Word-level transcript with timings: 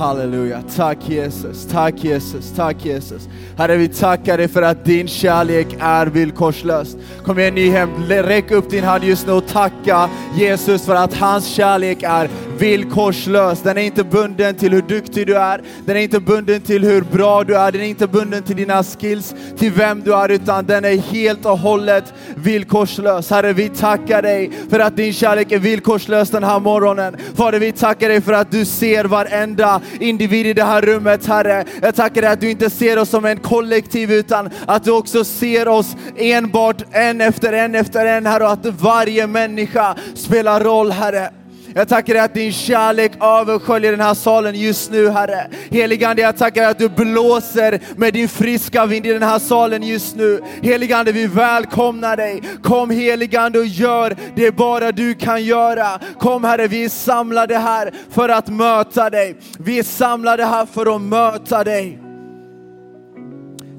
Halleluja. 0.00 0.62
Tack 0.76 0.98
Jesus, 1.08 1.66
tack 1.66 2.04
Jesus, 2.04 2.52
tack 2.56 2.84
Jesus. 2.84 3.28
Herre, 3.56 3.76
vi 3.76 3.88
tackar 3.88 4.38
dig 4.38 4.48
för 4.48 4.62
att 4.62 4.84
din 4.84 5.08
kärlek 5.08 5.66
är 5.80 6.06
villkorslös. 6.06 6.96
Kom 7.24 7.38
igen 7.38 7.54
Nyhem, 7.54 7.90
räck 8.08 8.50
upp 8.50 8.70
din 8.70 8.84
hand 8.84 9.04
just 9.04 9.26
nu 9.26 9.32
och 9.32 9.46
tacka 9.46 10.08
Jesus 10.36 10.86
för 10.86 10.94
att 10.94 11.14
hans 11.14 11.46
kärlek 11.46 12.02
är 12.02 12.28
villkorslös. 12.60 13.62
Den 13.62 13.78
är 13.78 13.82
inte 13.82 14.04
bunden 14.04 14.54
till 14.54 14.72
hur 14.72 14.82
duktig 14.82 15.26
du 15.26 15.36
är, 15.36 15.62
den 15.86 15.96
är 15.96 16.00
inte 16.00 16.20
bunden 16.20 16.60
till 16.60 16.84
hur 16.84 17.02
bra 17.02 17.44
du 17.44 17.56
är, 17.56 17.72
den 17.72 17.80
är 17.80 17.86
inte 17.86 18.06
bunden 18.06 18.42
till 18.42 18.56
dina 18.56 18.82
skills, 18.82 19.34
till 19.58 19.72
vem 19.72 20.00
du 20.00 20.14
är, 20.14 20.28
utan 20.28 20.66
den 20.66 20.84
är 20.84 20.96
helt 20.96 21.46
och 21.46 21.58
hållet 21.58 22.04
villkorslös. 22.34 23.30
Herre, 23.30 23.52
vi 23.52 23.68
tackar 23.68 24.22
dig 24.22 24.50
för 24.70 24.80
att 24.80 24.96
din 24.96 25.12
kärlek 25.12 25.52
är 25.52 25.58
villkorslös 25.58 26.30
den 26.30 26.44
här 26.44 26.60
morgonen. 26.60 27.16
Fader, 27.34 27.58
vi 27.58 27.72
tackar 27.72 28.08
dig 28.08 28.20
för 28.20 28.32
att 28.32 28.50
du 28.50 28.64
ser 28.64 29.04
varenda 29.04 29.80
individ 30.00 30.46
i 30.46 30.52
det 30.52 30.64
här 30.64 30.82
rummet, 30.82 31.26
Herre. 31.26 31.64
Jag 31.82 31.94
tackar 31.94 32.22
dig 32.22 32.30
att 32.30 32.40
du 32.40 32.50
inte 32.50 32.70
ser 32.70 32.98
oss 32.98 33.08
som 33.08 33.24
en 33.24 33.36
kollektiv, 33.36 34.12
utan 34.12 34.50
att 34.66 34.84
du 34.84 34.90
också 34.90 35.24
ser 35.24 35.68
oss 35.68 35.96
enbart 36.16 36.82
en 36.92 37.20
efter 37.20 37.52
en 37.52 37.74
efter 37.74 38.06
en, 38.06 38.26
Herre, 38.26 38.44
och 38.44 38.52
att 38.52 38.66
varje 38.66 39.26
människa 39.26 39.96
spelar 40.14 40.64
roll, 40.64 40.90
Herre. 40.90 41.30
Jag 41.74 41.88
tackar 41.88 42.14
dig 42.14 42.22
att 42.22 42.34
din 42.34 42.52
kärlek 42.52 43.12
översköljer 43.20 43.90
den 43.90 44.00
här 44.00 44.14
salen 44.14 44.54
just 44.54 44.90
nu, 44.90 45.08
Herre. 45.08 45.48
Heligande, 45.70 46.22
jag 46.22 46.36
tackar 46.36 46.60
dig 46.60 46.70
att 46.70 46.78
du 46.78 46.88
blåser 46.88 47.80
med 47.96 48.12
din 48.12 48.28
friska 48.28 48.86
vind 48.86 49.06
i 49.06 49.12
den 49.12 49.22
här 49.22 49.38
salen 49.38 49.82
just 49.82 50.16
nu. 50.16 50.40
Heligande, 50.62 51.12
vi 51.12 51.26
välkomnar 51.26 52.16
dig. 52.16 52.42
Kom 52.62 52.90
heligande 52.90 53.58
och 53.58 53.66
gör 53.66 54.16
det 54.36 54.56
bara 54.56 54.92
du 54.92 55.14
kan 55.14 55.44
göra. 55.44 56.00
Kom 56.18 56.44
Herre, 56.44 56.68
vi 56.68 56.84
är 56.84 56.88
samlade 56.88 57.58
här 57.58 57.92
för 58.10 58.28
att 58.28 58.48
möta 58.48 59.10
dig. 59.10 59.36
Vi 59.58 59.78
är 59.78 59.82
samlade 59.82 60.44
här 60.44 60.66
för 60.66 60.96
att 60.96 61.02
möta 61.02 61.64
dig. 61.64 61.98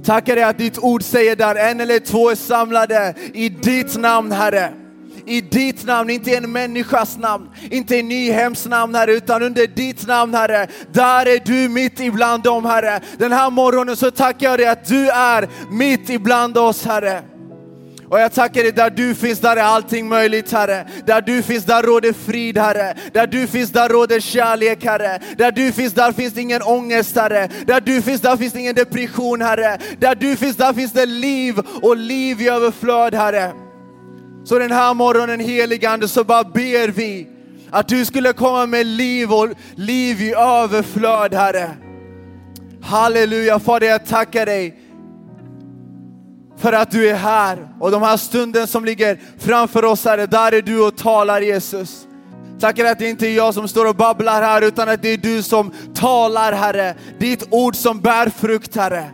Tackar 0.05 0.35
dig 0.35 0.43
att 0.43 0.57
ditt 0.57 0.79
ord 0.79 1.03
säger 1.03 1.35
där 1.35 1.55
en 1.55 1.79
eller 1.79 1.99
två 1.99 2.29
är 2.29 2.35
samlade 2.35 3.13
i 3.33 3.49
ditt 3.49 3.98
namn, 3.98 4.31
Herre 4.31 4.80
i 5.32 5.41
ditt 5.41 5.85
namn, 5.85 6.10
inte 6.10 6.32
i 6.32 6.35
en 6.35 6.51
människas 6.51 7.18
namn, 7.18 7.49
inte 7.71 7.96
i 7.96 8.04
Nyhems 8.04 8.65
namn 8.65 8.96
Herre, 8.96 9.12
utan 9.12 9.43
under 9.43 9.68
ditt 9.68 10.07
namn 10.07 10.34
Herre. 10.34 10.68
Där 10.91 11.26
är 11.26 11.40
du 11.46 11.70
mitt 11.70 11.99
ibland 11.99 12.43
dem 12.43 12.65
Herre. 12.65 12.99
Den 13.18 13.32
här 13.32 13.49
morgonen 13.49 13.96
så 13.96 14.12
tackar 14.12 14.49
jag 14.49 14.60
dig 14.60 14.68
att 14.68 14.85
du 14.85 15.10
är 15.10 15.49
mitt 15.71 16.10
ibland 16.10 16.57
oss 16.57 16.85
Herre. 16.85 17.21
Och 18.12 18.20
jag 18.20 18.34
tackar 18.34 18.63
dig, 18.63 18.71
där 18.71 18.90
du 18.90 19.15
finns, 19.15 19.40
där 19.40 19.57
är 19.57 19.62
allting 19.62 20.07
möjligt 20.07 20.51
Herre. 20.51 20.88
Där 21.05 21.21
du 21.21 21.41
finns, 21.41 21.66
där 21.66 21.84
råder 21.84 22.13
frid 22.13 22.57
Herre. 22.57 22.95
Där 23.13 23.27
du 23.27 23.48
finns, 23.48 23.70
där 23.71 23.90
råder 23.90 24.20
kärlek 24.20 24.85
Herre. 24.85 25.20
Där 25.38 25.51
du 25.51 25.71
finns, 25.71 25.93
där 25.93 26.12
finns 26.12 26.38
ingen 26.38 26.62
ångest 26.62 27.16
Herre. 27.16 27.49
Där 27.66 27.82
du 27.82 28.01
finns, 28.01 28.21
där 28.21 28.38
finns 28.38 28.55
ingen 28.55 28.76
depression 28.76 29.41
Herre. 29.41 29.77
Där 29.99 30.16
du 30.16 30.35
finns, 30.35 30.57
där 30.57 30.73
finns 30.73 30.91
det 30.91 31.05
liv 31.05 31.60
och 31.82 31.98
liv 31.98 32.41
i 32.41 32.49
överflöd 32.49 33.16
Herre. 33.16 33.51
Så 34.43 34.59
den 34.59 34.71
här 34.71 34.93
morgonen 34.93 35.39
heligande 35.39 36.07
så 36.07 36.23
bara 36.23 36.43
ber 36.43 36.87
vi 36.87 37.27
att 37.71 37.87
du 37.87 38.05
skulle 38.05 38.34
komma 38.34 38.65
med 38.65 38.85
liv 38.85 39.33
och 39.33 39.49
liv 39.75 40.21
i 40.21 40.33
överflöd 40.33 41.33
Herre. 41.33 41.70
Halleluja 42.81 43.59
Fader 43.59 43.87
jag 43.87 44.05
tackar 44.05 44.45
dig 44.45 44.77
för 46.57 46.73
att 46.73 46.91
du 46.91 47.09
är 47.09 47.15
här 47.15 47.67
och 47.79 47.91
de 47.91 48.01
här 48.01 48.17
stunden 48.17 48.67
som 48.67 48.85
ligger 48.85 49.20
framför 49.37 49.85
oss 49.85 50.05
Herre, 50.05 50.25
där 50.25 50.51
är 50.51 50.61
du 50.61 50.81
och 50.81 50.98
talar 50.98 51.41
Jesus. 51.41 52.07
Tackar 52.59 52.85
att 52.85 52.99
det 52.99 53.09
inte 53.09 53.27
är 53.27 53.35
jag 53.35 53.53
som 53.53 53.67
står 53.67 53.87
och 53.89 53.95
babblar 53.95 54.41
här 54.41 54.61
utan 54.61 54.89
att 54.89 55.01
det 55.01 55.09
är 55.09 55.17
du 55.17 55.43
som 55.43 55.71
talar 55.93 56.53
Herre. 56.53 56.95
Ditt 57.20 57.48
ord 57.49 57.76
som 57.76 57.99
bär 57.99 58.29
frukt 58.29 58.76
Herre. 58.76 59.11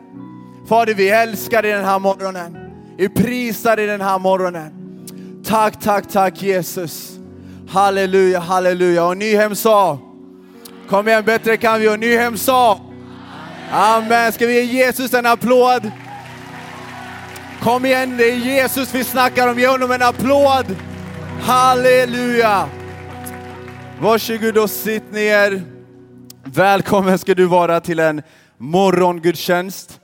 Fader 0.70 0.94
vi 0.94 1.10
älskar 1.10 1.62
dig 1.62 1.72
den 1.72 1.86
här 1.86 2.00
morgonen. 2.00 2.58
Vi 2.98 3.10
prisar 3.10 3.76
dig 3.76 3.88
den 3.88 4.02
här 4.02 4.20
morgonen. 4.20 4.77
Tack, 5.48 5.80
tack, 5.80 6.08
tack 6.08 6.42
Jesus. 6.42 7.20
Halleluja, 7.70 8.40
halleluja. 8.40 9.06
Och 9.06 9.18
Nyhem 9.18 9.56
sa, 9.56 10.00
kom 10.90 11.08
igen 11.08 11.24
bättre 11.26 11.58
kan 11.58 11.80
vi. 11.80 11.90
Och 11.90 12.00
Nyhem 12.00 12.38
sa, 12.38 12.80
Amen. 13.72 14.32
Ska 14.34 14.48
vi 14.48 14.54
ge 14.54 14.62
Jesus 14.62 15.14
en 15.14 15.26
applåd? 15.26 15.92
Kom 17.62 17.86
igen, 17.86 18.18
det 18.18 18.32
är 18.32 18.36
Jesus 18.36 18.96
vi 18.96 19.04
snackar 19.04 19.48
om. 19.48 19.60
Ge 19.60 19.68
honom 19.68 19.92
en 19.92 20.02
applåd. 20.02 20.66
Halleluja. 21.42 22.70
Varsågod 24.00 24.58
och 24.58 24.70
sitt 24.70 25.12
ner. 25.12 25.64
Välkommen 26.44 27.20
ska 27.20 27.34
du 27.36 27.46
vara 27.46 27.80
till 27.80 28.00
en 28.00 28.22
morgongudstjänst. 28.58 30.00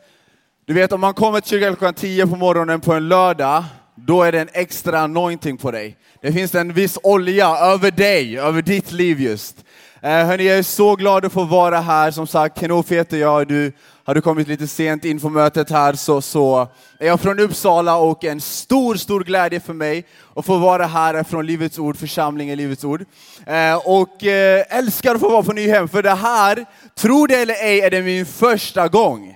Du 0.66 0.74
vet 0.74 0.92
om 0.92 1.02
man 1.02 1.14
kommer 1.14 1.42
till 1.42 1.50
kyrkan 1.50 1.75
klockan 1.75 1.94
10 1.94 2.28
på 2.28 2.36
morgonen 2.36 2.81
på 2.81 2.94
en 2.94 3.08
lördag, 3.10 3.64
då 4.06 4.24
är 4.24 4.31
det 4.31 4.41
en 4.41 4.50
extra 4.53 5.00
anointing 5.00 5.58
på 5.58 5.72
dig. 5.72 5.97
Det 6.22 6.31
finns 6.31 6.56
en 6.56 6.74
viss 6.74 6.97
olja 7.03 7.47
över 7.47 7.91
dig, 7.91 8.40
över 8.40 8.62
ditt 8.62 8.91
liv 8.91 9.22
just. 9.22 9.56
Eh, 10.02 10.25
hörni, 10.25 10.47
jag 10.47 10.58
är 10.58 10.64
så 10.64 10.96
glad 10.96 11.25
att 11.25 11.34
få 11.34 11.44
vara 11.44 11.80
här. 11.80 12.12
Som 12.12 12.28
sagt, 12.28 12.59
Kenof 12.59 12.92
heter 12.92 13.18
jag. 13.18 13.47
Du, 13.47 13.72
har 14.03 14.16
du 14.16 14.22
kommit 14.22 14.47
lite 14.47 14.68
sent 14.68 15.06
in 15.06 15.19
på 15.19 15.30
mötet 15.30 15.69
här 15.69 15.94
så, 15.94 16.22
så 16.22 16.68
är 17.00 17.08
jag 17.08 17.19
från 17.19 17.40
Uppsala 17.40 17.96
och 17.96 18.24
en 18.24 18.42
stor, 18.42 18.96
stor 18.96 19.24
glädje 19.24 19.59
för 19.59 19.74
mig 19.74 20.06
att 20.36 20.46
få 20.46 20.58
vara 20.58 20.86
här 20.86 21.24
från 21.24 21.46
Livets 21.46 21.80
Ord, 21.80 21.97
församlingen 21.97 22.58
Livets 22.58 22.84
Ord. 22.84 23.06
Eh, 23.47 23.75
och 23.75 24.24
eh, 24.24 24.66
älskar 24.69 25.16
att 25.16 25.22
få 25.22 25.30
vara 25.30 25.44
på 25.44 25.53
Nyhem, 25.53 25.88
för 25.88 26.03
det 26.03 26.16
här, 26.16 26.66
tro 26.96 27.28
det 27.28 27.36
eller 27.36 27.53
ej, 27.53 27.81
är 27.81 27.90
det 27.90 28.02
min 28.02 28.25
första 28.25 28.88
gång. 28.88 29.36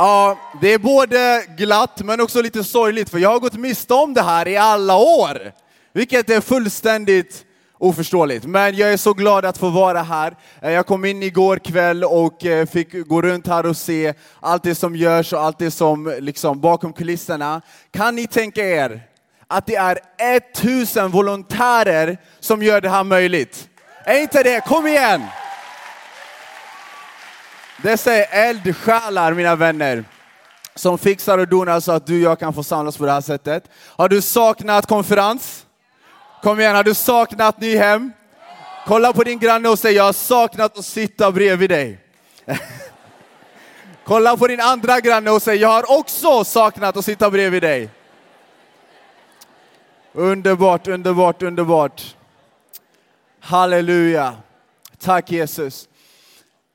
Ja, 0.00 0.38
det 0.60 0.72
är 0.72 0.78
både 0.78 1.44
glatt 1.56 2.02
men 2.04 2.20
också 2.20 2.42
lite 2.42 2.64
sorgligt, 2.64 3.10
för 3.10 3.18
jag 3.18 3.30
har 3.30 3.40
gått 3.40 3.54
miste 3.54 3.94
om 3.94 4.14
det 4.14 4.22
här 4.22 4.48
i 4.48 4.56
alla 4.56 4.96
år. 4.96 5.52
Vilket 5.92 6.30
är 6.30 6.40
fullständigt 6.40 7.44
oförståeligt. 7.78 8.44
Men 8.44 8.76
jag 8.76 8.92
är 8.92 8.96
så 8.96 9.12
glad 9.12 9.44
att 9.44 9.58
få 9.58 9.68
vara 9.70 10.02
här. 10.02 10.36
Eh, 10.62 10.72
jag 10.72 10.86
kom 10.86 11.04
in 11.04 11.22
igår 11.22 11.56
kväll 11.56 12.04
och 12.04 12.44
eh, 12.44 12.66
fick 12.66 13.08
gå 13.08 13.22
runt 13.22 13.46
här 13.46 13.66
och 13.66 13.76
se 13.76 14.14
allt 14.40 14.62
det 14.62 14.74
som 14.74 14.96
görs 14.96 15.32
och 15.32 15.40
allt 15.40 15.58
det 15.58 15.70
som 15.70 16.16
liksom 16.20 16.60
bakom 16.60 16.92
kulisserna. 16.92 17.62
Kan 17.90 18.16
ni 18.16 18.26
tänka 18.26 18.68
er 18.68 19.02
att 19.46 19.66
det 19.66 19.76
är 19.76 19.98
1000 20.18 21.10
volontärer 21.10 22.18
som 22.40 22.62
gör 22.62 22.80
det 22.80 22.88
här 22.88 23.04
möjligt? 23.04 23.68
Är 24.04 24.20
inte 24.20 24.42
det? 24.42 24.60
Kom 24.60 24.86
igen! 24.86 25.22
Dessa 27.82 28.12
är 28.12 28.48
eldsjälar 28.48 29.32
mina 29.34 29.56
vänner 29.56 30.04
som 30.74 30.98
fixar 30.98 31.38
och 31.38 31.48
donar 31.48 31.80
så 31.80 31.92
att 31.92 32.06
du 32.06 32.16
och 32.16 32.30
jag 32.30 32.38
kan 32.38 32.54
få 32.54 32.62
samlas 32.62 32.96
på 32.96 33.06
det 33.06 33.12
här 33.12 33.20
sättet. 33.20 33.64
Har 33.74 34.08
du 34.08 34.20
saknat 34.20 34.86
konferens? 34.86 35.66
Kom 36.42 36.60
igen, 36.60 36.76
har 36.76 36.84
du 36.84 36.94
saknat 36.94 37.60
Nyhem? 37.60 38.12
Kolla 38.86 39.12
på 39.12 39.24
din 39.24 39.38
granne 39.38 39.68
och 39.68 39.78
säg 39.78 39.94
jag 39.94 40.04
har 40.04 40.12
saknat 40.12 40.78
att 40.78 40.84
sitta 40.84 41.32
bredvid 41.32 41.70
dig. 41.70 41.98
Kolla 44.04 44.36
på 44.36 44.46
din 44.46 44.60
andra 44.60 45.00
granne 45.00 45.30
och 45.30 45.42
säg 45.42 45.56
jag 45.56 45.68
har 45.68 45.98
också 45.98 46.44
saknat 46.44 46.96
att 46.96 47.04
sitta 47.04 47.30
bredvid 47.30 47.62
dig. 47.62 47.90
Underbart, 50.12 50.88
underbart, 50.88 51.42
underbart. 51.42 52.16
Halleluja. 53.40 54.36
Tack 54.98 55.30
Jesus. 55.30 55.88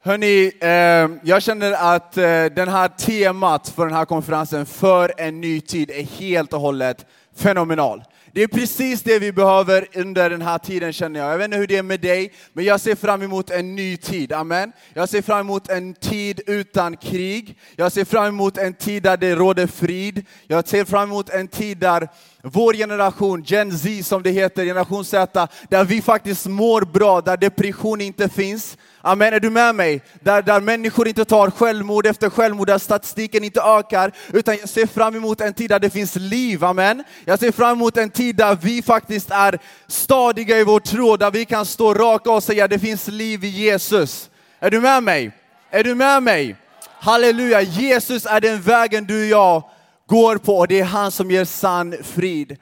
Hörni, 0.05 0.51
eh, 0.59 1.19
jag 1.29 1.43
känner 1.43 1.71
att 1.71 2.17
eh, 2.17 2.45
den 2.45 2.67
här 2.67 2.87
temat 2.87 3.69
för 3.69 3.85
den 3.85 3.95
här 3.95 4.05
konferensen, 4.05 4.65
för 4.65 5.13
en 5.17 5.41
ny 5.41 5.61
tid, 5.61 5.89
är 5.89 6.03
helt 6.03 6.53
och 6.53 6.59
hållet 6.59 7.05
fenomenal. 7.35 8.03
Det 8.31 8.43
är 8.43 8.47
precis 8.47 9.01
det 9.01 9.19
vi 9.19 9.31
behöver 9.31 9.87
under 9.95 10.29
den 10.29 10.41
här 10.41 10.57
tiden 10.57 10.93
känner 10.93 11.19
jag. 11.19 11.31
Jag 11.31 11.37
vet 11.37 11.45
inte 11.45 11.57
hur 11.57 11.67
det 11.67 11.77
är 11.77 11.83
med 11.83 11.99
dig, 11.99 12.33
men 12.53 12.65
jag 12.65 12.81
ser 12.81 12.95
fram 12.95 13.21
emot 13.21 13.49
en 13.49 13.75
ny 13.75 13.97
tid. 13.97 14.33
Amen. 14.33 14.71
Jag 14.93 15.09
ser 15.09 15.21
fram 15.21 15.39
emot 15.39 15.69
en 15.69 15.93
tid 15.93 16.41
utan 16.47 16.97
krig. 16.97 17.57
Jag 17.75 17.91
ser 17.91 18.05
fram 18.05 18.25
emot 18.25 18.57
en 18.57 18.73
tid 18.73 19.03
där 19.03 19.17
det 19.17 19.35
råder 19.35 19.67
frid. 19.67 20.25
Jag 20.47 20.67
ser 20.67 20.85
fram 20.85 21.09
emot 21.09 21.29
en 21.29 21.47
tid 21.47 21.77
där 21.77 22.07
vår 22.41 22.73
generation, 22.73 23.43
Gen 23.43 23.77
Z 23.77 24.03
som 24.03 24.23
det 24.23 24.31
heter, 24.31 24.65
generation 24.65 25.05
Z, 25.05 25.47
där 25.69 25.83
vi 25.83 26.01
faktiskt 26.01 26.45
mår 26.45 26.81
bra, 26.81 27.21
där 27.21 27.37
depression 27.37 28.01
inte 28.01 28.29
finns. 28.29 28.77
Amen, 29.05 29.33
är 29.33 29.39
du 29.39 29.49
med 29.49 29.75
mig? 29.75 30.01
Där, 30.19 30.41
där 30.41 30.61
människor 30.61 31.07
inte 31.07 31.25
tar 31.25 31.49
självmord 31.49 32.05
efter 32.05 32.29
självmord, 32.29 32.67
där 32.67 32.77
statistiken 32.77 33.43
inte 33.43 33.61
ökar, 33.61 34.11
utan 34.33 34.57
jag 34.57 34.69
ser 34.69 34.87
fram 34.87 35.15
emot 35.15 35.41
en 35.41 35.53
tid 35.53 35.69
där 35.69 35.79
det 35.79 35.89
finns 35.89 36.15
liv, 36.15 36.63
amen. 36.63 37.03
Jag 37.25 37.39
ser 37.39 37.51
fram 37.51 37.71
emot 37.71 37.97
en 37.97 38.09
tid 38.09 38.35
där 38.35 38.57
vi 38.61 38.81
faktiskt 38.81 39.31
är 39.31 39.59
stadiga 39.87 40.59
i 40.59 40.63
vår 40.63 40.79
tro, 40.79 41.17
där 41.17 41.31
vi 41.31 41.45
kan 41.45 41.65
stå 41.65 41.93
raka 41.93 42.31
och 42.31 42.43
säga 42.43 42.67
det 42.67 42.79
finns 42.79 43.07
liv 43.07 43.43
i 43.43 43.47
Jesus. 43.47 44.29
Är 44.59 44.71
du 44.71 44.81
med 44.81 45.03
mig? 45.03 45.31
Är 45.71 45.83
du 45.83 45.95
med 45.95 46.23
mig? 46.23 46.55
Halleluja, 46.99 47.61
Jesus 47.61 48.25
är 48.25 48.41
den 48.41 48.61
vägen 48.61 49.05
du 49.05 49.23
och 49.23 49.29
jag 49.29 49.63
går 50.07 50.37
på 50.37 50.57
och 50.57 50.67
det 50.67 50.79
är 50.79 50.85
han 50.85 51.11
som 51.11 51.31
ger 51.31 51.45
sann 51.45 51.95
frid. 52.03 52.57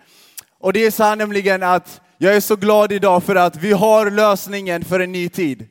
Och 0.59 0.73
det 0.73 0.85
är 0.85 0.91
så 0.91 1.03
här 1.03 1.15
nämligen 1.15 1.63
att 1.63 2.01
jag 2.17 2.35
är 2.35 2.39
så 2.39 2.55
glad 2.55 2.91
idag 2.91 3.23
för 3.23 3.35
att 3.35 3.55
vi 3.55 3.71
har 3.71 4.11
lösningen 4.11 4.85
för 4.85 4.99
en 4.99 5.11
ny 5.11 5.29
tid. 5.29 5.67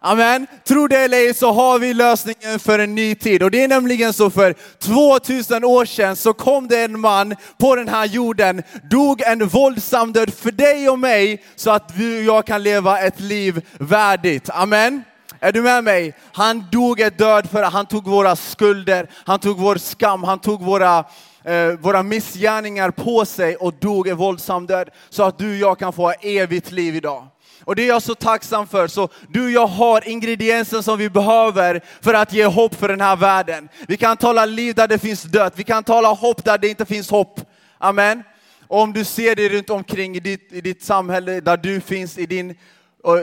Amen. 0.00 0.46
Tro 0.64 0.86
det 0.86 0.96
eller 0.96 1.18
ej 1.18 1.34
så 1.34 1.52
har 1.52 1.78
vi 1.78 1.94
lösningen 1.94 2.58
för 2.58 2.78
en 2.78 2.94
ny 2.94 3.14
tid. 3.14 3.42
Och 3.42 3.50
det 3.50 3.62
är 3.62 3.68
nämligen 3.68 4.12
så 4.12 4.30
för 4.30 4.54
2000 4.78 5.64
år 5.64 5.84
sedan 5.84 6.16
så 6.16 6.32
kom 6.32 6.68
det 6.68 6.82
en 6.82 7.00
man 7.00 7.34
på 7.58 7.76
den 7.76 7.88
här 7.88 8.06
jorden, 8.06 8.62
dog 8.90 9.22
en 9.22 9.48
våldsam 9.48 10.12
död 10.12 10.34
för 10.34 10.50
dig 10.50 10.88
och 10.88 10.98
mig 10.98 11.44
så 11.56 11.70
att 11.70 11.96
du 11.96 12.18
och 12.18 12.24
jag 12.24 12.46
kan 12.46 12.62
leva 12.62 13.00
ett 13.00 13.20
liv 13.20 13.66
värdigt. 13.78 14.50
Amen. 14.50 15.02
Är 15.40 15.52
du 15.52 15.62
med 15.62 15.84
mig? 15.84 16.14
Han 16.32 16.64
dog 16.72 17.00
ett 17.00 17.18
död 17.18 17.50
för 17.50 17.62
att 17.62 17.72
han 17.72 17.86
tog 17.86 18.04
våra 18.04 18.36
skulder, 18.36 19.10
han 19.24 19.38
tog 19.38 19.58
vår 19.58 19.76
skam, 19.76 20.24
han 20.24 20.38
tog 20.38 20.62
våra 20.62 21.04
eh, 21.44 21.68
våra 21.80 22.02
missgärningar 22.02 22.90
på 22.90 23.24
sig 23.24 23.56
och 23.56 23.74
dog 23.74 24.08
en 24.08 24.16
våldsam 24.16 24.66
död 24.66 24.88
så 25.10 25.22
att 25.22 25.38
du 25.38 25.50
och 25.50 25.56
jag 25.56 25.78
kan 25.78 25.92
få 25.92 26.10
evigt 26.10 26.70
liv 26.72 26.96
idag. 26.96 27.26
Och 27.68 27.76
det 27.76 27.82
är 27.82 27.88
jag 27.88 28.02
så 28.02 28.14
tacksam 28.14 28.66
för. 28.66 28.88
Så 28.88 29.08
du 29.28 29.44
och 29.44 29.50
jag 29.50 29.66
har 29.66 30.08
ingrediensen 30.08 30.82
som 30.82 30.98
vi 30.98 31.10
behöver 31.10 31.80
för 32.00 32.14
att 32.14 32.32
ge 32.32 32.44
hopp 32.44 32.74
för 32.74 32.88
den 32.88 33.00
här 33.00 33.16
världen. 33.16 33.68
Vi 33.88 33.96
kan 33.96 34.16
tala 34.16 34.44
liv 34.44 34.74
där 34.74 34.88
det 34.88 34.98
finns 34.98 35.22
död. 35.22 35.52
Vi 35.56 35.64
kan 35.64 35.84
tala 35.84 36.08
hopp 36.08 36.44
där 36.44 36.58
det 36.58 36.68
inte 36.68 36.84
finns 36.84 37.10
hopp. 37.10 37.40
Amen. 37.78 38.22
Och 38.68 38.80
om 38.80 38.92
du 38.92 39.04
ser 39.04 39.36
dig 39.36 39.48
runt 39.48 39.70
omkring 39.70 40.16
i 40.16 40.20
ditt, 40.20 40.52
i 40.52 40.60
ditt 40.60 40.84
samhälle, 40.84 41.40
där 41.40 41.56
du 41.56 41.80
finns, 41.80 42.18
i, 42.18 42.26
din, 42.26 42.54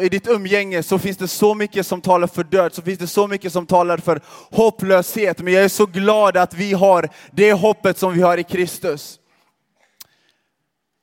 i 0.02 0.10
ditt 0.10 0.28
umgänge, 0.28 0.84
så 0.84 1.00
finns 1.00 1.18
det 1.18 1.28
så 1.28 1.54
mycket 1.54 1.88
som 1.88 2.02
talar 2.02 2.28
för 2.28 2.44
död, 2.44 2.74
så 2.74 2.82
finns 2.82 3.00
det 3.00 3.08
så 3.08 3.28
mycket 3.28 3.54
som 3.54 3.66
talar 3.66 3.98
för 3.98 4.22
hopplöshet. 4.52 5.40
Men 5.40 5.54
jag 5.54 5.64
är 5.64 5.70
så 5.70 5.86
glad 5.86 6.38
att 6.38 6.54
vi 6.54 6.74
har 6.74 7.10
det 7.32 7.54
hoppet 7.54 7.98
som 7.98 8.14
vi 8.14 8.22
har 8.22 8.38
i 8.38 8.44
Kristus. 8.44 9.20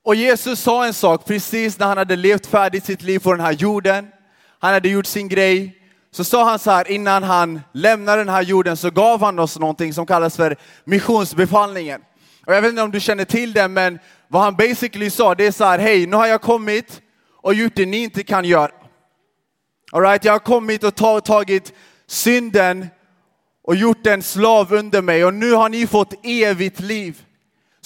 Och 0.04 0.14
Jesus 0.14 0.60
sa 0.60 0.87
en 0.87 0.94
sak 0.94 1.25
precis 1.25 1.78
när 1.78 1.87
han 1.87 1.99
hade 1.99 2.16
levt 2.16 2.46
färdigt 2.46 2.84
sitt 2.84 3.02
liv 3.02 3.19
på 3.19 3.32
den 3.32 3.40
här 3.40 3.52
jorden. 3.52 4.08
Han 4.58 4.72
hade 4.72 4.88
gjort 4.88 5.06
sin 5.06 5.28
grej. 5.28 5.78
Så 6.10 6.25
sa 6.25 6.44
han 6.44 6.58
så 6.58 6.70
här 6.70 6.90
innan 6.90 7.22
han 7.22 7.60
lämnade 7.72 8.20
den 8.20 8.28
här 8.28 8.43
jorden 8.43 8.76
så 8.76 8.90
gav 8.90 9.20
han 9.20 9.38
oss 9.38 9.58
någonting 9.58 9.94
som 9.94 10.06
kallas 10.06 10.37
för 10.37 10.56
missionsbefallningen. 10.84 12.00
Och 12.46 12.54
jag 12.54 12.62
vet 12.62 12.69
inte 12.69 12.82
om 12.82 12.90
du 12.90 13.00
känner 13.00 13.25
till 13.25 13.52
det 13.52 13.69
men 13.69 13.99
vad 14.28 14.43
han 14.43 14.56
basically 14.56 15.10
sa 15.10 15.34
det 15.34 15.46
är 15.46 15.52
så 15.52 15.64
här, 15.64 15.78
hej 15.78 16.06
nu 16.06 16.16
har 16.16 16.26
jag 16.26 16.43
kommit 16.43 17.02
och 17.43 17.55
gjort 17.55 17.76
det 17.76 17.87
ni 17.87 17.96
inte 17.96 18.22
kan 18.22 18.44
göra. 18.44 18.70
All 19.93 20.02
right, 20.02 20.25
jag 20.25 20.32
har 20.32 20.38
kommit 20.38 20.84
och 20.84 21.25
tagit 21.25 21.72
synden 22.06 22.87
och 23.64 23.76
gjort 23.76 24.05
den 24.05 24.22
slav 24.22 24.72
under 24.72 25.02
mig 25.02 25.25
och 25.25 25.34
nu 25.34 25.52
har 25.52 25.69
ni 25.69 25.87
fått 25.87 26.14
evigt 26.22 26.81
liv. 26.81 27.22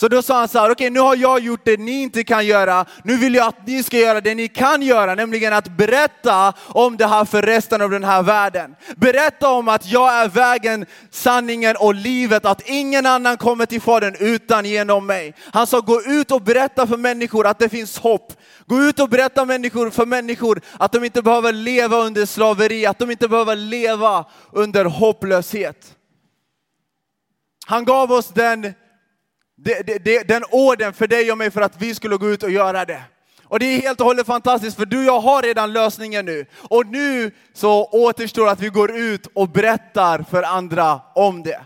Så 0.01 0.09
då 0.09 0.23
sa 0.23 0.39
han 0.39 0.49
så 0.49 0.59
här, 0.59 0.67
okej 0.67 0.73
okay, 0.73 0.91
nu 0.91 1.01
har 1.01 1.17
jag 1.17 1.41
gjort 1.41 1.61
det 1.65 1.77
ni 1.77 2.03
inte 2.03 2.25
kan 2.25 2.47
göra, 2.47 2.87
nu 3.05 3.17
vill 3.17 3.35
jag 3.35 3.47
att 3.47 3.67
ni 3.67 3.83
ska 3.83 3.99
göra 3.99 4.21
det 4.21 4.35
ni 4.35 4.49
kan 4.49 4.83
göra, 4.83 5.15
nämligen 5.15 5.53
att 5.53 5.69
berätta 5.69 6.53
om 6.69 6.97
det 6.97 7.07
här 7.07 7.25
för 7.25 7.43
resten 7.43 7.83
av 7.83 7.91
den 7.91 8.05
här 8.05 8.23
världen. 8.23 8.77
Berätta 8.97 9.51
om 9.51 9.69
att 9.69 9.87
jag 9.87 10.15
är 10.15 10.29
vägen, 10.29 10.87
sanningen 11.11 11.77
och 11.77 11.95
livet, 11.95 12.45
att 12.45 12.63
ingen 12.69 13.07
annan 13.07 13.37
kommer 13.37 13.67
till 13.67 13.81
Fadern 13.81 14.17
utan 14.21 14.65
genom 14.65 15.07
mig. 15.07 15.35
Han 15.53 15.67
sa, 15.67 15.81
gå 15.81 16.03
ut 16.03 16.31
och 16.31 16.43
berätta 16.43 16.87
för 16.87 16.97
människor 16.97 17.47
att 17.47 17.59
det 17.59 17.69
finns 17.69 17.99
hopp. 17.99 18.33
Gå 18.67 18.83
ut 18.83 19.01
och 19.01 19.09
berätta 19.09 19.45
människor, 19.45 19.91
för 19.91 20.07
människor 20.07 20.61
att 20.79 20.93
de 20.93 21.05
inte 21.05 21.23
behöver 21.23 21.53
leva 21.53 21.97
under 21.97 22.27
slaveri, 22.27 22.87
att 22.87 22.99
de 22.99 23.11
inte 23.11 23.29
behöver 23.29 23.57
leva 23.57 24.25
under 24.53 24.85
hopplöshet. 24.85 25.95
Han 27.67 27.85
gav 27.85 28.13
oss 28.13 28.29
den 28.29 28.75
det, 29.57 30.05
det, 30.05 30.29
den 30.29 30.45
orden 30.51 30.93
för 30.93 31.07
dig 31.07 31.33
och 31.33 31.39
mig 31.39 31.51
för 31.51 31.61
att 31.61 31.83
vi 31.83 31.95
skulle 31.95 32.17
gå 32.17 32.31
ut 32.31 32.43
och 32.43 32.51
göra 32.51 32.85
det. 32.85 33.03
Och 33.45 33.59
det 33.59 33.67
är 33.67 33.81
helt 33.81 34.01
och 34.01 34.07
hållet 34.07 34.27
fantastiskt 34.27 34.77
för 34.77 34.87
du 34.87 34.99
och 34.99 35.05
jag 35.05 35.21
har 35.21 35.43
redan 35.43 35.73
lösningen 35.73 36.25
nu. 36.25 36.47
Och 36.59 36.87
nu 36.87 37.31
så 37.53 37.85
återstår 37.85 38.49
att 38.49 38.61
vi 38.61 38.69
går 38.69 38.97
ut 38.97 39.27
och 39.35 39.49
berättar 39.49 40.25
för 40.31 40.43
andra 40.43 41.01
om 41.15 41.43
det. 41.43 41.61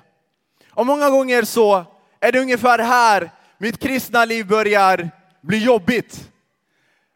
Och 0.70 0.86
många 0.86 1.10
gånger 1.10 1.42
så 1.42 1.84
är 2.20 2.32
det 2.32 2.40
ungefär 2.40 2.78
här 2.78 3.30
mitt 3.58 3.78
kristna 3.78 4.24
liv 4.24 4.46
börjar 4.46 5.10
bli 5.40 5.64
jobbigt. 5.64 6.30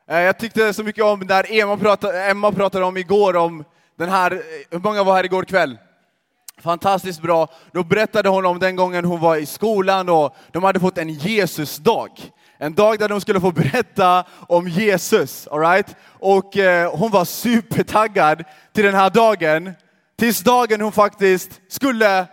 Eh, 0.08 0.20
jag 0.20 0.38
tyckte 0.38 0.74
så 0.74 0.82
mycket 0.82 1.04
om 1.04 1.20
när 1.20 1.60
Emma 1.60 1.76
pratade, 1.76 2.24
Emma 2.24 2.52
pratade 2.52 2.84
om 2.84 2.96
igår 2.96 3.36
om 3.36 3.64
den 3.98 4.08
här, 4.08 4.42
hur 4.70 4.78
många 4.78 5.02
var 5.02 5.16
här 5.16 5.24
igår 5.24 5.44
kväll? 5.44 5.78
Fantastiskt 6.60 7.22
bra. 7.22 7.48
Då 7.72 7.84
berättade 7.84 8.28
hon 8.28 8.46
om 8.46 8.58
den 8.58 8.76
gången 8.76 9.04
hon 9.04 9.20
var 9.20 9.36
i 9.36 9.46
skolan 9.46 10.08
och 10.08 10.36
de 10.52 10.64
hade 10.64 10.80
fått 10.80 10.98
en 10.98 11.08
Jesusdag. 11.08 12.10
En 12.58 12.74
dag 12.74 12.98
där 12.98 13.08
de 13.08 13.20
skulle 13.20 13.40
få 13.40 13.52
berätta 13.52 14.24
om 14.48 14.68
Jesus. 14.68 15.46
All 15.46 15.60
right? 15.60 15.96
Och 16.06 16.56
eh, 16.56 16.96
hon 16.96 17.10
var 17.10 17.24
supertaggad 17.24 18.44
till 18.72 18.84
den 18.84 18.94
här 18.94 19.10
dagen. 19.10 19.72
Tills 20.18 20.40
dagen 20.40 20.80
hon 20.80 20.92
faktiskt 20.92 21.60
skulle 21.68 22.26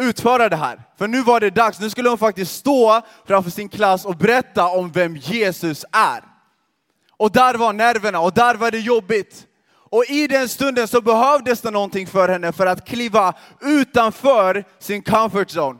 utföra 0.00 0.48
det 0.48 0.56
här. 0.56 0.82
För 0.98 1.08
nu 1.08 1.22
var 1.22 1.40
det 1.40 1.50
dags, 1.50 1.80
nu 1.80 1.90
skulle 1.90 2.08
hon 2.08 2.18
faktiskt 2.18 2.54
stå 2.54 3.02
framför 3.26 3.50
sin 3.50 3.68
klass 3.68 4.04
och 4.04 4.16
berätta 4.16 4.66
om 4.68 4.92
vem 4.92 5.16
Jesus 5.16 5.84
är. 5.92 6.22
Och 7.16 7.32
där 7.32 7.54
var 7.54 7.72
nerverna 7.72 8.20
och 8.20 8.32
där 8.32 8.54
var 8.54 8.70
det 8.70 8.78
jobbigt. 8.78 9.47
Och 9.90 10.04
i 10.08 10.26
den 10.26 10.48
stunden 10.48 10.88
så 10.88 11.00
behövdes 11.00 11.60
det 11.60 11.70
någonting 11.70 12.06
för 12.06 12.28
henne 12.28 12.52
för 12.52 12.66
att 12.66 12.88
kliva 12.88 13.34
utanför 13.60 14.64
sin 14.78 15.02
comfort 15.02 15.48
zone. 15.48 15.78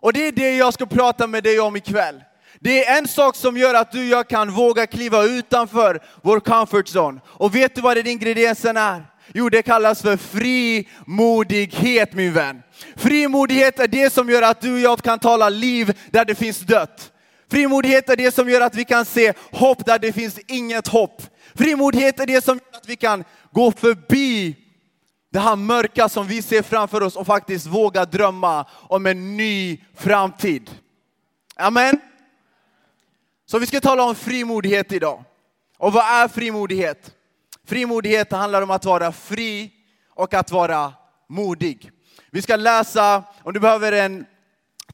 Och 0.00 0.12
det 0.12 0.26
är 0.26 0.32
det 0.32 0.56
jag 0.56 0.74
ska 0.74 0.86
prata 0.86 1.26
med 1.26 1.42
dig 1.42 1.60
om 1.60 1.76
ikväll. 1.76 2.22
Det 2.60 2.84
är 2.84 2.98
en 2.98 3.08
sak 3.08 3.36
som 3.36 3.56
gör 3.56 3.74
att 3.74 3.92
du 3.92 4.00
och 4.00 4.06
jag 4.06 4.28
kan 4.28 4.50
våga 4.50 4.86
kliva 4.86 5.22
utanför 5.22 6.00
vår 6.22 6.40
comfort 6.40 6.86
zone. 6.86 7.20
Och 7.26 7.54
vet 7.54 7.74
du 7.74 7.80
vad 7.80 7.96
den 7.96 8.06
ingrediensen 8.06 8.76
är? 8.76 9.04
Jo, 9.34 9.48
det 9.48 9.62
kallas 9.62 10.02
för 10.02 10.16
frimodighet 10.16 12.12
min 12.12 12.32
vän. 12.32 12.62
Frimodighet 12.96 13.80
är 13.80 13.88
det 13.88 14.12
som 14.12 14.30
gör 14.30 14.42
att 14.42 14.60
du 14.60 14.72
och 14.72 14.80
jag 14.80 15.02
kan 15.02 15.18
tala 15.18 15.48
liv 15.48 15.98
där 16.10 16.24
det 16.24 16.34
finns 16.34 16.60
dött. 16.60 17.12
Frimodighet 17.50 18.10
är 18.10 18.16
det 18.16 18.34
som 18.34 18.48
gör 18.48 18.60
att 18.60 18.74
vi 18.74 18.84
kan 18.84 19.04
se 19.04 19.32
hopp 19.52 19.86
där 19.86 19.98
det 19.98 20.12
finns 20.12 20.38
inget 20.48 20.88
hopp. 20.88 21.22
Frimodighet 21.54 22.20
är 22.20 22.26
det 22.26 22.44
som 22.44 22.56
gör 22.56 22.78
att 22.78 22.88
vi 22.88 22.96
kan 22.96 23.24
gå 23.50 23.72
förbi 23.72 24.56
det 25.32 25.40
här 25.40 25.56
mörka 25.56 26.08
som 26.08 26.26
vi 26.26 26.42
ser 26.42 26.62
framför 26.62 27.02
oss 27.02 27.16
och 27.16 27.26
faktiskt 27.26 27.66
våga 27.66 28.04
drömma 28.04 28.66
om 28.72 29.06
en 29.06 29.36
ny 29.36 29.80
framtid. 29.94 30.70
Amen. 31.56 32.00
Så 33.46 33.58
vi 33.58 33.66
ska 33.66 33.80
tala 33.80 34.02
om 34.02 34.14
frimodighet 34.14 34.92
idag. 34.92 35.24
Och 35.78 35.92
vad 35.92 36.04
är 36.04 36.28
frimodighet? 36.28 37.14
Frimodighet 37.66 38.32
handlar 38.32 38.62
om 38.62 38.70
att 38.70 38.84
vara 38.84 39.12
fri 39.12 39.72
och 40.10 40.34
att 40.34 40.50
vara 40.50 40.92
modig. 41.28 41.90
Vi 42.30 42.42
ska 42.42 42.56
läsa, 42.56 43.24
om 43.42 43.52
du 43.52 43.60
behöver 43.60 43.92
en 43.92 44.26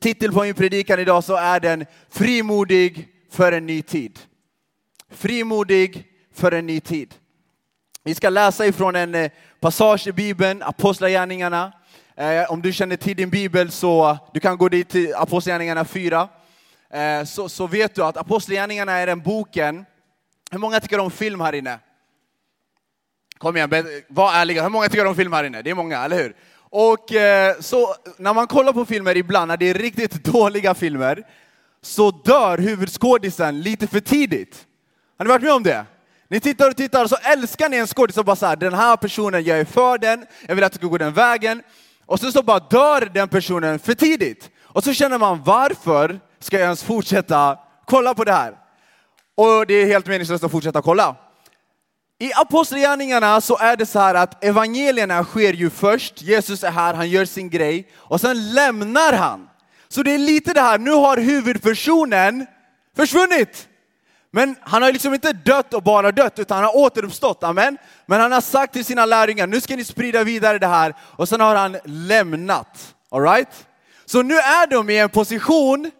titel 0.01 0.33
på 0.33 0.43
min 0.43 0.55
predikan 0.55 1.01
idag 1.01 1.25
så 1.25 1.37
är 1.37 1.61
den 1.61 1.87
Frimodig 2.11 3.09
för 3.31 3.53
en 3.53 3.67
ny 3.67 3.83
tid. 3.83 4.19
Frimodig 5.11 6.08
för 6.39 6.53
en 6.53 6.67
ny 6.67 6.81
tid. 6.81 7.15
Vi 8.05 8.15
ska 8.15 8.31
läsa 8.31 8.67
ifrån 8.67 8.97
en 8.97 9.15
eh, 9.15 9.31
passage 9.61 10.07
i 10.07 10.13
Bibeln, 10.13 10.63
Apostlagärningarna. 10.63 11.73
Eh, 12.17 12.51
om 12.51 12.63
du 12.63 12.73
känner 12.73 12.97
till 12.97 13.17
din 13.17 13.31
bibel 13.31 13.71
så 13.71 14.19
du 14.35 14.41
kan 14.41 14.59
gå 14.59 14.69
dit 14.69 14.89
till 14.89 15.15
Apostlagärningarna 15.15 15.85
4. 15.85 16.29
Eh, 16.91 17.25
så, 17.25 17.49
så 17.49 17.67
vet 17.67 17.95
du 17.95 18.05
att 18.05 18.17
Apostlagärningarna 18.17 18.93
är 18.93 19.07
den 19.07 19.21
boken. 19.21 19.85
Hur 20.51 20.59
många 20.59 20.81
tycker 20.81 20.99
om 20.99 21.11
film 21.11 21.41
här 21.41 21.53
inne? 21.53 21.79
Kom 23.39 23.57
igen, 23.57 23.71
var 24.09 24.33
ärliga. 24.33 24.63
Hur 24.63 24.71
många 24.71 24.89
tycker 24.89 25.07
om 25.07 25.17
film 25.17 25.33
här 25.33 25.45
inne? 25.45 25.63
Det 25.63 25.71
är 25.71 25.75
många, 25.75 26.05
eller 26.05 26.17
hur? 26.17 26.37
Och 26.71 27.07
så 27.65 27.95
när 28.17 28.35
man 28.35 28.47
kollar 28.47 28.73
på 28.73 28.85
filmer 28.85 29.17
ibland, 29.17 29.49
när 29.49 29.57
det 29.57 29.71
är 29.71 29.75
riktigt 29.75 30.13
dåliga 30.25 30.75
filmer, 30.75 31.27
så 31.83 32.11
dör 32.11 32.59
huvudskådisen 32.59 33.61
lite 33.61 33.87
för 33.87 34.01
tidigt. 34.01 34.67
Har 35.19 35.25
ni 35.25 35.29
varit 35.29 35.43
med 35.43 35.53
om 35.53 35.63
det? 35.63 35.87
Ni 36.31 36.41
tittar 36.41 36.69
och 36.69 36.77
tittar 36.77 37.05
och 37.05 37.11
så 37.11 37.17
älskar 37.17 37.69
ni 37.69 37.77
en 37.77 37.87
skådis 37.87 38.17
och 38.17 38.25
bara 38.25 38.37
så 38.37 38.47
här, 38.47 38.57
den 38.57 38.75
här 38.75 38.97
personen, 38.97 39.45
jag 39.45 39.59
är 39.59 39.65
för 39.65 39.99
den, 39.99 40.27
jag 40.47 40.55
vill 40.55 40.65
att 40.65 40.73
du 40.73 40.77
ska 40.77 40.87
gå 40.87 40.99
den 40.99 41.13
vägen. 41.13 41.63
Och 42.07 42.21
sen 42.21 42.33
så 42.33 42.43
bara 42.43 42.59
dör 42.59 43.11
den 43.15 43.29
personen 43.29 43.79
för 43.79 43.95
tidigt. 43.95 44.51
Och 44.63 44.85
så 44.85 44.93
känner 44.93 45.19
man, 45.19 45.43
varför 45.45 46.21
ska 46.41 46.57
jag 46.57 46.65
ens 46.65 46.83
fortsätta 46.83 47.59
kolla 47.85 48.15
på 48.15 48.25
det 48.25 48.33
här? 48.33 48.55
Och 49.35 49.67
det 49.67 49.75
är 49.75 49.87
helt 49.87 50.07
meningslöst 50.07 50.45
att 50.45 50.51
fortsätta 50.51 50.83
kolla. 50.83 51.17
I 52.19 52.33
Apostlagärningarna 52.33 53.41
så 53.41 53.59
är 53.59 53.77
det 53.77 53.87
så 53.87 53.99
här 53.99 54.15
att 54.15 54.45
evangelierna 54.45 55.25
sker 55.25 55.53
ju 55.53 55.71
först, 55.71 56.23
Jesus 56.23 56.65
är 56.65 56.71
här, 56.71 56.95
han 56.95 57.11
gör 57.11 57.25
sin 57.25 57.51
grej, 57.51 57.89
och 57.95 58.21
sen 58.21 58.55
lämnar 58.55 59.13
han. 59.13 59.49
Så 59.89 60.03
det 60.03 60.15
är 60.15 60.19
lite 60.19 60.53
det 60.53 60.61
här, 60.61 60.79
nu 60.79 60.91
har 60.91 61.17
huvudpersonen 61.17 62.47
försvunnit. 62.97 63.69
Men 64.31 64.57
han 64.61 64.83
har 64.83 64.93
liksom 64.93 65.15
inte 65.15 65.33
dött 65.33 65.75
och 65.75 65.83
bara 65.83 66.13
dött, 66.13 66.39
utan 66.39 66.57
han 66.57 66.65
har 66.65 66.77
återuppstått. 66.77 67.43
Amen. 67.43 67.79
Men 68.07 68.21
han 68.21 68.33
har 68.33 68.41
sagt 68.41 68.73
till 68.73 68.85
sina 68.85 69.07
lärjungar, 69.07 69.47
nu 69.47 69.61
ska 69.61 69.77
ni 69.77 69.85
sprida 69.85 70.25
vidare 70.25 70.59
det 70.59 70.67
här. 70.67 70.95
Och 71.01 71.29
sen 71.29 71.41
har 71.41 71.55
han 71.55 71.77
lämnat. 71.85 72.95
All 73.11 73.23
right? 73.23 73.67
Så 74.05 74.23
nu 74.23 74.35
är 74.35 74.67
de 74.67 74.91
i 74.91 74.99
en 74.99 75.09
position 75.11 75.91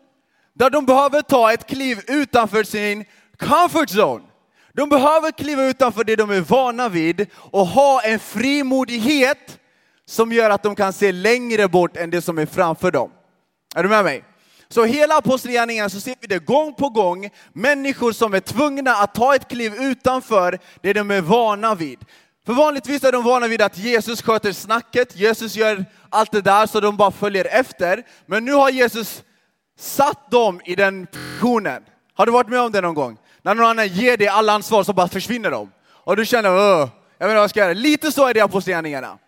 där 0.55 0.71
de 0.71 0.87
behöver 0.87 1.23
ta 1.23 1.53
ett 1.53 1.67
kliv 1.67 2.01
utanför 2.07 2.65
sin 2.65 3.05
comfort 3.39 3.89
zone. 3.89 4.25
De 4.73 4.89
behöver 4.89 5.31
kliva 5.31 5.65
utanför 5.65 6.05
det 6.05 6.17
de 6.17 6.31
är 6.31 6.41
vana 6.41 6.89
vid 6.89 7.27
och 7.35 7.67
ha 7.67 8.03
en 8.03 8.19
frimodighet 8.19 9.59
som 10.07 10.33
gör 10.33 10.51
att 10.51 10.63
de 10.63 10.75
kan 10.75 10.93
se 10.93 11.13
längre 11.13 11.69
bort 11.69 11.97
än 11.97 12.11
det 12.11 12.23
som 12.23 12.39
är 12.39 12.47
framför 12.47 12.91
dem. 12.91 13.11
Är 13.75 13.83
du 13.83 13.89
med 13.89 14.05
mig? 14.05 14.25
Så 14.71 14.85
hela 14.85 15.17
apostlagärningarna 15.17 15.89
så 15.89 16.01
ser 16.01 16.15
vi 16.21 16.27
det 16.27 16.39
gång 16.39 16.75
på 16.75 16.89
gång, 16.89 17.31
människor 17.53 18.13
som 18.13 18.35
är 18.35 18.41
tvungna 18.41 18.95
att 18.95 19.15
ta 19.15 19.35
ett 19.35 19.49
kliv 19.49 19.75
utanför 19.75 20.59
det 20.83 20.93
de 20.93 21.11
är 21.11 21.21
vana 21.21 21.75
vid. 21.75 21.99
För 22.47 22.53
vanligtvis 22.53 23.05
är 23.05 23.13
de 23.13 23.23
vana 23.23 23.49
vid 23.49 23.63
att 23.63 23.79
Jesus 23.79 24.23
sköter 24.23 24.53
snacket, 24.53 25.17
Jesus 25.17 25.57
gör 25.57 25.85
allt 26.09 26.33
det 26.33 26.41
där 26.41 26.67
så 26.67 26.81
de 26.81 26.97
bara 26.97 27.11
följer 27.11 27.45
efter. 27.45 28.07
Men 28.27 28.45
nu 28.45 28.53
har 28.53 28.71
Jesus 28.71 29.23
satt 29.79 30.31
dem 30.31 30.61
i 30.65 30.75
den 30.75 31.07
positionen. 31.07 31.83
Har 32.15 32.27
du 32.27 32.33
varit 32.33 32.49
med 32.49 32.61
om 32.61 32.73
det 32.73 32.81
någon 32.81 32.95
gång? 32.95 33.19
När 33.43 33.55
någon 33.55 33.67
annan 33.67 33.89
ger 33.89 34.17
dig 34.17 34.29
alla 34.29 34.53
ansvar 34.53 34.83
så 34.83 34.93
bara 34.93 35.09
försvinner 35.09 35.51
de. 35.51 35.73
Och 35.89 36.17
du 36.17 36.27
känner, 36.27 36.49
jag 36.49 36.81
vet 36.81 36.91
inte 37.21 37.35
vad 37.35 37.43
jag 37.43 37.51
ska 37.51 37.61
göra. 37.61 37.73
Lite 37.73 38.13
så 38.13 38.27
är 38.27 38.35
det 38.35 38.39
i 38.39 38.43
Apostlagärningarna. 38.43 39.19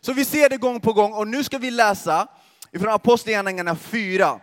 Så 0.00 0.12
vi 0.12 0.24
ser 0.24 0.48
det 0.48 0.56
gång 0.56 0.80
på 0.80 0.92
gång 0.92 1.12
och 1.12 1.28
nu 1.28 1.44
ska 1.44 1.58
vi 1.58 1.70
läsa 1.70 2.26
ifrån 2.72 2.92
Apostlagärningarna 2.92 3.76
4. 3.76 4.40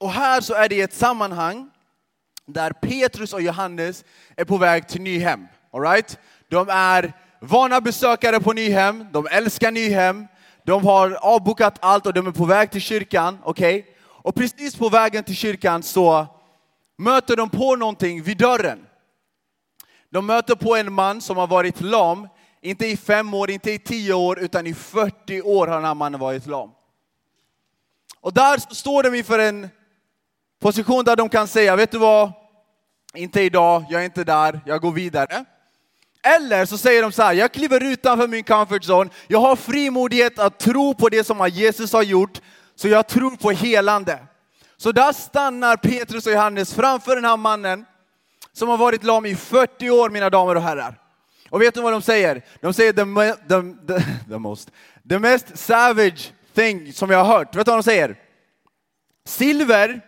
Och 0.00 0.10
här 0.10 0.40
så 0.40 0.54
är 0.54 0.68
det 0.68 0.80
ett 0.80 0.94
sammanhang 0.94 1.70
där 2.46 2.72
Petrus 2.72 3.32
och 3.32 3.42
Johannes 3.42 4.04
är 4.36 4.44
på 4.44 4.56
väg 4.56 4.88
till 4.88 5.00
Nyhem. 5.00 5.46
All 5.72 5.80
right? 5.80 6.18
De 6.48 6.68
är 6.68 7.12
vana 7.40 7.80
besökare 7.80 8.40
på 8.40 8.52
Nyhem, 8.52 9.06
de 9.12 9.26
älskar 9.30 9.70
Nyhem, 9.70 10.26
de 10.64 10.84
har 10.84 11.10
avbokat 11.10 11.78
allt 11.80 12.06
och 12.06 12.14
de 12.14 12.26
är 12.26 12.32
på 12.32 12.44
väg 12.44 12.70
till 12.70 12.80
kyrkan. 12.80 13.38
Okay? 13.44 13.84
Och 14.02 14.34
precis 14.34 14.76
på 14.76 14.88
vägen 14.88 15.24
till 15.24 15.36
kyrkan 15.36 15.82
så 15.82 16.26
möter 16.98 17.36
de 17.36 17.50
på 17.50 17.76
någonting 17.76 18.22
vid 18.22 18.38
dörren. 18.38 18.86
De 20.10 20.26
möter 20.26 20.54
på 20.54 20.76
en 20.76 20.92
man 20.92 21.20
som 21.20 21.36
har 21.36 21.46
varit 21.46 21.80
lam, 21.80 22.28
inte 22.60 22.86
i 22.86 22.96
fem 22.96 23.34
år, 23.34 23.50
inte 23.50 23.70
i 23.70 23.78
tio 23.78 24.14
år, 24.14 24.38
utan 24.38 24.66
i 24.66 24.74
40 24.74 25.42
år 25.42 25.66
har 25.66 25.74
den 25.74 25.84
här 25.84 25.94
mannen 25.94 26.20
varit 26.20 26.46
lam. 26.46 26.70
Och 28.20 28.34
där 28.34 28.74
står 28.74 29.02
de 29.02 29.14
inför 29.14 29.38
en 29.38 29.68
position 30.60 31.04
där 31.04 31.16
de 31.16 31.28
kan 31.28 31.48
säga, 31.48 31.76
vet 31.76 31.90
du 31.90 31.98
vad? 31.98 32.32
Inte 33.14 33.40
idag, 33.40 33.84
jag 33.90 34.00
är 34.00 34.04
inte 34.04 34.24
där, 34.24 34.60
jag 34.66 34.80
går 34.80 34.92
vidare. 34.92 35.44
Eller 36.22 36.64
så 36.66 36.78
säger 36.78 37.02
de 37.02 37.12
så 37.12 37.22
här, 37.22 37.32
jag 37.32 37.52
kliver 37.52 37.82
utanför 37.82 38.28
min 38.28 38.44
comfort 38.44 38.82
zone, 38.82 39.10
jag 39.28 39.40
har 39.40 39.56
frimodighet 39.56 40.38
att 40.38 40.58
tro 40.58 40.94
på 40.94 41.08
det 41.08 41.24
som 41.24 41.48
Jesus 41.52 41.92
har 41.92 42.02
gjort, 42.02 42.40
så 42.74 42.88
jag 42.88 43.06
tror 43.06 43.30
på 43.30 43.50
helande. 43.50 44.18
Så 44.76 44.92
där 44.92 45.12
stannar 45.12 45.76
Petrus 45.76 46.26
och 46.26 46.32
Johannes 46.32 46.74
framför 46.74 47.14
den 47.14 47.24
här 47.24 47.36
mannen 47.36 47.84
som 48.52 48.68
har 48.68 48.76
varit 48.76 49.04
lam 49.04 49.26
i 49.26 49.36
40 49.36 49.90
år, 49.90 50.10
mina 50.10 50.30
damer 50.30 50.54
och 50.54 50.62
herrar. 50.62 50.98
Och 51.50 51.62
vet 51.62 51.74
du 51.74 51.80
vad 51.80 51.92
de 51.92 52.02
säger? 52.02 52.42
De 52.60 52.72
säger 52.72 52.92
the, 52.92 53.04
the, 53.48 53.94
the, 53.94 54.04
the, 54.28 54.38
most, 54.38 54.70
the 55.08 55.18
mest 55.18 55.58
savage 55.58 56.32
thing 56.54 56.92
som 56.92 57.10
jag 57.10 57.24
har 57.24 57.38
hört. 57.38 57.56
Vet 57.56 57.66
du 57.66 57.70
vad 57.70 57.78
de 57.78 57.82
säger? 57.82 58.16
Silver 59.26 60.00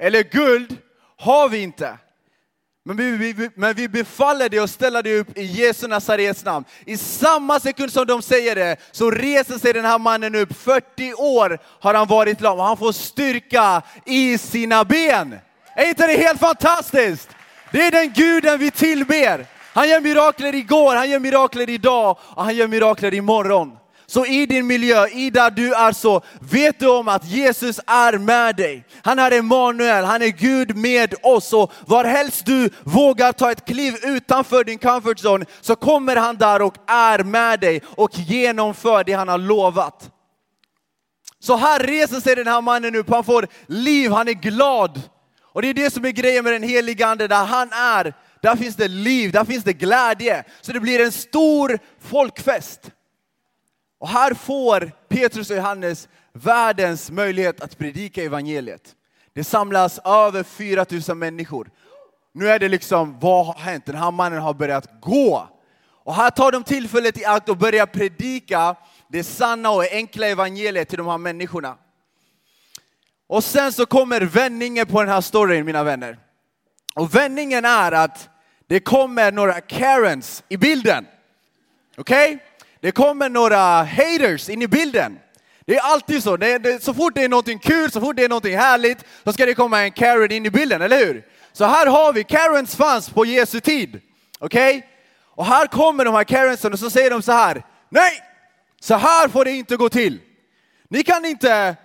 eller 0.00 0.22
guld 0.22 0.76
har 1.16 1.48
vi 1.48 1.58
inte. 1.62 1.98
Men 2.84 2.96
vi, 2.96 3.32
vi, 3.32 3.50
men 3.54 3.74
vi 3.74 3.88
befaller 3.88 4.48
dig 4.48 4.58
att 4.58 4.70
ställa 4.70 5.02
dig 5.02 5.18
upp 5.18 5.38
i 5.38 5.42
Jesu 5.42 5.88
Nazarets 5.88 6.44
namn. 6.44 6.64
I 6.84 6.96
samma 6.96 7.60
sekund 7.60 7.92
som 7.92 8.06
de 8.06 8.22
säger 8.22 8.54
det 8.54 8.76
så 8.92 9.10
reser 9.10 9.58
sig 9.58 9.72
den 9.72 9.84
här 9.84 9.98
mannen 9.98 10.34
upp. 10.34 10.56
40 10.56 11.14
år 11.14 11.58
har 11.64 11.94
han 11.94 12.08
varit 12.08 12.40
lam 12.40 12.58
och 12.58 12.64
han 12.64 12.76
får 12.76 12.92
styrka 12.92 13.82
i 14.06 14.38
sina 14.38 14.84
ben. 14.84 15.38
Är 15.76 15.88
inte 15.88 16.06
det 16.06 16.16
helt 16.16 16.40
fantastiskt? 16.40 17.28
Det 17.72 17.86
är 17.86 17.90
den 17.90 18.12
guden 18.12 18.58
vi 18.58 18.70
tillber. 18.70 19.46
Han 19.72 19.88
gör 19.88 20.00
mirakler 20.00 20.54
igår, 20.54 20.96
han 20.96 21.10
gör 21.10 21.18
mirakler 21.18 21.70
idag 21.70 22.18
och 22.20 22.44
han 22.44 22.56
gör 22.56 22.68
mirakler 22.68 23.14
imorgon. 23.14 23.76
Så 24.10 24.26
i 24.26 24.46
din 24.46 24.66
miljö, 24.66 25.06
i 25.06 25.30
där 25.30 25.50
du 25.50 25.74
är 25.74 25.92
så, 25.92 26.22
vet 26.40 26.78
du 26.78 26.88
om 26.88 27.08
att 27.08 27.24
Jesus 27.24 27.80
är 27.86 28.18
med 28.18 28.56
dig. 28.56 28.84
Han 29.02 29.18
är 29.18 29.30
Emanuel, 29.32 30.04
han 30.04 30.22
är 30.22 30.28
Gud 30.28 30.76
med 30.76 31.14
oss. 31.22 31.52
Och 31.52 31.72
varhelst 31.86 32.46
du 32.46 32.70
vågar 32.84 33.32
ta 33.32 33.50
ett 33.50 33.64
kliv 33.64 33.94
utanför 34.02 34.64
din 34.64 34.78
comfort 34.78 35.18
zone 35.18 35.46
så 35.60 35.76
kommer 35.76 36.16
han 36.16 36.36
där 36.36 36.62
och 36.62 36.74
är 36.86 37.18
med 37.24 37.60
dig 37.60 37.82
och 37.86 38.18
genomför 38.18 39.04
det 39.04 39.12
han 39.12 39.28
har 39.28 39.38
lovat. 39.38 40.10
Så 41.38 41.56
här 41.56 41.80
reser 41.80 42.20
sig 42.20 42.36
den 42.36 42.46
här 42.46 42.60
mannen 42.60 42.96
upp, 42.96 43.10
han 43.10 43.24
får 43.24 43.46
liv, 43.66 44.10
han 44.10 44.28
är 44.28 44.32
glad. 44.32 45.02
Och 45.42 45.62
det 45.62 45.68
är 45.68 45.74
det 45.74 45.92
som 45.92 46.04
är 46.04 46.10
grejen 46.10 46.44
med 46.44 46.52
den 46.52 46.62
helige 46.62 47.06
ande, 47.06 47.28
där 47.28 47.44
han 47.44 47.72
är, 47.72 48.14
där 48.42 48.56
finns 48.56 48.76
det 48.76 48.88
liv, 48.88 49.32
där 49.32 49.44
finns 49.44 49.64
det 49.64 49.72
glädje. 49.72 50.44
Så 50.60 50.72
det 50.72 50.80
blir 50.80 51.00
en 51.00 51.12
stor 51.12 51.78
folkfest. 52.00 52.90
Och 54.00 54.08
här 54.08 54.34
får 54.34 54.92
Petrus 55.08 55.50
och 55.50 55.56
Johannes 55.56 56.08
världens 56.32 57.10
möjlighet 57.10 57.60
att 57.60 57.78
predika 57.78 58.22
evangeliet. 58.22 58.94
Det 59.32 59.44
samlas 59.44 59.98
över 60.04 60.42
4000 60.42 61.18
människor. 61.18 61.70
Nu 62.32 62.48
är 62.48 62.58
det 62.58 62.68
liksom, 62.68 63.18
vad 63.18 63.46
har 63.46 63.54
hänt? 63.54 63.86
Den 63.86 63.96
här 63.96 64.10
mannen 64.10 64.40
har 64.40 64.54
börjat 64.54 65.00
gå. 65.00 65.48
Och 66.04 66.14
här 66.14 66.30
tar 66.30 66.52
de 66.52 66.64
tillfället 66.64 67.18
i 67.18 67.24
akt 67.24 67.48
och 67.48 67.56
börjar 67.56 67.86
predika 67.86 68.76
det 69.08 69.24
sanna 69.24 69.70
och 69.70 69.92
enkla 69.92 70.26
evangeliet 70.26 70.88
till 70.88 70.98
de 70.98 71.06
här 71.06 71.18
människorna. 71.18 71.76
Och 73.26 73.44
sen 73.44 73.72
så 73.72 73.86
kommer 73.86 74.20
vändningen 74.20 74.86
på 74.86 75.00
den 75.00 75.08
här 75.08 75.20
storyn, 75.20 75.66
mina 75.66 75.84
vänner. 75.84 76.18
Och 76.94 77.14
vändningen 77.14 77.64
är 77.64 77.92
att 77.92 78.28
det 78.66 78.80
kommer 78.80 79.32
några 79.32 79.60
Karens 79.60 80.44
i 80.48 80.56
bilden. 80.56 81.06
Okej? 81.96 82.34
Okay? 82.34 82.49
Det 82.80 82.92
kommer 82.92 83.28
några 83.28 83.82
haters 83.82 84.48
in 84.48 84.62
i 84.62 84.68
bilden. 84.68 85.18
Det 85.66 85.76
är 85.76 85.80
alltid 85.80 86.22
så. 86.22 86.36
Det, 86.36 86.58
det, 86.58 86.82
så 86.82 86.94
fort 86.94 87.14
det 87.14 87.24
är 87.24 87.28
någonting 87.28 87.58
kul, 87.58 87.90
så 87.90 88.00
fort 88.00 88.16
det 88.16 88.24
är 88.24 88.28
någonting 88.28 88.56
härligt, 88.56 88.98
så 89.24 89.32
ska 89.32 89.46
det 89.46 89.54
komma 89.54 89.80
en 89.80 89.92
Karen 89.92 90.32
in 90.32 90.46
i 90.46 90.50
bilden, 90.50 90.82
eller 90.82 91.06
hur? 91.06 91.26
Så 91.52 91.64
här 91.64 91.86
har 91.86 92.12
vi, 92.12 92.24
Karens 92.24 92.76
fanns 92.76 93.10
på 93.10 93.24
Jesu 93.24 93.60
tid. 93.60 94.00
Okej? 94.38 94.76
Okay? 94.76 94.88
Och 95.24 95.46
här 95.46 95.66
kommer 95.66 96.04
de 96.04 96.14
här 96.14 96.24
Karensen 96.24 96.72
och 96.72 96.78
så 96.78 96.90
säger 96.90 97.10
de 97.10 97.22
så 97.22 97.32
här. 97.32 97.62
Nej! 97.88 98.22
Så 98.80 98.94
här 98.94 99.28
får 99.28 99.44
det 99.44 99.50
inte 99.50 99.76
gå 99.76 99.88
till. 99.88 100.20
Ni 100.88 101.02
kan 101.02 101.24
inte 101.24 101.76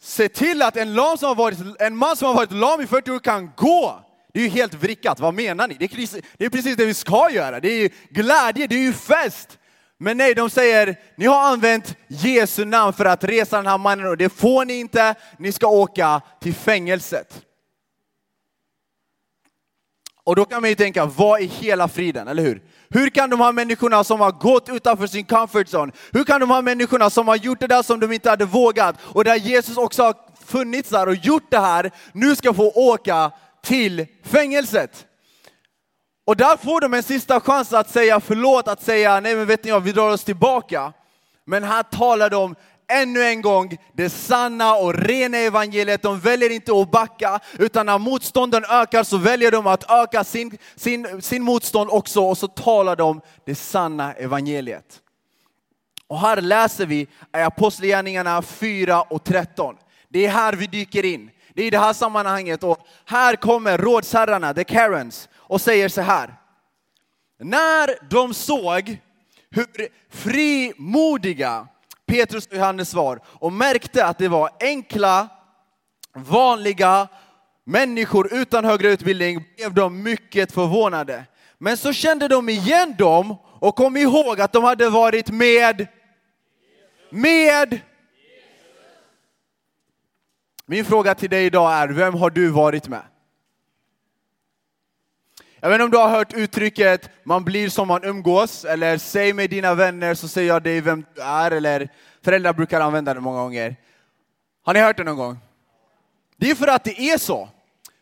se 0.00 0.28
till 0.28 0.62
att 0.62 0.76
en, 0.76 0.94
lam 0.94 1.18
som 1.18 1.28
har 1.28 1.34
varit, 1.34 1.58
en 1.80 1.96
man 1.96 2.16
som 2.16 2.28
har 2.28 2.34
varit 2.34 2.52
lam 2.52 2.80
i 2.80 2.86
40 2.86 3.10
år 3.10 3.18
kan 3.18 3.50
gå. 3.56 4.05
Det 4.36 4.40
är 4.40 4.44
ju 4.44 4.50
helt 4.50 4.74
vrickat, 4.74 5.20
vad 5.20 5.34
menar 5.34 5.68
ni? 5.68 5.76
Det 5.78 5.84
är, 5.84 5.88
precis, 5.88 6.24
det 6.38 6.44
är 6.44 6.50
precis 6.50 6.76
det 6.76 6.84
vi 6.84 6.94
ska 6.94 7.30
göra, 7.30 7.60
det 7.60 7.68
är 7.68 7.78
ju 7.82 7.88
glädje, 8.10 8.66
det 8.66 8.74
är 8.74 8.80
ju 8.80 8.92
fest. 8.92 9.58
Men 9.98 10.16
nej, 10.16 10.34
de 10.34 10.50
säger, 10.50 10.96
ni 11.16 11.26
har 11.26 11.42
använt 11.42 11.96
Jesu 12.08 12.64
namn 12.64 12.92
för 12.92 13.04
att 13.04 13.24
resa 13.24 13.56
den 13.56 13.66
här 13.66 13.78
mannen 13.78 14.06
och 14.06 14.16
det 14.16 14.28
får 14.28 14.64
ni 14.64 14.74
inte, 14.74 15.14
ni 15.38 15.52
ska 15.52 15.66
åka 15.66 16.20
till 16.40 16.54
fängelset. 16.54 17.44
Och 20.24 20.36
då 20.36 20.44
kan 20.44 20.60
man 20.60 20.70
ju 20.70 20.76
tänka, 20.76 21.06
vad 21.06 21.40
är 21.40 21.46
hela 21.46 21.88
friden, 21.88 22.28
eller 22.28 22.42
hur? 22.42 22.62
Hur 22.88 23.08
kan 23.08 23.30
de 23.30 23.40
här 23.40 23.52
människorna 23.52 24.04
som 24.04 24.20
har 24.20 24.32
gått 24.32 24.68
utanför 24.68 25.06
sin 25.06 25.24
comfort 25.24 25.66
zone, 25.74 25.92
hur 26.12 26.24
kan 26.24 26.40
de 26.40 26.50
här 26.50 26.62
människorna 26.62 27.10
som 27.10 27.28
har 27.28 27.36
gjort 27.36 27.60
det 27.60 27.66
där 27.66 27.82
som 27.82 28.00
de 28.00 28.12
inte 28.12 28.30
hade 28.30 28.44
vågat 28.44 28.96
och 29.02 29.24
där 29.24 29.36
Jesus 29.36 29.76
också 29.76 30.02
har 30.02 30.14
funnits 30.46 30.90
där 30.90 31.08
och 31.08 31.14
gjort 31.14 31.50
det 31.50 31.58
här, 31.58 31.90
nu 32.12 32.36
ska 32.36 32.54
få 32.54 32.70
åka 32.70 33.32
till 33.66 34.06
fängelset. 34.22 35.06
Och 36.26 36.36
där 36.36 36.56
får 36.56 36.80
de 36.80 36.94
en 36.94 37.02
sista 37.02 37.40
chans 37.40 37.72
att 37.72 37.90
säga 37.90 38.20
förlåt, 38.20 38.68
att 38.68 38.82
säga 38.82 39.20
nej 39.20 39.36
men 39.36 39.46
vet 39.46 39.64
ni 39.64 39.70
vad, 39.70 39.82
vi 39.82 39.92
drar 39.92 40.10
oss 40.10 40.24
tillbaka. 40.24 40.92
Men 41.44 41.64
här 41.64 41.82
talar 41.82 42.30
de 42.30 42.54
ännu 42.88 43.22
en 43.22 43.42
gång 43.42 43.76
det 43.92 44.10
sanna 44.10 44.74
och 44.74 44.94
rena 44.94 45.38
evangeliet. 45.38 46.02
De 46.02 46.20
väljer 46.20 46.50
inte 46.50 46.80
att 46.80 46.90
backa, 46.90 47.40
utan 47.58 47.86
när 47.86 47.98
motstånden 47.98 48.64
ökar 48.64 49.02
så 49.02 49.16
väljer 49.16 49.50
de 49.50 49.66
att 49.66 49.90
öka 49.90 50.24
sin, 50.24 50.58
sin, 50.76 51.22
sin 51.22 51.42
motstånd 51.42 51.90
också 51.90 52.20
och 52.20 52.38
så 52.38 52.48
talar 52.48 52.96
de 52.96 53.20
det 53.44 53.54
sanna 53.54 54.12
evangeliet. 54.12 55.00
Och 56.06 56.20
här 56.20 56.40
läser 56.40 56.86
vi 56.86 57.00
i 57.00 57.08
Apostlagärningarna 57.30 58.42
4 58.42 59.02
och 59.02 59.24
13. 59.24 59.76
Det 60.08 60.26
är 60.26 60.30
här 60.30 60.52
vi 60.52 60.66
dyker 60.66 61.04
in. 61.04 61.30
Det 61.56 61.62
är 61.62 61.66
i 61.66 61.70
det 61.70 61.78
här 61.78 61.92
sammanhanget 61.92 62.62
och 62.64 62.78
här 63.04 63.36
kommer 63.36 63.78
rådsherrarna, 63.78 64.54
the 64.54 64.64
Karens, 64.64 65.28
och 65.36 65.60
säger 65.60 65.88
så 65.88 66.00
här. 66.00 66.34
När 67.38 68.10
de 68.10 68.34
såg 68.34 68.98
hur 69.50 69.66
frimodiga 70.10 71.68
Petrus 72.06 72.46
och 72.46 72.52
Johannes 72.52 72.94
var 72.94 73.20
och 73.24 73.52
märkte 73.52 74.06
att 74.06 74.18
det 74.18 74.28
var 74.28 74.50
enkla, 74.60 75.28
vanliga 76.14 77.08
människor 77.64 78.34
utan 78.34 78.64
högre 78.64 78.88
utbildning 78.88 79.44
blev 79.56 79.74
de 79.74 80.02
mycket 80.02 80.52
förvånade. 80.52 81.24
Men 81.58 81.76
så 81.76 81.92
kände 81.92 82.28
de 82.28 82.48
igen 82.48 82.94
dem 82.98 83.36
och 83.60 83.76
kom 83.76 83.96
ihåg 83.96 84.40
att 84.40 84.52
de 84.52 84.64
hade 84.64 84.90
varit 84.90 85.30
med, 85.30 85.86
med 87.10 87.80
min 90.66 90.84
fråga 90.84 91.14
till 91.14 91.30
dig 91.30 91.46
idag 91.46 91.72
är, 91.72 91.88
vem 91.88 92.14
har 92.14 92.30
du 92.30 92.48
varit 92.48 92.88
med? 92.88 93.02
Jag 95.60 95.68
vet 95.68 95.74
inte 95.74 95.84
om 95.84 95.90
du 95.90 95.98
har 95.98 96.08
hört 96.08 96.32
uttrycket 96.32 97.10
man 97.24 97.44
blir 97.44 97.68
som 97.68 97.88
man 97.88 98.04
umgås, 98.04 98.64
eller 98.64 98.98
säg 98.98 99.32
mig 99.32 99.48
dina 99.48 99.74
vänner 99.74 100.14
så 100.14 100.28
säger 100.28 100.48
jag 100.48 100.62
dig 100.62 100.80
vem 100.80 101.04
du 101.14 101.22
är, 101.22 101.50
eller 101.50 101.88
föräldrar 102.22 102.52
brukar 102.52 102.80
använda 102.80 103.14
det 103.14 103.20
många 103.20 103.40
gånger. 103.40 103.76
Har 104.64 104.74
ni 104.74 104.80
hört 104.80 104.96
det 104.96 105.04
någon 105.04 105.16
gång? 105.16 105.38
Det 106.36 106.50
är 106.50 106.54
för 106.54 106.66
att 106.66 106.84
det 106.84 107.00
är 107.00 107.18
så. 107.18 107.48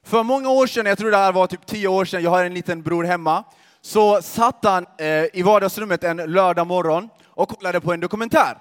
För 0.04 0.23
många 0.23 0.49
år 0.49 0.66
sedan, 0.66 0.87
jag 0.87 0.99
tror 0.99 1.11
det 1.11 1.16
här 1.16 1.33
var 1.33 1.47
typ 1.47 1.66
tio 1.66 1.88
år 1.88 2.04
sedan, 2.04 2.23
jag 2.23 2.30
har 2.30 2.44
en 2.44 2.54
liten 2.54 2.83
bror 2.83 3.04
hemma, 3.04 3.44
så 3.80 4.23
satt 4.23 4.64
han 4.64 4.87
eh, 4.99 5.25
i 5.33 5.42
vardagsrummet 5.42 6.04
en 6.04 6.16
lördag 6.16 6.66
morgon 6.66 7.09
och 7.25 7.49
kollade 7.49 7.80
på 7.80 7.92
en 7.92 8.00
dokumentär. 8.00 8.59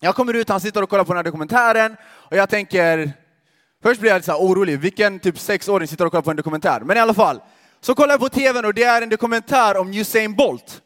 Jag 0.00 0.14
kommer 0.14 0.34
ut, 0.34 0.48
han 0.48 0.60
sitter 0.60 0.82
och 0.82 0.90
kollar 0.90 1.04
på 1.04 1.12
den 1.12 1.18
här 1.18 1.24
dokumentären 1.24 1.96
och 2.04 2.36
jag 2.36 2.48
tänker, 2.48 3.12
först 3.82 4.00
blir 4.00 4.10
jag 4.10 4.18
lite 4.18 4.26
så 4.26 4.36
orolig, 4.36 4.78
vilken 4.78 5.18
typ 5.18 5.38
sexåring 5.38 5.88
sitter 5.88 6.04
och 6.06 6.12
kollar 6.12 6.22
på 6.22 6.30
en 6.30 6.36
dokumentär? 6.36 6.80
Men 6.80 6.96
i 6.96 7.00
alla 7.00 7.14
fall, 7.14 7.40
så 7.80 7.94
kollar 7.94 8.12
jag 8.12 8.20
på 8.20 8.28
tvn 8.28 8.64
och 8.64 8.74
det 8.74 8.84
är 8.84 9.02
en 9.02 9.08
dokumentär 9.08 9.76
om 9.76 9.92
Usain 9.92 10.34
Bolt. 10.34 10.82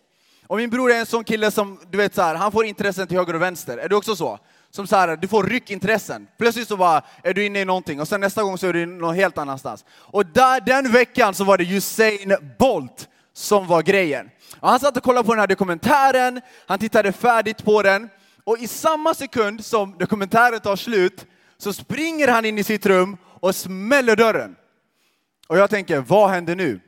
Och 0.47 0.57
min 0.57 0.71
bror 0.71 0.93
är 0.93 0.99
en 0.99 1.07
sån 1.07 1.25
kille 1.25 1.51
som, 1.51 1.81
du 1.91 1.99
vet 1.99 2.15
så 2.15 2.23
här, 2.23 2.35
han 2.35 2.53
får 2.53 2.65
intressen 2.65 3.07
till 3.07 3.17
höger 3.17 3.35
och 3.35 3.43
vänster. 3.43 3.79
Är 3.79 3.89
du 3.89 3.97
också 3.97 4.17
så? 4.17 4.39
Som 4.71 4.87
så 4.87 4.97
här, 4.97 5.17
du 5.17 5.29
får 5.29 5.45
ryckintressen. 5.45 6.27
Plötsligt 6.39 6.69
så 6.69 6.77
bara 6.77 7.03
är 7.23 7.35
du 7.35 7.45
inne 7.45 7.61
i 7.61 7.65
någonting 7.65 8.01
och 8.01 8.09
sen 8.09 8.21
nästa 8.21 8.43
gång 8.43 8.59
så 8.59 8.67
är 8.67 8.73
du 8.73 8.87
någon 8.87 9.15
helt 9.15 9.39
annanstans. 9.39 9.85
Och 9.91 10.27
där, 10.27 10.61
den 10.61 10.93
veckan 10.93 11.35
så 11.35 11.45
var 11.45 11.59
det 11.59 11.65
Usain 11.65 12.37
Bolt 12.59 13.09
som 13.33 13.67
var 13.67 13.83
grejen. 13.83 14.31
Och 14.61 14.69
han 14.69 14.81
satt 14.81 14.97
och 14.97 15.03
kollade 15.03 15.27
på 15.27 15.33
den 15.33 15.41
här 15.41 15.47
dokumentären, 15.47 16.41
han 16.67 16.79
tittade 16.79 17.13
färdigt 17.13 17.65
på 17.65 17.83
den 17.83 18.09
och 18.45 18.59
i 18.59 18.69
samma 18.69 19.15
sekund 19.15 19.65
som 19.65 19.99
dokumentären 19.99 20.61
tar 20.61 20.77
slut 20.77 21.27
så 21.59 21.73
springer 21.73 22.29
han 22.29 22.45
in 22.45 22.59
i 22.59 22.65
sitt 22.65 22.87
rum 22.87 23.17
och 23.25 23.57
smäller 23.57 24.17
dörren. 24.17 24.57
Och 25.47 25.59
jag 25.59 25.71
tänker, 25.71 26.01
vad 26.01 26.31
händer 26.31 26.57
nu? 26.57 26.81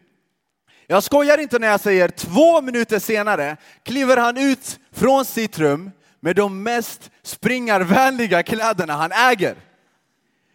Jag 0.86 1.02
skojar 1.02 1.38
inte 1.38 1.58
när 1.58 1.68
jag 1.68 1.80
säger 1.80 2.08
två 2.08 2.60
minuter 2.60 2.98
senare 2.98 3.56
kliver 3.82 4.16
han 4.16 4.36
ut 4.36 4.80
från 4.92 5.24
sitt 5.24 5.58
rum 5.58 5.90
med 6.20 6.36
de 6.36 6.62
mest 6.62 7.10
springarvänliga 7.22 8.42
kläderna 8.42 8.92
han 8.92 9.12
äger. 9.12 9.56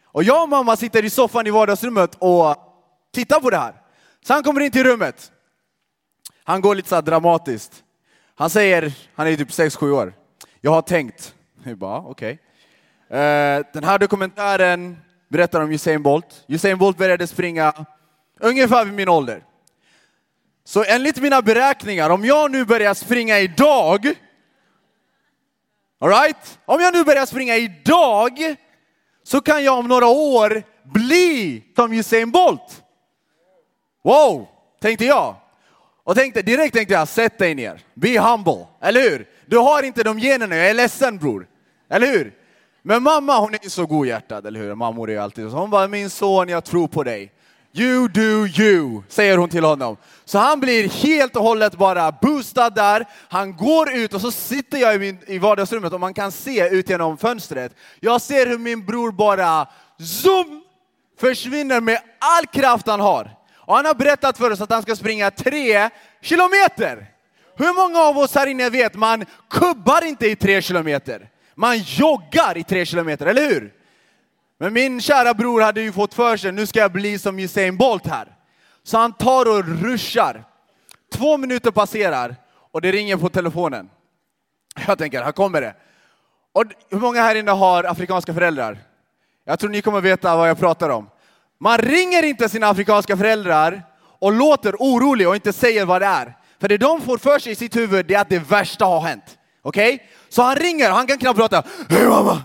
Och 0.06 0.24
jag 0.24 0.44
och 0.44 0.50
mamma 0.50 0.76
sitter 0.76 1.06
i 1.06 1.10
soffan 1.10 1.48
i 1.48 1.50
vardagsrummet 1.50 2.16
och 2.20 2.56
tittar 3.14 3.40
på 3.40 3.50
det 3.50 3.58
här. 3.58 3.74
Så 4.26 4.34
han 4.34 4.44
kommer 4.44 4.62
in 4.62 4.72
till 4.72 4.84
rummet. 4.84 5.32
Han 6.44 6.62
går 6.62 6.76
lite 6.76 6.90
så 6.90 7.02
dramatiskt. 7.02 7.84
Han 8.36 8.50
säger, 8.50 8.94
han 9.16 9.28
är 9.28 9.36
typ 9.36 9.50
6-7 9.50 9.92
år. 9.92 10.14
Jag 10.62 10.72
har 10.72 10.82
tänkt. 10.82 11.36
Jag 11.64 11.78
bara, 11.78 11.92
ah, 11.92 12.06
okej. 12.08 12.40
Okay. 13.10 13.20
Eh, 13.20 13.66
den 13.74 13.84
här 13.84 14.00
dokumentären 14.00 14.98
berättar 15.28 15.62
om 15.62 15.72
Usain 15.72 16.04
Bolt. 16.04 16.46
Usain 16.48 16.78
Bolt 16.78 16.98
började 16.98 17.28
springa 17.28 17.86
ungefär 18.40 18.86
vid 18.86 18.94
min 18.94 19.10
ålder. 19.10 19.44
Så 20.64 20.84
enligt 20.84 21.22
mina 21.22 21.42
beräkningar, 21.42 22.10
om 22.10 22.26
jag 22.26 22.52
nu 22.52 22.66
börjar 22.66 22.94
springa 22.94 23.40
idag, 23.40 24.14
alright? 26.00 26.60
Om 26.66 26.82
jag 26.82 26.94
nu 26.94 27.04
börjar 27.04 27.26
springa 27.26 27.56
idag, 27.56 28.56
så 29.24 29.42
kan 29.42 29.64
jag 29.64 29.80
om 29.80 29.88
några 29.88 30.08
år 30.08 30.64
bli 30.84 31.64
som 31.76 31.94
Usain 31.94 32.32
Bolt. 32.32 32.84
Wow, 34.04 34.48
tänkte 34.82 35.06
jag. 35.06 35.36
Och 36.04 36.16
tänkte, 36.16 36.42
direkt 36.42 36.74
tänkte 36.76 36.94
jag, 36.94 37.08
sätt 37.08 37.38
dig 37.38 37.56
ner, 37.56 37.82
be 37.94 38.20
humble, 38.20 38.68
eller 38.82 39.02
hur? 39.02 39.28
Du 39.50 39.58
har 39.58 39.84
inte 39.84 40.04
de 40.04 40.20
generna, 40.20 40.56
jag 40.56 40.70
är 40.70 40.74
ledsen 40.74 41.18
bror. 41.18 41.48
Eller 41.90 42.08
hur? 42.08 42.34
Men 42.82 43.04
mamma 43.04 43.40
hon 43.40 43.54
är 43.54 43.70
så 43.70 43.86
godhjärtad, 43.86 44.46
eller 44.46 44.60
hur? 44.60 44.76
Mammor 44.76 45.10
är 45.10 45.14
ju 45.14 45.20
alltid 45.20 45.52
så. 45.52 45.58
Hon 45.58 45.70
bara, 45.70 45.88
min 45.88 46.10
son 46.10 46.50
jag 46.50 46.64
tror 46.64 46.88
på 46.88 47.04
dig. 47.04 47.32
You 47.74 48.08
do 48.08 48.48
you, 48.62 49.02
säger 49.08 49.38
hon 49.38 49.50
till 49.50 49.64
honom. 49.64 49.98
Så 50.26 50.38
han 50.38 50.60
blir 50.60 50.90
helt 50.90 51.36
och 51.36 51.44
hållet 51.44 51.76
bara 51.76 52.12
boostad 52.12 52.70
där. 52.70 53.06
Han 53.30 53.58
går 53.58 53.94
ut 53.94 54.14
och 54.14 54.22
så 54.22 54.32
sitter 54.32 54.78
jag 54.78 54.96
i, 54.96 55.00
min, 55.00 55.18
i 55.28 55.38
vardagsrummet 55.38 55.94
och 55.94 56.00
man 56.00 56.14
kan 56.14 56.32
se 56.32 56.70
ut 56.70 56.90
genom 56.90 57.18
fönstret. 57.18 57.76
Jag 58.00 58.22
ser 58.22 58.48
hur 58.48 58.58
min 58.58 58.86
bror 58.86 59.12
bara 59.12 59.68
zoom 60.00 60.64
försvinner 61.20 61.82
med 61.82 62.00
all 62.20 62.46
kraft 62.46 62.88
han 62.88 63.00
har. 63.00 63.36
Och 63.56 63.76
han 63.76 63.86
har 63.86 63.94
berättat 63.94 64.38
för 64.38 64.52
oss 64.52 64.62
att 64.62 64.72
han 64.72 64.82
ska 64.82 64.96
springa 64.96 65.32
tre 65.32 65.90
kilometer. 66.22 67.19
Hur 67.60 67.74
många 67.74 68.00
av 68.00 68.18
oss 68.18 68.36
här 68.36 68.48
inne 68.48 68.70
vet 68.70 68.96
man 68.96 69.26
kubbar 69.50 70.06
inte 70.06 70.28
i 70.28 70.36
tre 70.36 70.62
kilometer? 70.62 71.30
Man 71.56 71.78
joggar 71.78 72.58
i 72.58 72.64
tre 72.64 72.86
kilometer, 72.86 73.26
eller 73.26 73.50
hur? 73.50 73.74
Men 74.60 74.74
min 74.74 75.02
kära 75.02 75.34
bror 75.34 75.62
hade 75.62 75.82
ju 75.82 75.92
fått 75.92 76.14
för 76.14 76.38
sig, 76.38 76.52
nu 76.52 76.66
ska 76.66 76.80
jag 76.80 76.92
bli 76.92 77.20
som 77.20 77.40
Usain 77.40 77.78
Bolt 77.78 78.08
här. 78.08 78.36
Så 78.84 78.98
han 78.98 79.14
tar 79.14 79.46
och 79.46 79.82
ruschar. 79.82 80.44
Två 81.14 81.38
minuter 81.38 81.72
passerar 81.72 82.36
och 82.72 82.82
det 82.82 82.92
ringer 82.92 83.18
på 83.18 83.30
telefonen. 83.30 83.90
Jag 84.88 84.98
tänker, 84.98 85.24
här 85.24 85.32
kommer 85.32 85.62
det. 85.62 85.76
Och 86.54 86.64
hur 86.90 87.00
många 87.00 87.22
här 87.22 87.36
inne 87.36 87.52
har 87.52 87.84
afrikanska 87.84 88.34
föräldrar? 88.34 88.78
Jag 89.46 89.60
tror 89.60 89.70
ni 89.70 89.82
kommer 89.82 90.02
veta 90.02 90.36
vad 90.36 90.50
jag 90.50 90.60
pratar 90.60 90.90
om. 90.90 91.10
Man 91.60 91.78
ringer 91.78 92.24
inte 92.24 92.50
sina 92.50 92.68
afrikanska 92.68 93.18
föräldrar 93.18 93.84
och 94.20 94.32
låter 94.32 94.76
orolig 94.76 95.28
och 95.28 95.36
inte 95.36 95.54
säger 95.54 95.86
vad 95.86 96.02
det 96.02 96.06
är. 96.06 96.39
För 96.60 96.68
det 96.68 96.78
de 96.78 97.02
får 97.02 97.18
för 97.18 97.40
sig 97.40 97.52
i 97.52 97.56
sitt 97.56 97.76
huvud 97.76 98.06
det 98.06 98.14
är 98.14 98.20
att 98.20 98.30
det 98.30 98.40
värsta 98.40 98.86
har 98.86 99.02
hänt. 99.02 99.38
Okej? 99.62 99.96
Okay? 99.96 100.08
Så 100.30 100.42
han 100.42 100.56
ringer, 100.56 100.90
han 100.90 101.08
kan 101.08 101.18
knappt 101.18 101.40
prata. 101.40 101.64
Hej 101.90 102.08
mamma! 102.08 102.44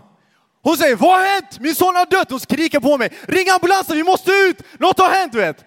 Hon 0.63 0.77
säger, 0.77 0.97
vad 0.97 1.11
har 1.11 1.27
hänt? 1.27 1.61
Min 1.61 1.75
son 1.75 1.97
har 1.97 2.07
dött! 2.07 2.31
Hon 2.31 2.41
skriker 2.41 2.81
på 2.81 2.99
mig. 2.99 3.11
Ring 3.23 3.51
ambulansen, 3.51 3.97
vi 3.97 4.03
måste 4.03 4.31
ut! 4.31 4.63
Något 4.79 4.99
har 4.99 5.11
hänt, 5.11 5.35
vet. 5.35 5.65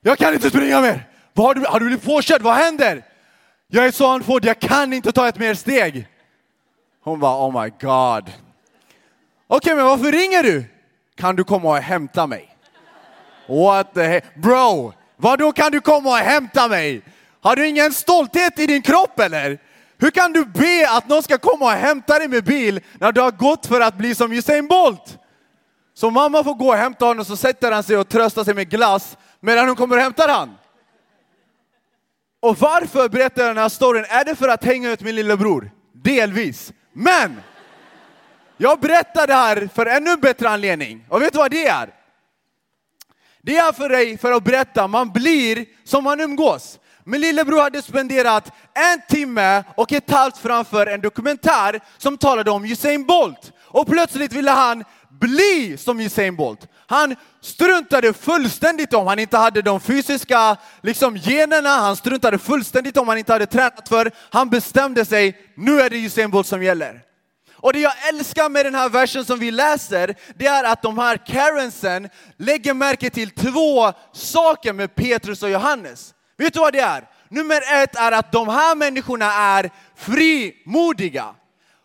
Jag 0.00 0.18
kan 0.18 0.34
inte 0.34 0.50
springa 0.50 0.80
mer. 0.80 1.08
Vad 1.32 1.46
har, 1.46 1.54
du, 1.54 1.66
har 1.66 1.80
du 1.80 1.86
blivit 1.86 2.04
påkörd? 2.04 2.42
Vad 2.42 2.54
händer? 2.54 3.02
Jag 3.68 3.86
är 3.86 3.90
så 3.90 4.06
andfådd, 4.06 4.44
jag 4.44 4.60
kan 4.60 4.92
inte 4.92 5.12
ta 5.12 5.28
ett 5.28 5.38
mer 5.38 5.54
steg. 5.54 6.08
Hon 7.02 7.20
bara, 7.20 7.46
oh 7.46 7.62
my 7.62 7.70
god. 7.80 8.22
Okej, 9.46 9.56
okay, 9.56 9.74
men 9.74 9.84
varför 9.84 10.12
ringer 10.12 10.42
du? 10.42 10.64
Kan 11.16 11.36
du 11.36 11.44
komma 11.44 11.68
och 11.68 11.76
hämta 11.76 12.26
mig? 12.26 12.56
What 13.46 13.94
the 13.94 14.02
heck? 14.02 14.34
Bro, 14.34 14.92
vad 15.20 15.38
då 15.38 15.52
kan 15.52 15.72
du 15.72 15.80
komma 15.80 16.10
och 16.10 16.16
hämta 16.16 16.68
mig? 16.68 17.02
Har 17.40 17.56
du 17.56 17.66
ingen 17.66 17.92
stolthet 17.92 18.58
i 18.58 18.66
din 18.66 18.82
kropp 18.82 19.20
eller? 19.20 19.58
Hur 19.98 20.10
kan 20.10 20.32
du 20.32 20.44
be 20.44 20.86
att 20.90 21.08
någon 21.08 21.22
ska 21.22 21.38
komma 21.38 21.64
och 21.64 21.70
hämta 21.70 22.18
dig 22.18 22.28
med 22.28 22.44
bil 22.44 22.80
när 22.98 23.12
du 23.12 23.20
har 23.20 23.30
gått 23.30 23.66
för 23.66 23.80
att 23.80 23.94
bli 23.94 24.14
som 24.14 24.32
Usain 24.32 24.68
Bolt? 24.68 25.18
Så 25.94 26.10
mamma 26.10 26.44
får 26.44 26.54
gå 26.54 26.68
och 26.68 26.76
hämta 26.76 27.04
honom 27.04 27.24
så 27.24 27.36
sätter 27.36 27.72
han 27.72 27.82
sig 27.82 27.96
och 27.96 28.08
tröstar 28.08 28.44
sig 28.44 28.54
med 28.54 28.70
glass 28.70 29.16
medan 29.40 29.66
hon 29.66 29.76
kommer 29.76 29.96
och 29.96 30.02
hämtar 30.02 30.28
han. 30.28 30.56
Och 32.40 32.58
varför 32.58 33.08
berättar 33.08 33.42
jag 33.42 33.50
den 33.50 33.62
här 33.62 33.68
storyn? 33.68 34.04
Är 34.08 34.24
det 34.24 34.36
för 34.36 34.48
att 34.48 34.64
hänga 34.64 34.90
ut 34.90 35.00
min 35.00 35.14
lillebror? 35.14 35.70
Delvis. 35.92 36.72
Men! 36.92 37.40
Jag 38.56 38.80
berättar 38.80 39.26
det 39.26 39.34
här 39.34 39.68
för 39.74 39.86
ännu 39.86 40.16
bättre 40.16 40.48
anledning. 40.48 41.04
Och 41.08 41.22
vet 41.22 41.32
du 41.32 41.38
vad 41.38 41.50
det 41.50 41.66
är? 41.66 41.99
Det 43.42 43.56
är 43.56 43.72
för 43.72 43.88
dig 43.88 44.18
för 44.18 44.32
att 44.32 44.44
berätta, 44.44 44.86
man 44.86 45.10
blir 45.10 45.66
som 45.84 46.04
man 46.04 46.20
umgås. 46.20 46.78
Min 47.04 47.20
lillebror 47.20 47.60
hade 47.60 47.82
spenderat 47.82 48.52
en 48.74 49.02
timme 49.08 49.64
och 49.76 49.92
ett 49.92 50.10
halvt 50.10 50.38
framför 50.38 50.86
en 50.86 51.00
dokumentär 51.00 51.80
som 51.98 52.18
talade 52.18 52.50
om 52.50 52.64
Usain 52.64 53.06
Bolt. 53.06 53.52
Och 53.62 53.86
plötsligt 53.86 54.32
ville 54.32 54.50
han 54.50 54.84
bli 55.20 55.76
som 55.78 56.00
Usain 56.00 56.36
Bolt. 56.36 56.68
Han 56.86 57.16
struntade 57.40 58.12
fullständigt 58.12 58.94
om 58.94 59.06
han 59.06 59.18
inte 59.18 59.36
hade 59.36 59.62
de 59.62 59.80
fysiska 59.80 60.56
liksom, 60.82 61.16
generna, 61.16 61.68
han 61.68 61.96
struntade 61.96 62.38
fullständigt 62.38 62.96
om 62.96 63.08
han 63.08 63.18
inte 63.18 63.32
hade 63.32 63.46
tränat 63.46 63.88
för. 63.88 64.10
Han 64.30 64.50
bestämde 64.50 65.04
sig, 65.04 65.38
nu 65.56 65.80
är 65.80 65.90
det 65.90 65.96
Usain 65.96 66.30
Bolt 66.30 66.46
som 66.46 66.62
gäller. 66.62 67.09
Och 67.62 67.72
det 67.72 67.78
jag 67.80 68.08
älskar 68.08 68.48
med 68.48 68.66
den 68.66 68.74
här 68.74 68.88
versen 68.88 69.24
som 69.24 69.38
vi 69.38 69.50
läser, 69.50 70.14
det 70.36 70.46
är 70.46 70.64
att 70.64 70.82
de 70.82 70.98
här 70.98 71.16
Karensen 71.16 72.08
lägger 72.36 72.74
märke 72.74 73.10
till 73.10 73.30
två 73.30 73.92
saker 74.12 74.72
med 74.72 74.94
Petrus 74.94 75.42
och 75.42 75.50
Johannes. 75.50 76.14
Vet 76.38 76.54
du 76.54 76.60
vad 76.60 76.72
det 76.72 76.80
är? 76.80 77.08
Nummer 77.28 77.82
ett 77.82 77.96
är 77.96 78.12
att 78.12 78.32
de 78.32 78.48
här 78.48 78.74
människorna 78.74 79.32
är 79.34 79.70
frimodiga. 79.96 81.34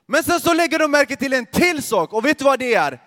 Men 0.07 0.23
sen 0.23 0.39
så 0.39 0.53
lägger 0.53 0.79
de 0.79 0.91
märke 0.91 1.15
till 1.15 1.33
en 1.33 1.45
till 1.45 1.83
sak, 1.83 2.13
och 2.13 2.25
vet 2.25 2.39
du 2.39 2.45
vad 2.45 2.59
det 2.59 2.73
är? 2.73 2.99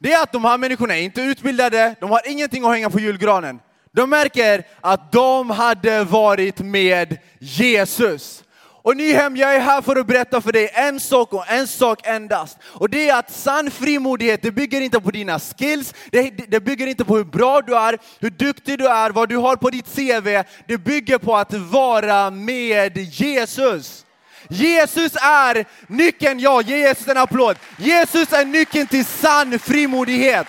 Det 0.00 0.12
är 0.12 0.22
att 0.22 0.32
de 0.32 0.44
här 0.44 0.58
människorna 0.58 0.96
är 0.96 1.02
inte 1.02 1.20
utbildade, 1.22 1.94
de 2.00 2.10
har 2.10 2.20
ingenting 2.30 2.64
att 2.64 2.70
hänga 2.70 2.90
på 2.90 3.00
julgranen. 3.00 3.60
De 3.92 4.10
märker 4.10 4.66
att 4.80 5.12
de 5.12 5.50
hade 5.50 6.04
varit 6.04 6.58
med 6.58 7.18
Jesus. 7.38 8.44
Och 8.82 8.96
Nyhem, 8.96 9.36
jag 9.36 9.54
är 9.54 9.60
här 9.60 9.82
för 9.82 9.96
att 9.96 10.06
berätta 10.06 10.40
för 10.40 10.52
dig 10.52 10.70
en 10.72 11.00
sak 11.00 11.32
och 11.32 11.44
en 11.48 11.66
sak 11.66 12.00
endast. 12.04 12.58
Och 12.62 12.90
det 12.90 13.08
är 13.08 13.18
att 13.18 13.30
sann 13.30 13.70
frimodighet, 13.70 14.42
det 14.42 14.50
bygger 14.50 14.80
inte 14.80 15.00
på 15.00 15.10
dina 15.10 15.38
skills, 15.38 15.94
det, 16.10 16.30
det 16.48 16.60
bygger 16.60 16.86
inte 16.86 17.04
på 17.04 17.16
hur 17.16 17.24
bra 17.24 17.60
du 17.60 17.76
är, 17.76 17.98
hur 18.20 18.30
duktig 18.30 18.78
du 18.78 18.86
är, 18.86 19.10
vad 19.10 19.28
du 19.28 19.36
har 19.36 19.56
på 19.56 19.70
ditt 19.70 19.94
CV. 19.94 20.42
Det 20.66 20.78
bygger 20.78 21.18
på 21.18 21.36
att 21.36 21.52
vara 21.52 22.30
med 22.30 22.98
Jesus. 22.98 24.04
Jesus 24.48 25.12
är 25.22 25.64
nyckeln, 25.86 26.40
ja, 26.40 26.62
ge 26.62 26.78
Jesus 26.78 27.08
en 27.08 27.16
applåd. 27.16 27.56
Jesus 27.76 28.32
är 28.32 28.44
nyckeln 28.44 28.86
till 28.86 29.04
sann 29.04 29.58
frimodighet. 29.58 30.46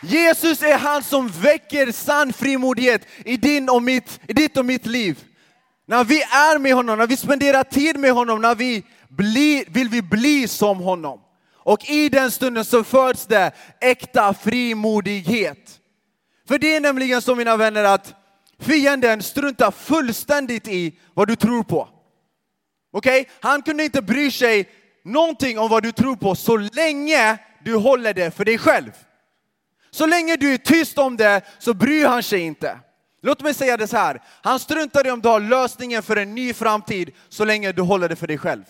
Jesus 0.00 0.62
är 0.62 0.78
han 0.78 1.02
som 1.02 1.28
väcker 1.28 1.92
sann 1.92 2.32
frimodighet 2.32 3.06
i, 3.24 3.36
din 3.36 3.68
och 3.68 3.82
mitt, 3.82 4.20
i 4.26 4.32
ditt 4.32 4.56
och 4.56 4.64
mitt 4.64 4.86
liv. 4.86 5.18
När 5.90 6.04
vi 6.04 6.22
är 6.22 6.58
med 6.58 6.74
honom, 6.74 6.98
när 6.98 7.06
vi 7.06 7.16
spenderar 7.16 7.64
tid 7.64 7.98
med 7.98 8.12
honom, 8.12 8.40
när 8.42 8.54
vi 8.54 8.84
blir, 9.08 9.64
vill 9.68 9.88
vi 9.88 10.02
bli 10.02 10.48
som 10.48 10.78
honom. 10.78 11.20
Och 11.54 11.90
i 11.90 12.08
den 12.08 12.30
stunden 12.30 12.64
så 12.64 12.84
föds 12.84 13.26
det 13.26 13.52
äkta 13.80 14.34
frimodighet. 14.34 15.80
För 16.48 16.58
det 16.58 16.74
är 16.74 16.80
nämligen 16.80 17.22
så 17.22 17.34
mina 17.34 17.56
vänner 17.56 17.84
att 17.84 18.14
fienden 18.58 19.22
struntar 19.22 19.70
fullständigt 19.70 20.68
i 20.68 20.98
vad 21.14 21.28
du 21.28 21.36
tror 21.36 21.62
på. 21.62 21.88
Okej? 22.92 23.20
Okay? 23.20 23.32
Han 23.40 23.62
kunde 23.62 23.84
inte 23.84 24.02
bry 24.02 24.30
sig 24.30 24.68
någonting 25.04 25.58
om 25.58 25.68
vad 25.68 25.82
du 25.82 25.92
tror 25.92 26.16
på 26.16 26.34
så 26.34 26.56
länge 26.56 27.38
du 27.64 27.74
håller 27.74 28.14
det 28.14 28.30
för 28.30 28.44
dig 28.44 28.58
själv. 28.58 28.90
Så 29.90 30.06
länge 30.06 30.36
du 30.36 30.54
är 30.54 30.58
tyst 30.58 30.98
om 30.98 31.16
det 31.16 31.42
så 31.58 31.74
bryr 31.74 32.06
han 32.06 32.22
sig 32.22 32.40
inte. 32.40 32.78
Låt 33.22 33.40
mig 33.40 33.54
säga 33.54 33.76
det 33.76 33.86
så 33.86 33.96
här. 33.96 34.22
Han 34.42 34.58
struntar 34.58 35.06
i 35.06 35.10
om 35.10 35.20
du 35.20 35.28
har 35.28 35.40
lösningen 35.40 36.02
för 36.02 36.16
en 36.16 36.34
ny 36.34 36.54
framtid 36.54 37.10
så 37.28 37.44
länge 37.44 37.72
du 37.72 37.82
håller 37.82 38.08
det 38.08 38.16
för 38.16 38.26
dig 38.26 38.38
själv. 38.38 38.64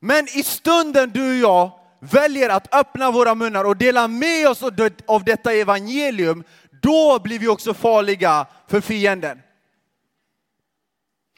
Men 0.00 0.24
i 0.24 0.42
stunden 0.42 1.10
du 1.10 1.30
och 1.30 1.50
jag 1.50 1.70
väljer 2.00 2.48
att 2.48 2.74
öppna 2.74 3.10
våra 3.10 3.34
munnar 3.34 3.64
och 3.64 3.76
dela 3.76 4.08
med 4.08 4.48
oss 4.48 4.62
av 5.06 5.24
detta 5.24 5.52
evangelium, 5.52 6.44
då 6.82 7.18
blir 7.18 7.38
vi 7.38 7.48
också 7.48 7.74
farliga 7.74 8.46
för 8.68 8.80
fienden. 8.80 9.42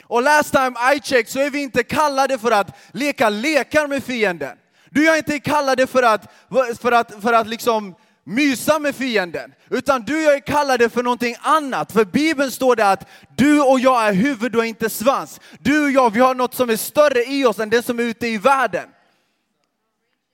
Och 0.05 0.23
last 0.23 0.53
time 0.53 0.95
I 0.95 1.01
checked 1.01 1.29
så 1.29 1.41
är 1.41 1.51
vi 1.51 1.63
inte 1.63 1.83
kallade 1.83 2.39
för 2.39 2.51
att 2.51 2.77
leka 2.93 3.29
lekar 3.29 3.87
med 3.87 4.05
fienden. 4.05 4.59
Du 4.91 5.01
och 5.01 5.07
jag 5.07 5.15
är 5.15 5.19
inte 5.19 5.39
kallade 5.39 5.87
för 5.87 6.03
att, 6.03 6.33
för 6.81 6.93
att, 6.93 7.23
för 7.23 7.33
att 7.33 7.47
liksom 7.47 7.95
mysa 8.25 8.79
med 8.79 8.97
fienden, 8.97 9.55
utan 9.71 10.03
du 10.03 10.17
och 10.17 10.23
jag 10.23 10.35
är 10.35 10.41
kallade 10.41 10.89
för 10.89 11.03
någonting 11.03 11.37
annat. 11.41 11.93
För 11.93 12.05
Bibeln 12.05 12.51
står 12.51 12.77
det 12.77 12.91
att 12.91 13.09
du 13.37 13.61
och 13.61 13.81
jag 13.81 14.09
är 14.09 14.13
huvud 14.13 14.57
och 14.57 14.67
inte 14.67 14.91
svans. 14.91 15.41
Du 15.61 15.85
och 15.85 15.91
jag, 15.91 16.13
vi 16.13 16.21
har 16.21 16.35
något 16.35 16.55
som 16.55 16.71
är 16.71 16.77
större 16.77 17.25
i 17.25 17.45
oss 17.45 17.59
än 17.59 17.71
det 17.71 17.83
som 17.83 17.99
är 17.99 18.03
ute 18.03 18.27
i 18.27 18.39
världen. 18.39 18.89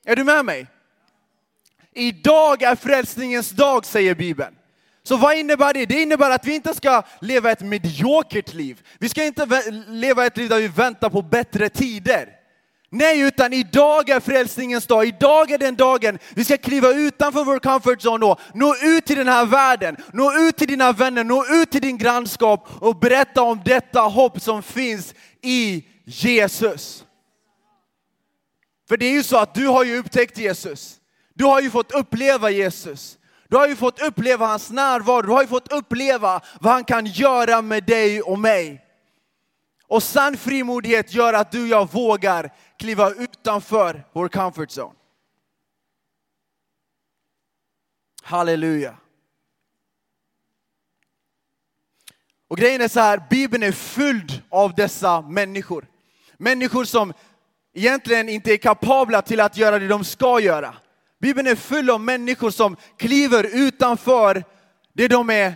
Är 0.04 0.16
du 0.16 0.24
med 0.24 0.44
mig? 0.44 0.66
Idag 1.92 2.62
är 2.62 2.76
frälsningens 2.76 3.50
dag, 3.50 3.86
säger 3.86 4.14
Bibeln. 4.14 4.54
Så 5.02 5.16
vad 5.16 5.36
innebär 5.36 5.74
det? 5.74 5.86
Det 5.86 6.02
innebär 6.02 6.30
att 6.30 6.46
vi 6.46 6.54
inte 6.54 6.74
ska 6.74 7.02
leva 7.20 7.50
ett 7.50 7.60
mediokert 7.60 8.54
liv. 8.54 8.82
Vi 8.98 9.08
ska 9.08 9.24
inte 9.24 9.46
leva 9.86 10.26
ett 10.26 10.36
liv 10.36 10.48
där 10.48 10.58
vi 10.58 10.68
väntar 10.68 11.10
på 11.10 11.22
bättre 11.22 11.68
tider. 11.68 12.39
Nej, 12.92 13.20
utan 13.20 13.52
idag 13.52 14.08
är 14.08 14.20
frälsningens 14.20 14.86
dag. 14.86 15.06
Idag 15.06 15.50
är 15.50 15.58
den 15.58 15.76
dagen 15.76 16.18
vi 16.34 16.44
ska 16.44 16.56
kliva 16.56 16.92
utanför 16.92 17.44
vår 17.44 17.58
comfort 17.58 17.98
zone 18.04 18.26
och 18.26 18.40
nå 18.54 18.74
ut 18.82 19.06
till 19.06 19.16
den 19.18 19.28
här 19.28 19.46
världen, 19.46 19.96
nå 20.12 20.32
ut 20.38 20.56
till 20.56 20.68
dina 20.68 20.92
vänner, 20.92 21.24
nå 21.24 21.44
ut 21.46 21.70
till 21.70 21.80
din 21.80 21.98
grannskap 21.98 22.68
och 22.80 22.96
berätta 22.96 23.42
om 23.42 23.60
detta 23.64 24.00
hopp 24.00 24.40
som 24.40 24.62
finns 24.62 25.14
i 25.42 25.84
Jesus. 26.04 27.04
För 28.88 28.96
det 28.96 29.06
är 29.06 29.12
ju 29.12 29.22
så 29.22 29.36
att 29.36 29.54
du 29.54 29.66
har 29.66 29.84
ju 29.84 29.98
upptäckt 29.98 30.38
Jesus. 30.38 30.96
Du 31.34 31.44
har 31.44 31.60
ju 31.60 31.70
fått 31.70 31.92
uppleva 31.92 32.50
Jesus. 32.50 33.18
Du 33.48 33.56
har 33.56 33.68
ju 33.68 33.76
fått 33.76 34.02
uppleva 34.02 34.46
hans 34.46 34.70
närvaro, 34.70 35.22
du 35.22 35.32
har 35.32 35.42
ju 35.42 35.48
fått 35.48 35.72
uppleva 35.72 36.40
vad 36.60 36.72
han 36.72 36.84
kan 36.84 37.06
göra 37.06 37.62
med 37.62 37.84
dig 37.84 38.22
och 38.22 38.38
mig. 38.38 38.89
Och 39.90 40.02
sann 40.02 40.36
frimodighet 40.36 41.14
gör 41.14 41.32
att 41.32 41.52
du 41.52 41.62
och 41.62 41.68
jag 41.68 41.92
vågar 41.92 42.50
kliva 42.76 43.10
utanför 43.10 44.04
vår 44.12 44.28
comfort 44.28 44.68
zone. 44.68 44.94
Halleluja. 48.22 48.96
Och 52.48 52.56
grejen 52.56 52.80
är 52.80 52.88
så 52.88 53.00
här, 53.00 53.22
Bibeln 53.30 53.62
är 53.62 53.72
fylld 53.72 54.42
av 54.48 54.74
dessa 54.74 55.20
människor. 55.20 55.86
Människor 56.36 56.84
som 56.84 57.12
egentligen 57.74 58.28
inte 58.28 58.52
är 58.52 58.56
kapabla 58.56 59.22
till 59.22 59.40
att 59.40 59.56
göra 59.56 59.78
det 59.78 59.88
de 59.88 60.04
ska 60.04 60.40
göra. 60.40 60.74
Bibeln 61.18 61.48
är 61.48 61.56
full 61.56 61.90
av 61.90 62.00
människor 62.00 62.50
som 62.50 62.76
kliver 62.96 63.44
utanför 63.52 64.44
det 64.92 65.08
de 65.08 65.30
är 65.30 65.54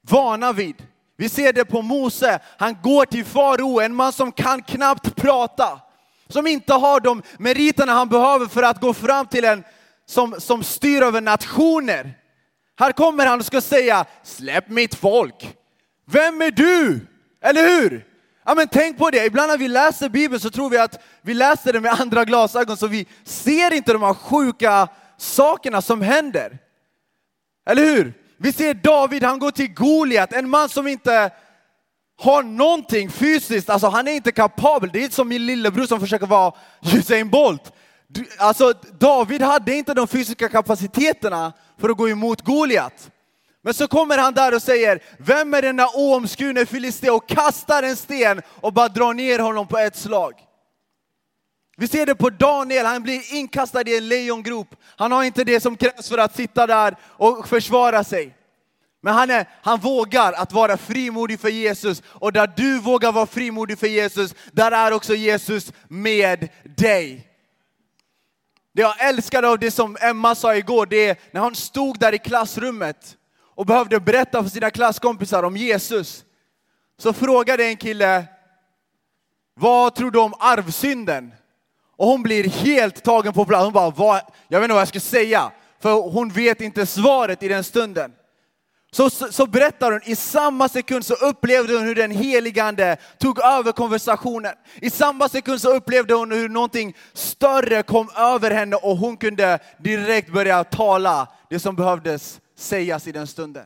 vana 0.00 0.52
vid. 0.52 0.89
Vi 1.20 1.28
ser 1.28 1.52
det 1.52 1.64
på 1.64 1.82
Mose, 1.82 2.38
han 2.58 2.76
går 2.82 3.04
till 3.04 3.24
farao, 3.24 3.80
en 3.80 3.94
man 3.94 4.12
som 4.12 4.32
kan 4.32 4.62
knappt 4.62 5.16
prata. 5.16 5.80
Som 6.28 6.46
inte 6.46 6.72
har 6.72 7.00
de 7.00 7.22
meriterna 7.38 7.92
han 7.92 8.08
behöver 8.08 8.46
för 8.46 8.62
att 8.62 8.80
gå 8.80 8.94
fram 8.94 9.26
till 9.26 9.44
en 9.44 9.64
som, 10.06 10.40
som 10.40 10.62
styr 10.62 11.02
över 11.02 11.20
nationer. 11.20 12.12
Här 12.78 12.92
kommer 12.92 13.26
han 13.26 13.38
och 13.38 13.46
ska 13.46 13.60
säga, 13.60 14.04
släpp 14.22 14.68
mitt 14.68 14.94
folk. 14.94 15.56
Vem 16.06 16.42
är 16.42 16.50
du? 16.50 17.06
Eller 17.42 17.68
hur? 17.68 18.06
Ja, 18.44 18.54
men 18.54 18.68
tänk 18.68 18.98
på 18.98 19.10
det, 19.10 19.26
ibland 19.26 19.50
när 19.50 19.58
vi 19.58 19.68
läser 19.68 20.08
Bibeln 20.08 20.40
så 20.40 20.50
tror 20.50 20.70
vi 20.70 20.78
att 20.78 21.02
vi 21.22 21.34
läser 21.34 21.72
det 21.72 21.80
med 21.80 22.00
andra 22.00 22.24
glasögon 22.24 22.76
så 22.76 22.86
vi 22.86 23.06
ser 23.24 23.74
inte 23.74 23.92
de 23.92 24.02
här 24.02 24.14
sjuka 24.14 24.88
sakerna 25.16 25.82
som 25.82 26.02
händer. 26.02 26.58
Eller 27.66 27.84
hur? 27.84 28.19
Vi 28.42 28.52
ser 28.52 28.74
David, 28.74 29.22
han 29.22 29.38
går 29.38 29.50
till 29.50 29.74
Goliat, 29.74 30.32
en 30.32 30.50
man 30.50 30.68
som 30.68 30.86
inte 30.88 31.30
har 32.20 32.42
någonting 32.42 33.10
fysiskt, 33.10 33.70
alltså 33.70 33.88
han 33.88 34.08
är 34.08 34.12
inte 34.12 34.32
kapabel. 34.32 34.90
Det 34.92 35.04
är 35.04 35.08
som 35.08 35.28
min 35.28 35.46
lillebror 35.46 35.86
som 35.86 36.00
försöker 36.00 36.26
vara 36.26 36.52
Usain 36.94 37.30
Bolt. 37.30 37.72
Alltså 38.38 38.72
David 38.98 39.42
hade 39.42 39.74
inte 39.74 39.94
de 39.94 40.08
fysiska 40.08 40.48
kapaciteterna 40.48 41.52
för 41.78 41.88
att 41.88 41.96
gå 41.96 42.08
emot 42.08 42.40
Goliat. 42.40 43.10
Men 43.62 43.74
så 43.74 43.88
kommer 43.88 44.18
han 44.18 44.34
där 44.34 44.54
och 44.54 44.62
säger, 44.62 45.02
vem 45.18 45.54
är 45.54 45.62
denna 45.62 45.88
oomskurne 45.94 46.66
filisté 46.66 47.10
och 47.10 47.28
kastar 47.28 47.82
en 47.82 47.96
sten 47.96 48.42
och 48.60 48.72
bara 48.72 48.88
drar 48.88 49.14
ner 49.14 49.38
honom 49.38 49.66
på 49.66 49.78
ett 49.78 49.96
slag. 49.96 50.32
Vi 51.80 51.88
ser 51.88 52.06
det 52.06 52.14
på 52.14 52.30
Daniel, 52.30 52.86
han 52.86 53.02
blir 53.02 53.34
inkastad 53.34 53.82
i 53.82 53.96
en 53.96 54.08
lejongrop. 54.08 54.76
Han 54.96 55.12
har 55.12 55.24
inte 55.24 55.44
det 55.44 55.60
som 55.60 55.76
krävs 55.76 56.08
för 56.08 56.18
att 56.18 56.36
sitta 56.36 56.66
där 56.66 56.96
och 57.02 57.48
försvara 57.48 58.04
sig. 58.04 58.36
Men 59.02 59.14
han, 59.14 59.30
är, 59.30 59.48
han 59.62 59.80
vågar 59.80 60.32
att 60.32 60.52
vara 60.52 60.76
frimodig 60.76 61.40
för 61.40 61.48
Jesus 61.48 62.02
och 62.06 62.32
där 62.32 62.52
du 62.56 62.80
vågar 62.80 63.12
vara 63.12 63.26
frimodig 63.26 63.78
för 63.78 63.86
Jesus, 63.86 64.34
där 64.52 64.72
är 64.72 64.92
också 64.92 65.14
Jesus 65.14 65.72
med 65.88 66.48
dig. 66.76 67.28
Det 68.74 68.82
jag 68.82 69.08
älskar 69.08 69.42
av 69.42 69.58
det 69.58 69.70
som 69.70 69.96
Emma 70.00 70.34
sa 70.34 70.54
igår, 70.54 70.86
det 70.86 71.08
är 71.08 71.16
när 71.30 71.40
hon 71.40 71.54
stod 71.54 71.98
där 71.98 72.14
i 72.14 72.18
klassrummet 72.18 73.16
och 73.54 73.66
behövde 73.66 74.00
berätta 74.00 74.42
för 74.42 74.50
sina 74.50 74.70
klasskompisar 74.70 75.42
om 75.42 75.56
Jesus. 75.56 76.24
Så 76.98 77.12
frågade 77.12 77.64
en 77.64 77.76
kille, 77.76 78.24
vad 79.54 79.94
tror 79.94 80.10
du 80.10 80.18
om 80.18 80.34
arvsynden? 80.38 81.32
Och 82.00 82.06
hon 82.06 82.22
blir 82.22 82.48
helt 82.48 83.02
tagen 83.02 83.32
på 83.32 83.44
plats. 83.44 83.64
Hon 83.64 83.72
bara, 83.72 83.90
vad? 83.90 84.20
jag 84.48 84.60
vet 84.60 84.64
inte 84.64 84.74
vad 84.74 84.80
jag 84.80 84.88
ska 84.88 85.00
säga. 85.00 85.50
För 85.80 85.92
hon 85.92 86.28
vet 86.28 86.60
inte 86.60 86.86
svaret 86.86 87.42
i 87.42 87.48
den 87.48 87.64
stunden. 87.64 88.12
Så, 88.90 89.10
så, 89.10 89.32
så, 89.32 89.46
berättar 89.46 89.92
hon, 89.92 90.00
i 90.04 90.16
samma 90.16 90.68
sekund 90.68 91.06
så 91.06 91.14
upplevde 91.14 91.74
hon 91.74 91.82
hur 91.82 91.94
den 91.94 92.10
heligande 92.10 92.96
tog 93.18 93.38
över 93.38 93.72
konversationen. 93.72 94.52
I 94.74 94.90
samma 94.90 95.28
sekund 95.28 95.60
så 95.60 95.74
upplevde 95.74 96.14
hon 96.14 96.32
hur 96.32 96.48
någonting 96.48 96.96
större 97.12 97.82
kom 97.82 98.10
över 98.16 98.50
henne 98.50 98.76
och 98.76 98.96
hon 98.96 99.16
kunde 99.16 99.58
direkt 99.78 100.32
börja 100.32 100.64
tala 100.64 101.28
det 101.50 101.58
som 101.58 101.76
behövdes 101.76 102.40
sägas 102.56 103.06
i 103.06 103.12
den 103.12 103.26
stunden. 103.26 103.64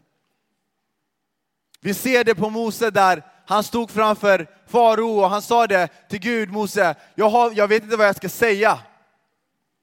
Vi 1.81 1.95
ser 1.95 2.25
det 2.25 2.35
på 2.35 2.51
Mose 2.51 2.91
där 2.91 3.23
han 3.47 3.65
stod 3.65 3.91
framför 3.91 4.47
farao 4.67 5.21
och 5.21 5.31
han 5.31 5.43
sa 5.43 5.67
det 5.67 5.89
till 6.09 6.19
Gud, 6.19 6.51
Mose, 6.53 6.95
jag, 7.15 7.29
har, 7.29 7.53
jag 7.57 7.69
vet 7.69 7.83
inte 7.83 7.97
vad 7.97 8.07
jag 8.07 8.17
ska 8.17 8.29
säga. 8.29 8.79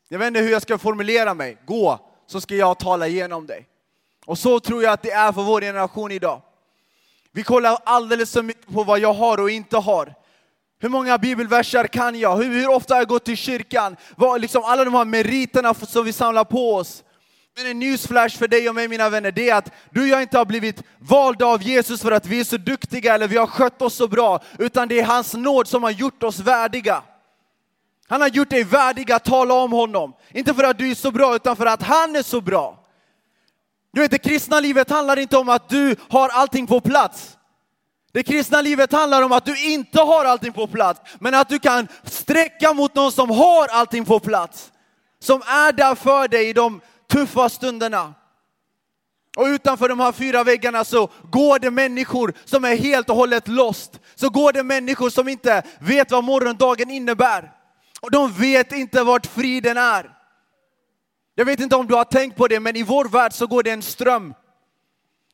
Jag 0.09 0.19
vet 0.19 0.27
inte 0.27 0.39
hur 0.39 0.51
jag 0.51 0.61
ska 0.61 0.77
formulera 0.77 1.33
mig. 1.33 1.57
Gå, 1.65 1.99
så 2.27 2.41
ska 2.41 2.55
jag 2.55 2.79
tala 2.79 3.07
igenom 3.07 3.47
dig. 3.47 3.67
Och 4.25 4.37
så 4.37 4.59
tror 4.59 4.83
jag 4.83 4.93
att 4.93 5.01
det 5.01 5.11
är 5.11 5.31
för 5.31 5.41
vår 5.41 5.61
generation 5.61 6.11
idag. 6.11 6.41
Vi 7.31 7.43
kollar 7.43 7.77
alldeles 7.83 8.33
för 8.33 8.43
mycket 8.43 8.73
på 8.73 8.83
vad 8.83 8.99
jag 8.99 9.13
har 9.13 9.37
och 9.37 9.49
inte 9.49 9.77
har. 9.77 10.13
Hur 10.79 10.89
många 10.89 11.17
bibelverser 11.17 11.87
kan 11.87 12.19
jag? 12.19 12.37
Hur, 12.37 12.43
hur 12.43 12.69
ofta 12.69 12.93
har 12.93 13.01
jag 13.01 13.07
gått 13.07 13.25
till 13.25 13.37
kyrkan? 13.37 13.97
Vad, 14.15 14.41
liksom 14.41 14.63
alla 14.63 14.85
de 14.85 14.93
här 14.93 15.05
meriterna 15.05 15.73
som 15.73 16.05
vi 16.05 16.13
samlar 16.13 16.43
på 16.43 16.75
oss. 16.75 17.03
Men 17.57 17.65
en 17.65 17.79
newsflash 17.79 18.37
för 18.37 18.47
dig 18.47 18.69
och 18.69 18.75
mig 18.75 18.87
mina 18.87 19.09
vänner, 19.09 19.31
det 19.31 19.49
är 19.49 19.55
att 19.55 19.71
du 19.89 20.01
och 20.01 20.07
jag 20.07 20.21
inte 20.21 20.37
har 20.37 20.45
blivit 20.45 20.83
valda 20.99 21.45
av 21.45 21.63
Jesus 21.63 22.01
för 22.01 22.11
att 22.11 22.25
vi 22.25 22.39
är 22.39 22.43
så 22.43 22.57
duktiga 22.57 23.15
eller 23.15 23.27
vi 23.27 23.37
har 23.37 23.47
skött 23.47 23.81
oss 23.81 23.95
så 23.95 24.07
bra, 24.07 24.43
utan 24.59 24.87
det 24.87 24.99
är 24.99 25.05
hans 25.05 25.33
nåd 25.33 25.67
som 25.67 25.83
har 25.83 25.91
gjort 25.91 26.23
oss 26.23 26.39
värdiga. 26.39 27.03
Han 28.07 28.21
har 28.21 28.27
gjort 28.27 28.49
dig 28.49 28.63
värdig 28.63 29.11
att 29.11 29.25
tala 29.25 29.53
om 29.53 29.71
honom. 29.71 30.13
Inte 30.33 30.53
för 30.53 30.63
att 30.63 30.77
du 30.77 30.91
är 30.91 30.95
så 30.95 31.11
bra, 31.11 31.35
utan 31.35 31.55
för 31.55 31.65
att 31.65 31.83
han 31.83 32.15
är 32.15 32.23
så 32.23 32.41
bra. 32.41 32.77
Du 33.93 34.01
vet, 34.01 34.11
det 34.11 34.17
kristna 34.17 34.59
livet 34.59 34.89
handlar 34.89 35.19
inte 35.19 35.37
om 35.37 35.49
att 35.49 35.69
du 35.69 35.95
har 36.09 36.29
allting 36.29 36.67
på 36.67 36.81
plats. 36.81 37.37
Det 38.11 38.23
kristna 38.23 38.61
livet 38.61 38.91
handlar 38.91 39.21
om 39.21 39.31
att 39.31 39.45
du 39.45 39.71
inte 39.73 40.01
har 40.01 40.25
allting 40.25 40.53
på 40.53 40.67
plats, 40.67 41.01
men 41.19 41.33
att 41.33 41.49
du 41.49 41.59
kan 41.59 41.87
sträcka 42.03 42.73
mot 42.73 42.95
någon 42.95 43.11
som 43.11 43.29
har 43.29 43.67
allting 43.67 44.05
på 44.05 44.19
plats. 44.19 44.71
Som 45.19 45.41
är 45.41 45.71
där 45.71 45.95
för 45.95 46.27
dig 46.27 46.49
i 46.49 46.53
de 46.53 46.81
tuffa 47.11 47.49
stunderna. 47.49 48.13
Och 49.37 49.45
utanför 49.45 49.89
de 49.89 49.99
här 49.99 50.11
fyra 50.11 50.43
väggarna 50.43 50.85
så 50.85 51.09
går 51.31 51.59
det 51.59 51.71
människor 51.71 52.33
som 52.45 52.65
är 52.65 52.75
helt 52.75 53.09
och 53.09 53.15
hållet 53.15 53.47
lost. 53.47 53.99
Så 54.15 54.29
går 54.29 54.53
det 54.53 54.63
människor 54.63 55.09
som 55.09 55.27
inte 55.27 55.63
vet 55.79 56.11
vad 56.11 56.23
morgondagen 56.23 56.89
innebär. 56.89 57.51
Och 58.01 58.11
de 58.11 58.31
vet 58.31 58.71
inte 58.71 59.03
vart 59.03 59.25
friden 59.25 59.77
är. 59.77 60.17
Jag 61.35 61.45
vet 61.45 61.59
inte 61.59 61.75
om 61.75 61.87
du 61.87 61.95
har 61.95 62.03
tänkt 62.03 62.37
på 62.37 62.47
det, 62.47 62.59
men 62.59 62.75
i 62.75 62.83
vår 62.83 63.05
värld 63.05 63.33
så 63.33 63.47
går 63.47 63.63
det 63.63 63.71
en 63.71 63.81
ström. 63.81 64.33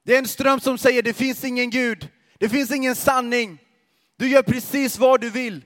Det 0.04 0.16
är 0.16 0.20
en 0.20 0.28
ström 0.28 0.60
som 0.60 0.78
säger 0.78 1.04
det 1.04 1.14
finns 1.14 1.44
ingen 1.44 1.70
Gud, 1.70 2.10
det 2.40 2.50
finns 2.50 2.72
ingen 2.72 2.96
sanning. 2.96 3.58
Du 4.18 4.30
gör 4.30 4.42
precis 4.42 4.98
vad 4.98 5.22
du 5.22 5.30
vill. 5.30 5.64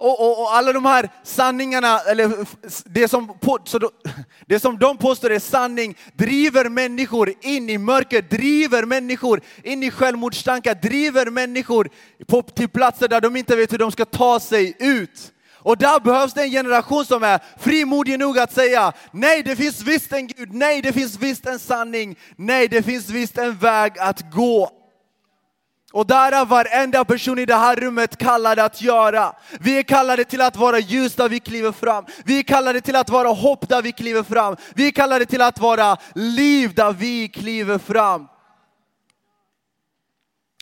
Och, 0.00 0.20
och, 0.20 0.42
och, 0.42 0.54
alla 0.54 0.72
de 0.72 0.84
här 0.84 1.08
sanningarna, 1.22 1.98
eller 1.98 2.46
det 2.84 3.08
som, 3.08 3.38
det 4.46 4.60
som 4.60 4.78
de 4.78 4.96
påstår 4.96 5.30
är 5.30 5.38
sanning, 5.38 5.96
driver 6.14 6.68
människor 6.68 7.34
in 7.40 7.70
i 7.70 7.78
mörker, 7.78 8.22
driver 8.22 8.84
människor 8.84 9.40
in 9.62 9.82
i 9.82 9.90
självmordstankar, 9.90 10.74
driver 10.74 11.30
människor 11.30 11.88
på, 12.26 12.42
till 12.42 12.68
platser 12.68 13.08
där 13.08 13.20
de 13.20 13.36
inte 13.36 13.56
vet 13.56 13.72
hur 13.72 13.78
de 13.78 13.92
ska 13.92 14.04
ta 14.04 14.40
sig 14.40 14.76
ut. 14.78 15.32
Och 15.52 15.78
där 15.78 16.00
behövs 16.00 16.34
det 16.34 16.42
en 16.42 16.50
generation 16.50 17.04
som 17.04 17.22
är 17.22 17.40
frimodig 17.58 18.18
nog 18.18 18.38
att 18.38 18.52
säga 18.52 18.92
nej, 19.12 19.42
det 19.42 19.56
finns 19.56 19.82
visst 19.82 20.12
en 20.12 20.26
Gud, 20.26 20.54
nej, 20.54 20.82
det 20.82 20.92
finns 20.92 21.18
visst 21.18 21.46
en 21.46 21.58
sanning, 21.58 22.18
nej, 22.36 22.68
det 22.68 22.82
finns 22.82 23.08
visst 23.08 23.38
en 23.38 23.56
väg 23.56 23.98
att 23.98 24.32
gå. 24.32 24.77
Och 25.92 26.06
där 26.06 26.32
är 26.32 26.44
varenda 26.44 27.04
person 27.04 27.38
i 27.38 27.46
det 27.46 27.54
här 27.54 27.76
rummet 27.76 28.16
kallade 28.16 28.64
att 28.64 28.82
göra. 28.82 29.32
Vi 29.60 29.78
är 29.78 29.82
kallade 29.82 30.24
till 30.24 30.40
att 30.40 30.56
vara 30.56 30.78
ljus 30.78 31.14
där 31.14 31.28
vi 31.28 31.40
kliver 31.40 31.72
fram. 31.72 32.04
Vi 32.24 32.38
är 32.38 32.42
kallade 32.42 32.80
till 32.80 32.96
att 32.96 33.10
vara 33.10 33.28
hopp 33.28 33.68
där 33.68 33.82
vi 33.82 33.92
kliver 33.92 34.22
fram. 34.22 34.56
Vi 34.74 34.86
är 34.86 34.90
kallade 34.90 35.26
till 35.26 35.42
att 35.42 35.58
vara 35.58 35.96
liv 36.14 36.74
där 36.74 36.92
vi 36.92 37.28
kliver 37.28 37.78
fram. 37.78 38.28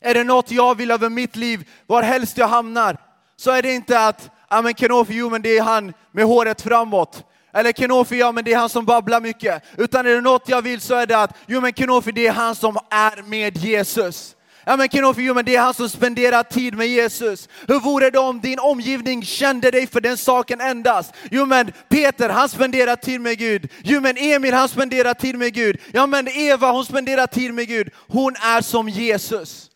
Är 0.03 0.15
det 0.15 0.25
något 0.25 0.51
jag 0.51 0.75
vill 0.75 0.91
över 0.91 1.09
mitt 1.09 1.37
liv, 1.37 1.69
var 1.87 2.03
helst 2.03 2.39
jag 2.39 2.49
hamnar, 2.49 2.97
så 3.37 3.51
är 3.51 3.62
det 3.62 3.73
inte 3.73 4.07
att, 4.07 4.31
ja 4.51 4.62
men 4.62 4.75
Kenofi, 4.75 5.15
jo 5.15 5.31
men 5.31 5.43
det 5.43 5.59
är 5.59 5.62
han 5.62 5.93
med 6.12 6.25
håret 6.25 6.62
framåt. 6.62 7.25
Eller 7.53 7.73
Kenofi, 7.73 8.19
ja 8.19 8.33
men 8.33 8.45
det 8.45 8.53
är 8.53 8.59
han 8.59 8.69
som 8.69 8.85
babblar 8.85 9.21
mycket. 9.21 9.62
Utan 9.77 10.07
är 10.07 10.11
det 10.11 10.21
något 10.21 10.49
jag 10.49 10.62
vill 10.62 10.81
så 10.81 10.95
är 10.95 11.07
det 11.07 11.19
att, 11.19 11.37
jo 11.47 11.61
men 11.61 11.73
Kenofi 11.73 12.12
det 12.12 12.27
är 12.27 12.33
han 12.33 12.55
som 12.55 12.79
är 12.91 13.23
med 13.23 13.57
Jesus. 13.57 14.36
Ja 14.69 14.77
men 14.77 14.89
Kenofi, 14.89 15.23
jo 15.23 15.35
men 15.35 15.45
det 15.45 15.57
är 15.57 15.61
han 15.61 15.75
som 15.75 15.89
spenderar 15.89 16.43
tid 16.43 16.75
med 16.75 16.89
Jesus. 16.89 17.49
Hur 17.69 17.81
vore 17.81 18.11
det 18.11 18.19
om 18.19 18.41
din 18.41 18.59
omgivning 18.59 19.25
kände 19.25 19.71
dig 19.71 19.87
för 19.87 20.01
den 20.01 20.17
saken 20.17 20.61
endast? 20.61 21.15
Jo 21.31 21.47
men 21.47 21.73
Peter, 21.89 22.29
han 22.29 22.49
spenderar 22.49 22.97
tid 22.97 23.21
med 23.21 23.39
Gud. 23.39 23.73
Jo 23.85 24.01
men 24.01 24.17
Emil, 24.17 24.55
han 24.55 24.69
spenderar 24.69 25.15
tid 25.15 25.39
med 25.39 25.55
Gud. 25.55 25.81
Ja 25.93 26.07
men 26.07 26.29
Eva, 26.29 26.71
hon 26.71 26.85
spenderar 26.85 27.27
tid 27.27 27.55
med 27.55 27.69
Gud. 27.69 27.91
Hon 28.09 28.33
är 28.37 28.61
som 28.61 28.89
Jesus. 28.89 29.71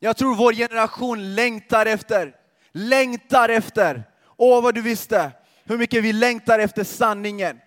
Jag 0.00 0.16
tror 0.16 0.34
vår 0.34 0.52
generation 0.52 1.34
längtar 1.34 1.86
efter, 1.86 2.34
längtar 2.72 3.48
efter, 3.48 4.04
åh 4.36 4.62
vad 4.62 4.74
du 4.74 4.82
visste, 4.82 5.30
hur 5.64 5.78
mycket 5.78 6.04
vi 6.04 6.12
längtar 6.12 6.58
efter 6.58 6.84
sanningen. 6.84 7.60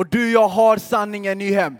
Och 0.00 0.06
du, 0.06 0.30
jag 0.30 0.48
har 0.48 0.76
sanningen 0.76 1.38
Nyhem. 1.38 1.76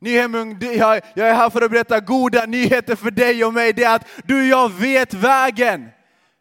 Nyhem, 0.00 0.58
jag, 0.60 1.00
jag 1.14 1.28
är 1.28 1.34
här 1.34 1.50
för 1.50 1.62
att 1.62 1.70
berätta 1.70 2.00
goda 2.00 2.46
nyheter 2.46 2.96
för 2.96 3.10
dig 3.10 3.44
och 3.44 3.54
mig. 3.54 3.72
Det 3.72 3.84
är 3.84 3.94
att 3.94 4.06
du 4.24 4.40
och 4.40 4.46
jag 4.46 4.72
vet 4.72 5.14
vägen. 5.14 5.88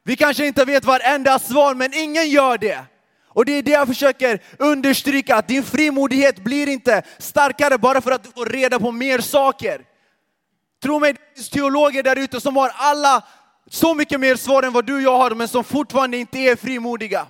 Vi 0.03 0.15
kanske 0.15 0.45
inte 0.45 0.65
vet 0.65 0.85
varenda 0.85 1.39
svar, 1.39 1.75
men 1.75 1.93
ingen 1.93 2.29
gör 2.29 2.57
det. 2.57 2.79
Och 3.27 3.45
det 3.45 3.51
är 3.51 3.63
det 3.63 3.71
jag 3.71 3.87
försöker 3.87 4.39
understryka, 4.59 5.35
att 5.35 5.47
din 5.47 5.63
frimodighet 5.63 6.43
blir 6.43 6.67
inte 6.67 7.01
starkare 7.17 7.77
bara 7.77 8.01
för 8.01 8.11
att 8.11 8.23
du 8.23 8.31
får 8.31 8.45
reda 8.45 8.79
på 8.79 8.91
mer 8.91 9.19
saker. 9.19 9.81
Tro 10.83 10.99
mig, 10.99 11.13
det 11.13 11.19
finns 11.35 11.49
teologer 11.49 12.03
där 12.03 12.19
ute 12.19 12.41
som 12.41 12.55
har 12.57 12.71
alla 12.75 13.23
så 13.69 13.93
mycket 13.93 14.19
mer 14.19 14.35
svar 14.35 14.63
än 14.63 14.73
vad 14.73 14.85
du 14.85 14.95
och 14.95 15.01
jag 15.01 15.17
har, 15.17 15.31
men 15.31 15.47
som 15.47 15.63
fortfarande 15.63 16.17
inte 16.17 16.39
är 16.39 16.55
frimodiga. 16.55 17.27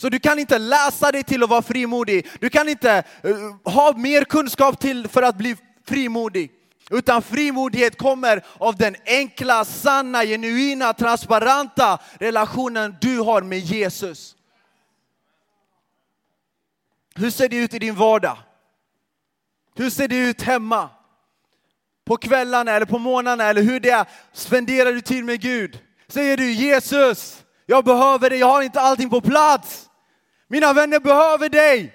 Så 0.00 0.08
du 0.08 0.18
kan 0.18 0.38
inte 0.38 0.58
läsa 0.58 1.12
dig 1.12 1.24
till 1.24 1.42
att 1.42 1.50
vara 1.50 1.62
frimodig. 1.62 2.26
Du 2.40 2.50
kan 2.50 2.68
inte 2.68 3.02
eh, 3.22 3.72
ha 3.72 3.92
mer 3.96 4.24
kunskap 4.24 4.80
till 4.80 5.08
för 5.08 5.22
att 5.22 5.36
bli 5.36 5.56
frimodig. 5.86 6.52
Utan 6.90 7.22
frimodighet 7.22 7.98
kommer 7.98 8.44
av 8.58 8.76
den 8.76 8.96
enkla, 9.06 9.64
sanna, 9.64 10.24
genuina, 10.24 10.92
transparenta 10.92 11.98
relationen 12.20 12.96
du 13.00 13.18
har 13.18 13.42
med 13.42 13.58
Jesus. 13.58 14.36
Hur 17.14 17.30
ser 17.30 17.48
det 17.48 17.56
ut 17.56 17.74
i 17.74 17.78
din 17.78 17.94
vardag? 17.94 18.38
Hur 19.74 19.90
ser 19.90 20.08
det 20.08 20.16
ut 20.16 20.42
hemma? 20.42 20.90
På 22.04 22.16
kvällarna 22.16 22.72
eller 22.72 22.86
på 22.86 22.98
morgnarna 22.98 23.44
eller 23.44 23.62
hur 23.62 23.80
det 23.80 23.90
är. 23.90 24.06
Spenderar 24.32 24.92
du 24.92 25.00
tid 25.00 25.24
med 25.24 25.40
Gud? 25.40 25.78
Säger 26.08 26.36
du 26.36 26.52
Jesus, 26.52 27.44
jag 27.66 27.84
behöver 27.84 28.30
dig, 28.30 28.38
jag 28.38 28.46
har 28.46 28.62
inte 28.62 28.80
allting 28.80 29.10
på 29.10 29.20
plats. 29.20 29.87
Mina 30.48 30.72
vänner 30.72 31.00
behöver 31.00 31.48
dig. 31.48 31.94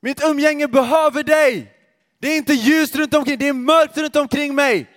Mitt 0.00 0.24
umgänge 0.24 0.68
behöver 0.68 1.22
dig. 1.22 1.72
Det 2.18 2.28
är 2.28 2.36
inte 2.36 2.52
ljust 2.52 2.96
runt 2.96 3.14
omkring, 3.14 3.38
det 3.38 3.48
är 3.48 3.52
mörkt 3.52 3.98
runt 3.98 4.16
omkring 4.16 4.54
mig. 4.54 4.90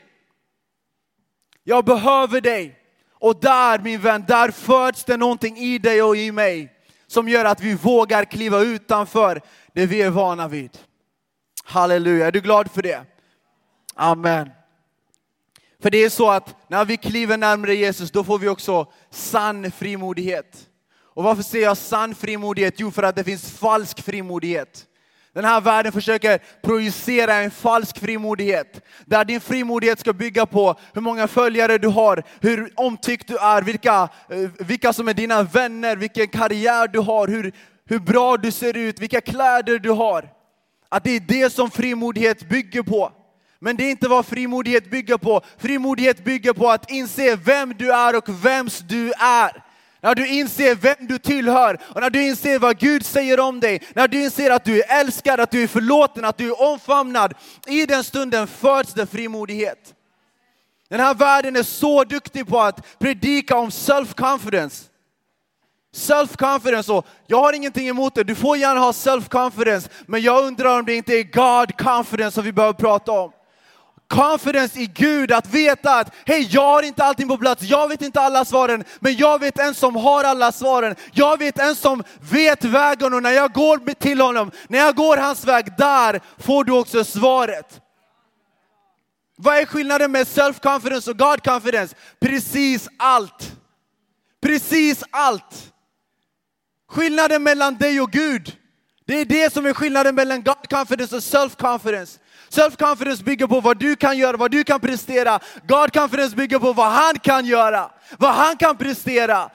Jag 1.63 1.85
behöver 1.85 2.41
dig. 2.41 2.75
Och 3.13 3.39
där 3.39 3.79
min 3.79 4.01
vän, 4.01 4.25
där 4.27 4.51
föds 4.51 5.03
det 5.03 5.17
någonting 5.17 5.57
i 5.57 5.77
dig 5.77 6.03
och 6.03 6.17
i 6.17 6.31
mig 6.31 6.73
som 7.07 7.29
gör 7.29 7.45
att 7.45 7.61
vi 7.61 7.73
vågar 7.73 8.25
kliva 8.25 8.59
utanför 8.61 9.41
det 9.73 9.85
vi 9.85 10.01
är 10.01 10.09
vana 10.09 10.47
vid. 10.47 10.77
Halleluja, 11.63 12.27
är 12.27 12.31
du 12.31 12.41
glad 12.41 12.71
för 12.71 12.81
det? 12.81 13.05
Amen. 13.95 14.49
För 15.81 15.89
det 15.89 15.97
är 15.97 16.09
så 16.09 16.29
att 16.29 16.55
när 16.69 16.85
vi 16.85 16.97
kliver 16.97 17.37
närmare 17.37 17.75
Jesus, 17.75 18.11
då 18.11 18.23
får 18.23 18.39
vi 18.39 18.47
också 18.47 18.91
sann 19.09 19.71
frimodighet. 19.71 20.69
Och 21.19 21.25
varför 21.25 21.43
ser 21.43 21.61
jag 21.61 21.77
sann 21.77 22.15
frimodighet? 22.15 22.73
Jo, 22.77 22.91
för 22.91 23.03
att 23.03 23.15
det 23.15 23.23
finns 23.23 23.51
falsk 23.51 24.01
frimodighet. 24.01 24.85
Den 25.33 25.45
här 25.45 25.61
världen 25.61 25.91
försöker 25.91 26.39
projicera 26.61 27.33
en 27.33 27.51
falsk 27.51 27.99
frimodighet. 27.99 28.81
Där 29.05 29.25
din 29.25 29.41
frimodighet 29.41 29.99
ska 29.99 30.13
bygga 30.13 30.45
på 30.45 30.75
hur 30.93 31.01
många 31.01 31.27
följare 31.27 31.77
du 31.77 31.87
har, 31.87 32.23
hur 32.41 32.73
omtyckt 32.75 33.27
du 33.27 33.37
är, 33.37 33.61
vilka, 33.61 34.09
eh, 34.29 34.49
vilka 34.59 34.93
som 34.93 35.07
är 35.07 35.13
dina 35.13 35.43
vänner, 35.43 35.95
vilken 35.95 36.27
karriär 36.27 36.87
du 36.87 36.99
har, 36.99 37.27
hur, 37.27 37.53
hur 37.85 37.99
bra 37.99 38.37
du 38.37 38.51
ser 38.51 38.77
ut, 38.77 38.99
vilka 38.99 39.21
kläder 39.21 39.79
du 39.79 39.89
har. 39.89 40.29
Att 40.89 41.03
det 41.03 41.15
är 41.15 41.19
det 41.19 41.53
som 41.53 41.71
frimodighet 41.71 42.49
bygger 42.49 42.83
på. 42.83 43.11
Men 43.59 43.77
det 43.77 43.83
är 43.83 43.91
inte 43.91 44.07
vad 44.07 44.25
frimodighet 44.25 44.91
bygger 44.91 45.17
på. 45.17 45.41
Frimodighet 45.57 46.23
bygger 46.23 46.53
på 46.53 46.69
att 46.69 46.91
inse 46.91 47.35
vem 47.35 47.73
du 47.77 47.91
är 47.91 48.15
och 48.15 48.45
vems 48.45 48.79
du 48.79 49.11
är. 49.19 49.68
När 50.01 50.15
du 50.15 50.27
inser 50.27 50.75
vem 50.75 50.95
du 50.99 51.17
tillhör 51.17 51.79
och 51.81 52.01
när 52.01 52.09
du 52.09 52.27
inser 52.27 52.59
vad 52.59 52.77
Gud 52.77 53.05
säger 53.05 53.39
om 53.39 53.59
dig, 53.59 53.81
när 53.95 54.07
du 54.07 54.23
inser 54.23 54.51
att 54.51 54.65
du 54.65 54.81
är 54.81 54.99
älskad, 54.99 55.39
att 55.39 55.51
du 55.51 55.63
är 55.63 55.67
förlåten, 55.67 56.25
att 56.25 56.37
du 56.37 56.47
är 56.47 56.61
omfamnad. 56.61 57.33
I 57.67 57.85
den 57.85 58.03
stunden 58.03 58.47
föds 58.47 58.93
det 58.93 59.05
frimodighet. 59.05 59.93
Den 60.89 60.99
här 60.99 61.13
världen 61.13 61.55
är 61.55 61.63
så 61.63 62.03
duktig 62.03 62.47
på 62.47 62.59
att 62.59 62.99
predika 62.99 63.57
om 63.57 63.69
self-confidence. 63.69 64.85
Self-confidence, 65.95 66.91
och 66.91 67.07
jag 67.27 67.37
har 67.37 67.53
ingenting 67.53 67.87
emot 67.87 68.15
det, 68.15 68.23
du 68.23 68.35
får 68.35 68.57
gärna 68.57 68.79
ha 68.79 68.91
self-confidence, 68.91 69.89
men 70.05 70.21
jag 70.21 70.45
undrar 70.45 70.79
om 70.79 70.85
det 70.85 70.95
inte 70.95 71.13
är 71.13 71.23
God-confidence 71.23 72.31
som 72.31 72.43
vi 72.43 72.51
behöver 72.51 72.73
prata 72.73 73.11
om 73.11 73.31
confidence 74.09 74.79
i 74.79 74.85
Gud, 74.85 75.31
att 75.31 75.53
veta 75.53 75.99
att 75.99 76.13
hej, 76.25 76.47
jag 76.51 76.61
har 76.61 76.83
inte 76.83 77.03
allting 77.03 77.27
på 77.27 77.37
plats, 77.37 77.63
jag 77.63 77.87
vet 77.87 78.01
inte 78.01 78.21
alla 78.21 78.45
svaren, 78.45 78.83
men 78.99 79.15
jag 79.15 79.39
vet 79.39 79.59
en 79.59 79.75
som 79.75 79.95
har 79.95 80.23
alla 80.23 80.51
svaren. 80.51 80.95
Jag 81.13 81.39
vet 81.39 81.59
en 81.59 81.75
som 81.75 82.03
vet 82.31 82.63
vägen 82.63 83.13
och 83.13 83.23
när 83.23 83.31
jag 83.31 83.53
går 83.53 83.93
till 83.93 84.21
honom, 84.21 84.51
när 84.67 84.79
jag 84.79 84.95
går 84.95 85.17
hans 85.17 85.45
väg, 85.45 85.77
där 85.77 86.21
får 86.37 86.63
du 86.63 86.71
också 86.71 87.03
svaret. 87.03 87.81
Vad 89.35 89.57
är 89.57 89.65
skillnaden 89.65 90.11
med 90.11 90.27
self-confidence 90.27 91.09
och 91.09 91.17
God-confidence? 91.17 91.95
Precis 92.19 92.87
allt. 92.97 93.51
Precis 94.41 95.03
allt. 95.11 95.73
Skillnaden 96.89 97.43
mellan 97.43 97.77
dig 97.77 98.01
och 98.01 98.11
Gud, 98.11 98.57
det 99.05 99.21
är 99.21 99.25
det 99.25 99.53
som 99.53 99.65
är 99.65 99.73
skillnaden 99.73 100.15
mellan 100.15 100.43
God-confidence 100.43 101.15
och 101.15 101.21
self-confidence. 101.21 102.19
Self-confidence 102.49 103.23
bygger 103.23 103.47
på 103.47 103.59
vad 103.59 103.79
du 103.79 103.95
kan 103.95 104.17
göra, 104.17 104.37
vad 104.37 104.51
du 104.51 104.63
kan 104.63 104.79
prestera. 104.79 105.39
God-confidence 105.67 106.35
bygger 106.35 106.59
på 106.59 106.73
vad 106.73 106.91
han 106.91 107.19
kan 107.19 107.45
göra, 107.45 107.91
vad 108.17 108.31
han 108.31 108.57
kan 108.57 108.77
prestera. 108.77 109.49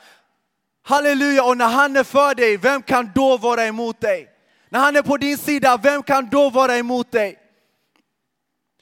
Halleluja, 0.87 1.45
och 1.45 1.57
när 1.57 1.69
han 1.69 1.97
är 1.97 2.05
för 2.05 2.35
dig, 2.35 2.57
vem 2.57 2.83
kan 2.83 3.11
då 3.15 3.37
vara 3.37 3.65
emot 3.65 4.01
dig? 4.01 4.29
När 4.69 4.81
han 4.81 4.97
är 4.97 5.03
på 5.03 5.17
din 5.17 5.39
sida, 5.39 5.81
vem 5.83 6.03
kan 6.03 6.29
då 6.29 6.51
vara 6.51 6.77
emot 6.77 7.13
dig? 7.13 7.39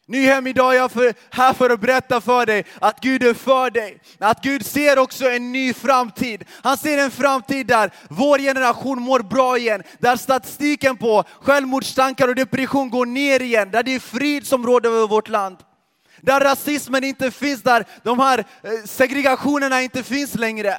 Nyhem, 0.06 0.46
idag 0.46 0.74
är 0.74 0.78
jag 0.78 0.92
för, 0.92 1.14
här 1.30 1.52
för 1.52 1.70
att 1.70 1.80
berätta 1.80 2.20
för 2.20 2.46
dig 2.46 2.64
att 2.80 3.00
Gud 3.00 3.22
är 3.22 3.34
för 3.34 3.70
dig. 3.70 3.98
Att 4.18 4.42
Gud 4.42 4.66
ser 4.66 4.98
också 4.98 5.30
en 5.30 5.52
ny 5.52 5.74
framtid. 5.74 6.44
Han 6.62 6.78
ser 6.78 6.98
en 6.98 7.10
framtid 7.10 7.66
där 7.66 7.90
vår 8.08 8.38
generation 8.38 9.02
mår 9.02 9.20
bra 9.20 9.58
igen. 9.58 9.82
Där 9.98 10.16
statistiken 10.16 10.96
på 10.96 11.24
självmordstankar 11.40 12.28
och 12.28 12.34
depression 12.34 12.90
går 12.90 13.06
ner 13.06 13.42
igen. 13.42 13.70
Där 13.70 13.82
det 13.82 13.94
är 13.94 14.00
frid 14.00 14.46
som 14.46 14.66
råder 14.66 14.90
över 14.90 15.06
vårt 15.06 15.28
land. 15.28 15.56
Där 16.20 16.40
rasismen 16.40 17.04
inte 17.04 17.30
finns, 17.30 17.62
där 17.62 17.84
de 18.02 18.18
här 18.18 18.38
eh, 18.38 18.44
segregationerna 18.84 19.82
inte 19.82 20.02
finns 20.02 20.34
längre. 20.34 20.78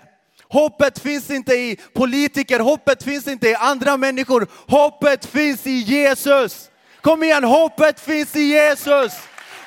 Hoppet 0.50 1.00
finns 1.00 1.30
inte 1.30 1.54
i 1.54 1.80
politiker, 1.94 2.60
hoppet 2.60 3.04
finns 3.04 3.28
inte 3.28 3.50
i 3.50 3.56
andra 3.56 3.98
människor. 3.98 4.48
Hoppet 4.68 5.26
finns 5.26 5.68
i 5.68 5.72
Jesus. 5.72 6.70
Kom 7.04 7.24
igen, 7.24 7.44
hoppet 7.44 8.00
finns 8.00 8.36
i 8.36 8.42
Jesus. 8.42 9.14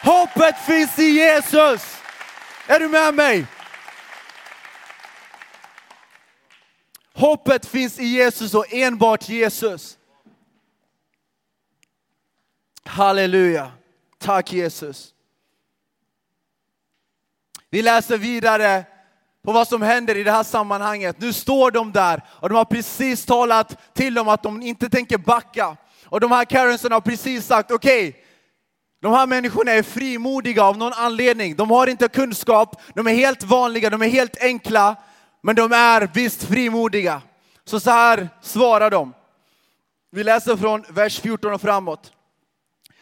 Hoppet 0.03 0.59
finns 0.67 0.99
i 0.99 1.11
Jesus. 1.11 1.97
Är 2.67 2.81
du 2.81 2.89
med 2.89 3.15
mig? 3.15 3.47
Hoppet 7.15 7.67
finns 7.67 7.99
i 7.99 8.05
Jesus 8.05 8.55
och 8.55 8.73
enbart 8.73 9.29
Jesus. 9.29 9.99
Halleluja. 12.85 13.73
Tack 14.19 14.53
Jesus. 14.53 15.15
Vi 17.71 17.83
läser 17.83 18.19
vidare 18.19 18.85
på 19.45 19.53
vad 19.53 19.69
som 19.69 19.83
händer 19.83 20.17
i 20.17 20.23
det 20.23 20.33
här 20.33 20.43
sammanhanget. 20.43 21.21
Nu 21.21 21.33
står 21.33 21.71
de 21.71 21.93
där 21.93 22.23
och 22.29 22.49
de 22.49 22.55
har 22.55 22.65
precis 22.65 23.27
talat 23.27 23.95
till 23.95 24.15
dem 24.15 24.29
att 24.29 24.43
de 24.43 24.63
inte 24.63 24.89
tänker 24.89 25.19
backa. 25.19 25.77
Och 26.07 26.21
de 26.21 26.33
här 26.33 26.45
Karensen 26.45 26.93
har 26.93 27.01
precis 27.01 27.47
sagt, 27.47 27.71
okej, 27.71 28.09
okay, 28.09 28.21
de 29.01 29.13
här 29.13 29.27
människorna 29.27 29.73
är 29.73 29.83
frimodiga 29.83 30.65
av 30.65 30.79
någon 30.79 30.93
anledning. 30.93 31.57
De 31.57 31.71
har 31.71 31.87
inte 31.87 32.09
kunskap, 32.09 32.83
de 32.95 33.07
är 33.07 33.15
helt 33.15 33.43
vanliga, 33.43 33.91
de 33.91 34.03
är 34.03 34.09
helt 34.09 34.43
enkla, 34.43 34.97
men 35.43 35.57
de 35.57 35.73
är 35.73 36.11
visst 36.15 36.45
frimodiga. 36.45 37.23
Så 37.65 37.81
så 37.81 37.91
här 37.91 38.29
svarar 38.43 38.91
de. 38.91 39.15
Vi 40.11 40.25
läser 40.25 40.57
från 40.57 40.85
vers 40.89 41.21
14 41.21 41.53
och 41.53 41.61
framåt. 41.61 42.13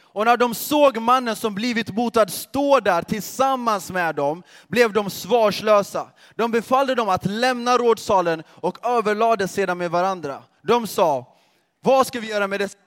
Och 0.01 0.25
när 0.25 0.37
de 0.37 0.55
såg 0.55 0.99
mannen 0.99 1.37
som 1.37 1.55
blivit 1.55 1.91
botad 1.91 2.31
stå 2.31 2.81
där 2.81 3.03
tillsammans 3.03 3.91
med 3.91 4.15
dem 4.15 4.43
blev 4.69 4.93
de 4.93 5.11
svarslösa. 5.11 6.07
De 6.35 6.51
befallde 6.51 6.95
dem 6.95 7.09
att 7.09 7.25
lämna 7.25 7.79
rådsalen 7.79 8.43
och 8.49 8.87
överlade 8.87 9.49
sedan 9.49 9.79
med 9.79 9.91
varandra. 9.91 10.43
De 10.63 10.87
sa, 10.87 11.37
vad 11.83 12.07
ska 12.07 12.21
vi 12.21 12.29
göra 12.29 12.47
med 12.47 12.61
dessa 12.61 12.79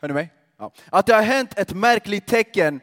Hör 0.00 0.08
ni 0.08 0.14
mig? 0.14 0.32
Ja. 0.58 0.72
Att 0.90 1.06
det 1.06 1.14
har 1.14 1.22
hänt 1.22 1.58
ett 1.58 1.72
märkligt 1.72 2.26
tecken 2.26 2.80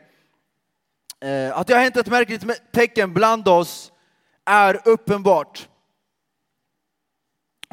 eh, 1.19 1.57
att 1.57 1.67
det 1.67 1.73
har 1.73 1.81
hänt 1.81 1.97
ett 1.97 2.07
märkligt 2.07 2.71
tecken 2.71 3.13
bland 3.13 3.47
oss 3.47 3.91
är 4.45 4.81
uppenbart. 4.85 5.69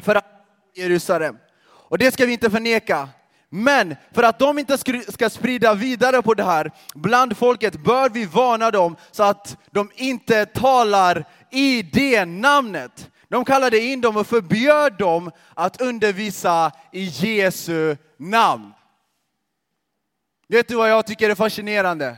För 0.01 0.15
att 0.15 0.25
Jerusalem. 0.73 1.37
Och 1.65 1.97
det 1.97 2.11
ska 2.11 2.25
vi 2.25 2.33
inte 2.33 2.49
förneka. 2.49 3.09
Men 3.49 3.95
för 4.11 4.23
att 4.23 4.39
de 4.39 4.59
inte 4.59 4.77
ska 5.11 5.29
sprida 5.29 5.73
vidare 5.73 6.21
på 6.21 6.33
det 6.33 6.43
här 6.43 6.71
bland 6.93 7.37
folket 7.37 7.75
bör 7.83 8.09
vi 8.09 8.25
varna 8.25 8.71
dem 8.71 8.95
så 9.11 9.23
att 9.23 9.57
de 9.71 9.91
inte 9.95 10.45
talar 10.45 11.25
i 11.51 11.81
det 11.81 12.25
namnet. 12.25 13.09
De 13.29 13.45
kallade 13.45 13.79
in 13.79 14.01
dem 14.01 14.17
och 14.17 14.27
förbjöd 14.27 14.97
dem 14.97 15.31
att 15.53 15.81
undervisa 15.81 16.71
i 16.91 17.03
Jesu 17.03 17.97
namn. 18.17 18.71
Vet 20.47 20.67
du 20.67 20.75
vad 20.75 20.89
jag 20.89 21.07
tycker 21.07 21.29
är 21.29 21.35
fascinerande? 21.35 22.17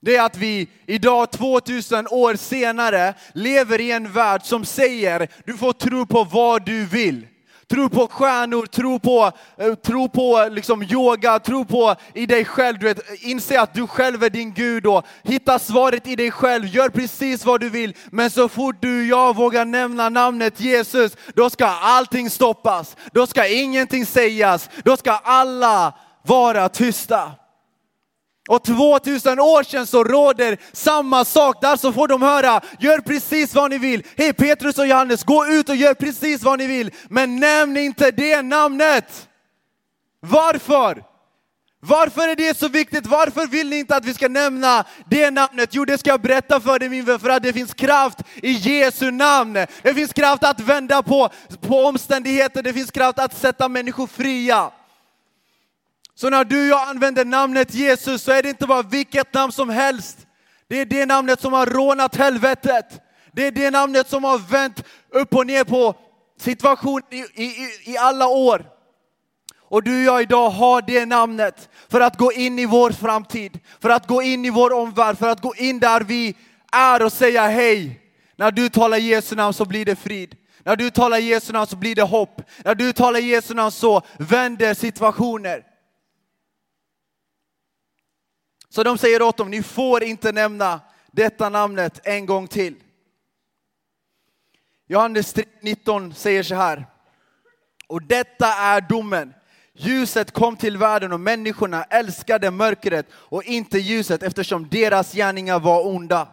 Det 0.00 0.16
är 0.16 0.26
att 0.26 0.36
vi 0.36 0.68
idag 0.86 1.30
2000 1.30 2.08
år 2.08 2.34
senare 2.34 3.14
lever 3.32 3.80
i 3.80 3.90
en 3.90 4.12
värld 4.12 4.42
som 4.44 4.64
säger 4.64 5.28
du 5.44 5.56
får 5.56 5.72
tro 5.72 6.06
på 6.06 6.24
vad 6.24 6.66
du 6.66 6.86
vill. 6.86 7.26
Tro 7.70 7.88
på 7.88 8.06
stjärnor, 8.06 8.66
tro 8.66 8.98
på, 8.98 9.32
eh, 9.58 9.74
tro 9.74 10.08
på 10.08 10.48
liksom 10.50 10.82
yoga, 10.82 11.38
tro 11.38 11.64
på 11.64 11.94
i 12.14 12.26
dig 12.26 12.44
själv. 12.44 12.78
Du 12.78 12.86
vet, 12.86 13.22
inse 13.22 13.60
att 13.60 13.74
du 13.74 13.86
själv 13.86 14.24
är 14.24 14.30
din 14.30 14.54
Gud 14.54 14.86
och 14.86 15.06
hitta 15.22 15.58
svaret 15.58 16.06
i 16.06 16.16
dig 16.16 16.30
själv. 16.30 16.66
Gör 16.66 16.88
precis 16.88 17.44
vad 17.44 17.60
du 17.60 17.70
vill. 17.70 17.96
Men 18.10 18.30
så 18.30 18.48
fort 18.48 18.76
du 18.80 19.00
och 19.00 19.06
jag 19.06 19.36
vågar 19.36 19.64
nämna 19.64 20.08
namnet 20.08 20.60
Jesus, 20.60 21.16
då 21.34 21.50
ska 21.50 21.66
allting 21.66 22.30
stoppas. 22.30 22.96
Då 23.12 23.26
ska 23.26 23.46
ingenting 23.48 24.06
sägas. 24.06 24.70
Då 24.84 24.96
ska 24.96 25.12
alla 25.12 25.94
vara 26.22 26.68
tysta. 26.68 27.32
Och 28.48 28.64
2000 28.64 29.40
år 29.40 29.62
sedan 29.62 29.86
så 29.86 30.04
råder 30.04 30.58
samma 30.72 31.24
sak. 31.24 31.60
Där 31.60 31.76
så 31.76 31.92
får 31.92 32.08
de 32.08 32.22
höra, 32.22 32.60
gör 32.80 32.98
precis 32.98 33.54
vad 33.54 33.70
ni 33.70 33.78
vill. 33.78 34.02
Hej 34.16 34.32
Petrus 34.32 34.78
och 34.78 34.86
Johannes, 34.86 35.24
gå 35.24 35.46
ut 35.46 35.68
och 35.68 35.76
gör 35.76 35.94
precis 35.94 36.42
vad 36.42 36.58
ni 36.58 36.66
vill. 36.66 36.90
Men 37.08 37.36
nämn 37.36 37.76
inte 37.76 38.10
det 38.10 38.42
namnet. 38.42 39.28
Varför? 40.20 41.02
Varför 41.80 42.28
är 42.28 42.36
det 42.36 42.58
så 42.58 42.68
viktigt? 42.68 43.06
Varför 43.06 43.46
vill 43.46 43.68
ni 43.68 43.78
inte 43.78 43.96
att 43.96 44.04
vi 44.04 44.14
ska 44.14 44.28
nämna 44.28 44.84
det 45.06 45.30
namnet? 45.30 45.68
Jo, 45.72 45.84
det 45.84 45.98
ska 45.98 46.10
jag 46.10 46.20
berätta 46.20 46.60
för 46.60 46.78
dig 46.78 46.88
min 46.88 47.04
vän, 47.04 47.18
för 47.18 47.28
att 47.28 47.42
det 47.42 47.52
finns 47.52 47.74
kraft 47.74 48.18
i 48.34 48.50
Jesu 48.50 49.10
namn. 49.10 49.54
Det 49.82 49.94
finns 49.94 50.12
kraft 50.12 50.44
att 50.44 50.60
vända 50.60 51.02
på, 51.02 51.28
på 51.60 51.84
omständigheter, 51.84 52.62
det 52.62 52.72
finns 52.72 52.90
kraft 52.90 53.18
att 53.18 53.36
sätta 53.36 53.68
människor 53.68 54.06
fria. 54.06 54.70
Så 56.20 56.30
när 56.30 56.44
du 56.44 56.60
och 56.60 56.66
jag 56.66 56.88
använder 56.88 57.24
namnet 57.24 57.74
Jesus 57.74 58.22
så 58.22 58.32
är 58.32 58.42
det 58.42 58.48
inte 58.48 58.66
bara 58.66 58.82
vilket 58.82 59.34
namn 59.34 59.52
som 59.52 59.68
helst. 59.68 60.18
Det 60.68 60.80
är 60.80 60.84
det 60.84 61.06
namnet 61.06 61.40
som 61.40 61.52
har 61.52 61.66
rånat 61.66 62.16
helvetet. 62.16 63.00
Det 63.32 63.46
är 63.46 63.50
det 63.50 63.70
namnet 63.70 64.08
som 64.08 64.24
har 64.24 64.38
vänt 64.38 64.84
upp 65.10 65.34
och 65.34 65.46
ner 65.46 65.64
på 65.64 65.94
situationen 66.40 67.04
i, 67.10 67.42
i, 67.42 67.68
i 67.84 67.96
alla 67.98 68.26
år. 68.26 68.66
Och 69.68 69.82
du 69.82 69.96
och 69.96 70.14
jag 70.14 70.22
idag 70.22 70.50
har 70.50 70.82
det 70.82 71.06
namnet 71.06 71.68
för 71.88 72.00
att 72.00 72.16
gå 72.16 72.32
in 72.32 72.58
i 72.58 72.66
vår 72.66 72.90
framtid, 72.90 73.58
för 73.80 73.90
att 73.90 74.06
gå 74.06 74.22
in 74.22 74.44
i 74.44 74.50
vår 74.50 74.72
omvärld, 74.72 75.18
för 75.18 75.28
att 75.28 75.40
gå 75.40 75.54
in 75.56 75.78
där 75.78 76.00
vi 76.00 76.36
är 76.72 77.04
och 77.04 77.12
säga 77.12 77.48
hej. 77.48 78.00
När 78.36 78.50
du 78.50 78.68
talar 78.68 78.98
Jesu 78.98 79.36
namn 79.36 79.54
så 79.54 79.64
blir 79.64 79.84
det 79.84 79.96
frid. 79.96 80.36
När 80.64 80.76
du 80.76 80.90
talar 80.90 81.18
Jesu 81.18 81.52
namn 81.52 81.66
så 81.66 81.76
blir 81.76 81.94
det 81.94 82.02
hopp. 82.02 82.42
När 82.64 82.74
du 82.74 82.92
talar 82.92 83.20
Jesu 83.20 83.54
namn 83.54 83.70
så 83.70 84.02
vänder 84.18 84.74
situationer. 84.74 85.68
Så 88.70 88.82
de 88.82 88.98
säger 88.98 89.22
åt 89.22 89.36
dem, 89.36 89.50
ni 89.50 89.62
får 89.62 90.02
inte 90.02 90.32
nämna 90.32 90.80
detta 91.12 91.48
namnet 91.48 92.00
en 92.04 92.26
gång 92.26 92.48
till. 92.48 92.74
Johannes 94.86 95.34
19 95.62 96.14
säger 96.14 96.42
så 96.42 96.54
här. 96.54 96.86
Och 97.86 98.02
detta 98.02 98.46
är 98.46 98.80
domen. 98.80 99.34
Ljuset 99.72 100.30
kom 100.30 100.56
till 100.56 100.76
världen 100.76 101.12
och 101.12 101.20
människorna 101.20 101.84
älskade 101.84 102.50
mörkret 102.50 103.06
och 103.12 103.44
inte 103.44 103.78
ljuset 103.78 104.22
eftersom 104.22 104.68
deras 104.68 105.12
gärningar 105.12 105.60
var 105.60 105.86
onda. 105.86 106.28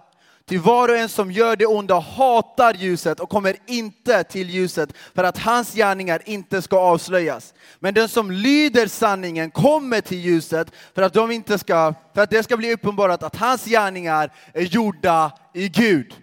Till 0.47 0.59
var 0.59 0.89
och 0.89 0.97
en 0.97 1.09
som 1.09 1.31
gör 1.31 1.55
det 1.55 1.65
onda 1.65 1.99
hatar 1.99 2.73
ljuset 2.73 3.19
och 3.19 3.29
kommer 3.29 3.55
inte 3.65 4.23
till 4.23 4.49
ljuset 4.49 4.89
för 5.15 5.23
att 5.23 5.37
hans 5.37 5.73
gärningar 5.73 6.21
inte 6.25 6.61
ska 6.61 6.79
avslöjas. 6.79 7.53
Men 7.79 7.93
den 7.93 8.09
som 8.09 8.31
lyder 8.31 8.87
sanningen 8.87 9.51
kommer 9.51 10.01
till 10.01 10.19
ljuset 10.19 10.71
för 10.95 11.01
att, 11.01 11.13
de 11.13 11.31
inte 11.31 11.57
ska, 11.57 11.93
för 12.13 12.21
att 12.21 12.29
det 12.29 12.43
ska 12.43 12.57
bli 12.57 12.73
uppenbarat 12.73 13.23
att 13.23 13.35
hans 13.35 13.65
gärningar 13.65 14.31
är 14.53 14.61
gjorda 14.61 15.31
i 15.53 15.69
Gud. 15.69 16.13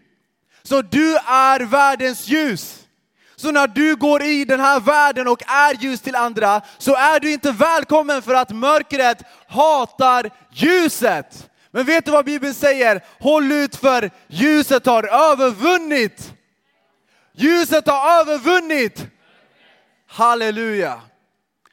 Så 0.62 0.82
du 0.82 1.16
är 1.16 1.60
världens 1.60 2.28
ljus. 2.28 2.78
Så 3.36 3.50
när 3.50 3.66
du 3.66 3.96
går 3.96 4.22
i 4.22 4.44
den 4.44 4.60
här 4.60 4.80
världen 4.80 5.28
och 5.28 5.42
är 5.46 5.74
ljus 5.74 6.00
till 6.00 6.16
andra 6.16 6.60
så 6.78 6.94
är 6.94 7.20
du 7.20 7.32
inte 7.32 7.52
välkommen 7.52 8.22
för 8.22 8.34
att 8.34 8.50
mörkret 8.50 9.22
hatar 9.46 10.30
ljuset. 10.52 11.48
Men 11.72 11.84
vet 11.84 12.04
du 12.04 12.10
vad 12.10 12.24
Bibeln 12.24 12.54
säger? 12.54 13.04
Håll 13.20 13.52
ut 13.52 13.76
för 13.76 14.10
ljuset 14.28 14.86
har 14.86 15.32
övervunnit. 15.32 16.32
Ljuset 17.32 17.86
har 17.86 18.20
övervunnit. 18.20 19.06
Halleluja. 20.06 21.00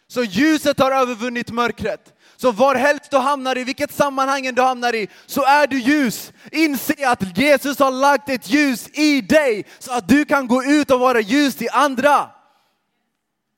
Så 0.08 0.24
ljuset 0.24 0.80
har 0.80 0.92
övervunnit 0.92 1.52
mörkret. 1.52 2.14
Så 2.38 2.52
varhelst 2.52 3.12
du 3.12 3.18
hamnar 3.18 3.58
i, 3.58 3.64
vilket 3.64 3.94
sammanhang 3.94 4.56
du 4.56 4.62
hamnar 4.62 4.96
i, 4.96 5.08
så 5.26 5.44
är 5.44 5.68
du 5.68 5.80
ljus. 5.80 6.32
Inse 6.52 7.08
att 7.08 7.38
Jesus 7.38 7.80
har 7.80 7.92
lagt 7.92 8.30
ett 8.30 8.50
ljus 8.50 8.90
i 8.94 9.22
dig 9.22 9.66
så 9.80 9.94
att 9.94 10.08
du 10.08 10.26
kan 10.26 10.48
gå 10.48 10.64
ut 10.64 10.92
och 10.92 11.00
vara 11.00 11.20
ljus 11.20 11.56
till 11.56 11.70
andra. 11.72 12.30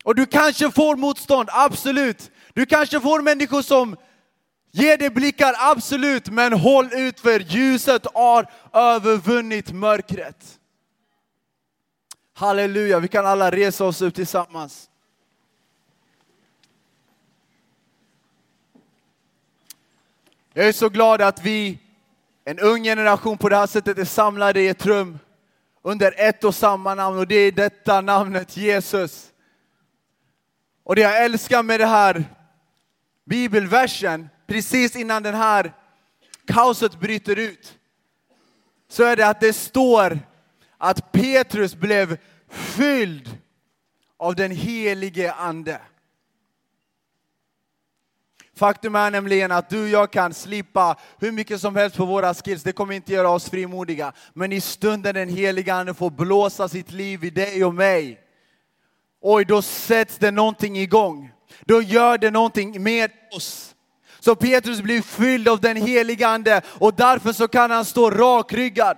Och 0.04 0.16
du 0.16 0.26
kanske 0.26 0.72
får 0.72 0.96
motstånd, 0.96 1.50
absolut. 1.52 2.32
Du 2.54 2.66
kanske 2.66 3.00
får 3.00 3.22
människor 3.22 3.62
som 3.62 3.96
Ge 4.72 4.98
dig 4.98 5.10
blickar, 5.10 5.56
absolut, 5.58 6.30
men 6.30 6.54
håll 6.54 6.90
ut 6.94 7.20
för 7.20 7.40
ljuset 7.40 8.06
har 8.14 8.52
övervunnit 8.74 9.72
mörkret. 9.72 10.60
Halleluja, 12.34 13.00
vi 13.00 13.08
kan 13.08 13.26
alla 13.26 13.52
resa 13.52 13.86
oss 13.86 14.02
upp 14.02 14.16
tillsammans. 14.16 14.90
Jag 20.54 20.68
är 20.68 20.72
så 20.72 20.90
glad 20.90 21.22
att 21.22 21.46
vi, 21.46 21.80
en 22.46 22.60
ung 22.60 22.84
generation 22.84 23.38
på 23.38 23.50
det 23.50 23.56
här 23.56 23.68
sättet, 23.68 23.98
är 23.98 24.06
samlade 24.06 24.62
i 24.62 24.68
ett 24.68 24.86
rum 24.86 25.20
under 25.82 26.14
ett 26.18 26.44
och 26.44 26.56
samma 26.56 26.96
namn 26.96 27.18
och 27.18 27.28
det 27.28 27.36
är 27.36 27.52
detta 27.52 28.02
namnet 28.02 28.58
Jesus. 28.58 29.32
Och 30.84 30.96
det 30.96 31.02
jag 31.02 31.24
älskar 31.24 31.64
med 31.64 31.80
det 31.80 31.86
här 31.86 32.26
bibelversen, 33.26 34.30
precis 34.52 34.96
innan 34.96 35.24
den 35.24 35.36
här 35.36 35.74
kaoset 36.46 37.00
bryter 37.00 37.40
ut, 37.40 37.78
så 38.90 39.04
är 39.04 39.16
det 39.16 39.28
att 39.28 39.40
det 39.40 39.54
står 39.54 40.20
att 40.78 41.12
Petrus 41.12 41.76
blev 41.76 42.18
fylld 42.50 43.38
av 44.18 44.36
den 44.36 44.52
helige 44.52 45.34
ande. 45.34 45.82
Faktum 48.56 48.96
är 48.96 49.12
nämligen 49.12 49.52
att 49.52 49.70
du 49.70 49.84
och 49.84 49.90
jag 49.90 50.12
kan 50.12 50.34
slippa 50.34 50.98
hur 51.20 51.32
mycket 51.32 51.62
som 51.62 51.76
helst 51.76 51.98
på 51.98 52.06
våra 52.06 52.34
skills, 52.34 52.64
det 52.64 52.72
kommer 52.72 52.94
inte 52.94 53.14
göra 53.14 53.30
oss 53.30 53.50
frimodiga. 53.50 54.14
Men 54.34 54.52
i 54.52 54.62
stunden 54.62 55.16
den 55.16 55.30
heliga 55.30 55.74
Ande 55.74 55.94
får 55.94 56.10
blåsa 56.10 56.70
sitt 56.70 56.92
liv 56.92 57.24
i 57.24 57.30
dig 57.30 57.66
och 57.66 57.74
mig, 57.74 58.22
oj 59.22 59.46
då 59.46 59.62
sätts 59.62 60.18
det 60.18 60.32
någonting 60.32 60.78
igång. 60.78 61.32
Då 61.62 61.82
gör 61.82 62.18
det 62.18 62.32
någonting 62.32 62.84
med 62.84 63.12
oss. 63.36 63.71
Så 64.24 64.36
Petrus 64.36 64.82
blir 64.82 65.02
fylld 65.02 65.48
av 65.48 65.62
den 65.62 65.78
heliga 65.78 66.28
Ande 66.28 66.62
och 66.68 66.94
därför 66.94 67.34
så 67.34 67.48
kan 67.48 67.72
han 67.72 67.86
stå 67.86 68.10
rakryggad. 68.10 68.98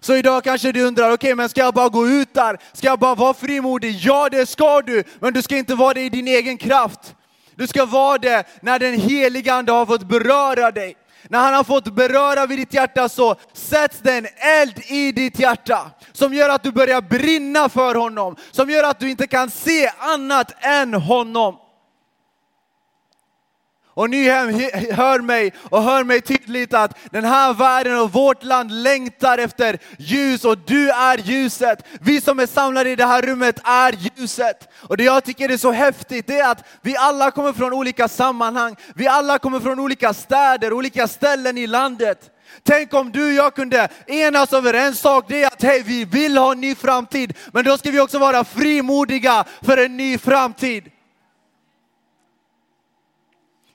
Så 0.00 0.16
idag 0.16 0.44
kanske 0.44 0.72
du 0.72 0.82
undrar, 0.82 1.04
okej 1.04 1.14
okay, 1.14 1.34
men 1.34 1.48
ska 1.48 1.60
jag 1.60 1.74
bara 1.74 1.88
gå 1.88 2.08
ut 2.08 2.34
där? 2.34 2.58
Ska 2.72 2.86
jag 2.86 2.98
bara 2.98 3.14
vara 3.14 3.34
frimodig? 3.34 3.98
Ja 4.00 4.28
det 4.28 4.46
ska 4.46 4.80
du, 4.80 5.04
men 5.20 5.32
du 5.32 5.42
ska 5.42 5.56
inte 5.56 5.74
vara 5.74 5.94
det 5.94 6.00
i 6.00 6.08
din 6.08 6.28
egen 6.28 6.58
kraft. 6.58 7.14
Du 7.54 7.66
ska 7.66 7.84
vara 7.84 8.18
det 8.18 8.44
när 8.60 8.78
den 8.78 9.00
heliga 9.00 9.54
Ande 9.54 9.72
har 9.72 9.86
fått 9.86 10.08
beröra 10.08 10.70
dig. 10.70 10.96
När 11.28 11.38
han 11.38 11.54
har 11.54 11.64
fått 11.64 11.94
beröra 11.94 12.46
vid 12.46 12.58
ditt 12.58 12.74
hjärta 12.74 13.08
så 13.08 13.34
sätts 13.52 13.98
det 14.02 14.12
en 14.12 14.26
eld 14.62 14.78
i 14.86 15.12
ditt 15.12 15.38
hjärta 15.38 15.90
som 16.12 16.34
gör 16.34 16.48
att 16.48 16.62
du 16.62 16.72
börjar 16.72 17.00
brinna 17.00 17.68
för 17.68 17.94
honom, 17.94 18.36
som 18.50 18.70
gör 18.70 18.84
att 18.84 19.00
du 19.00 19.10
inte 19.10 19.26
kan 19.26 19.50
se 19.50 19.90
annat 19.98 20.64
än 20.64 20.94
honom. 20.94 21.56
Och 23.96 24.10
Nyhem, 24.10 24.48
hör 24.90 25.20
mig 25.20 25.52
och 25.62 25.82
hör 25.82 26.04
mig 26.04 26.20
tydligt 26.20 26.74
att 26.74 26.98
den 27.10 27.24
här 27.24 27.54
världen 27.54 27.98
och 27.98 28.12
vårt 28.12 28.44
land 28.44 28.72
längtar 28.72 29.38
efter 29.38 29.78
ljus 29.98 30.44
och 30.44 30.58
du 30.58 30.90
är 30.90 31.18
ljuset. 31.18 31.78
Vi 32.00 32.20
som 32.20 32.38
är 32.38 32.46
samlade 32.46 32.90
i 32.90 32.96
det 32.96 33.06
här 33.06 33.22
rummet 33.22 33.60
är 33.64 33.92
ljuset. 33.92 34.68
Och 34.80 34.96
det 34.96 35.04
jag 35.04 35.24
tycker 35.24 35.48
är 35.48 35.56
så 35.56 35.72
häftigt 35.72 36.30
är 36.30 36.50
att 36.50 36.64
vi 36.82 36.96
alla 36.96 37.30
kommer 37.30 37.52
från 37.52 37.72
olika 37.72 38.08
sammanhang. 38.08 38.76
Vi 38.94 39.06
alla 39.06 39.38
kommer 39.38 39.60
från 39.60 39.80
olika 39.80 40.14
städer, 40.14 40.72
olika 40.72 41.08
ställen 41.08 41.58
i 41.58 41.66
landet. 41.66 42.30
Tänk 42.62 42.94
om 42.94 43.12
du 43.12 43.26
och 43.26 43.32
jag 43.32 43.54
kunde 43.54 43.88
enas 44.06 44.52
över 44.52 44.74
en 44.74 44.94
sak, 44.94 45.24
det 45.28 45.42
är 45.42 45.46
att 45.46 45.62
hej, 45.62 45.82
vi 45.82 46.04
vill 46.04 46.36
ha 46.36 46.52
en 46.52 46.60
ny 46.60 46.74
framtid, 46.74 47.34
men 47.52 47.64
då 47.64 47.78
ska 47.78 47.90
vi 47.90 48.00
också 48.00 48.18
vara 48.18 48.44
frimodiga 48.44 49.44
för 49.62 49.76
en 49.76 49.96
ny 49.96 50.18
framtid. 50.18 50.84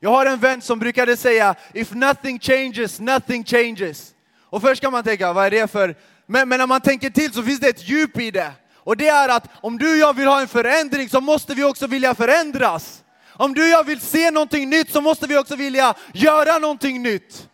Jag 0.03 0.09
har 0.09 0.25
en 0.25 0.39
vän 0.39 0.61
som 0.61 0.79
brukade 0.79 1.17
säga, 1.17 1.55
if 1.73 1.91
nothing 1.91 2.39
changes, 2.39 2.99
nothing 2.99 3.43
changes. 3.43 4.13
Och 4.49 4.61
först 4.61 4.81
kan 4.81 4.91
man 4.91 5.03
tänka, 5.03 5.33
vad 5.33 5.45
är 5.45 5.51
det 5.51 5.71
för... 5.71 5.95
Men, 6.25 6.49
men 6.49 6.59
när 6.59 6.67
man 6.67 6.81
tänker 6.81 7.09
till 7.09 7.33
så 7.33 7.43
finns 7.43 7.59
det 7.59 7.69
ett 7.69 7.89
djup 7.89 8.19
i 8.19 8.31
det. 8.31 8.51
Och 8.75 8.97
det 8.97 9.07
är 9.07 9.29
att 9.29 9.47
om 9.61 9.77
du 9.77 9.91
och 9.91 9.97
jag 9.97 10.15
vill 10.15 10.27
ha 10.27 10.41
en 10.41 10.47
förändring 10.47 11.09
så 11.09 11.21
måste 11.21 11.53
vi 11.53 11.63
också 11.63 11.87
vilja 11.87 12.15
förändras. 12.15 13.03
Om 13.33 13.53
du 13.53 13.63
och 13.63 13.69
jag 13.69 13.83
vill 13.83 14.01
se 14.01 14.31
någonting 14.31 14.69
nytt 14.69 14.91
så 14.91 15.01
måste 15.01 15.27
vi 15.27 15.37
också 15.37 15.55
vilja 15.55 15.93
göra 16.13 16.57
någonting 16.57 17.03
nytt. 17.03 17.49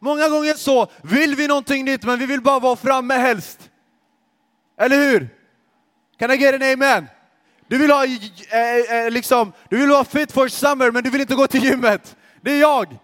Många 0.00 0.28
gånger 0.28 0.54
så 0.54 0.90
vill 1.02 1.34
vi 1.34 1.48
någonting 1.48 1.84
nytt 1.84 2.04
men 2.04 2.18
vi 2.18 2.26
vill 2.26 2.40
bara 2.40 2.58
vara 2.58 2.76
framme 2.76 3.14
helst. 3.14 3.70
Eller 4.80 4.96
hur? 4.96 5.28
Can 6.18 6.30
I 6.30 6.36
get 6.36 6.54
an 6.54 6.62
amen? 6.62 7.06
Du 7.72 7.78
vill 7.78 7.90
ha 7.90 8.04
eh, 8.04 8.96
eh, 8.96 9.10
liksom, 9.10 9.52
du 9.68 9.76
vill 9.76 9.88
vara 9.88 10.04
fit 10.04 10.32
for 10.32 10.48
summer 10.48 10.90
men 10.90 11.04
du 11.04 11.10
vill 11.10 11.20
inte 11.20 11.34
gå 11.34 11.46
till 11.46 11.64
gymmet. 11.64 12.16
Det 12.40 12.52
är 12.52 12.60
jag. 12.60 12.98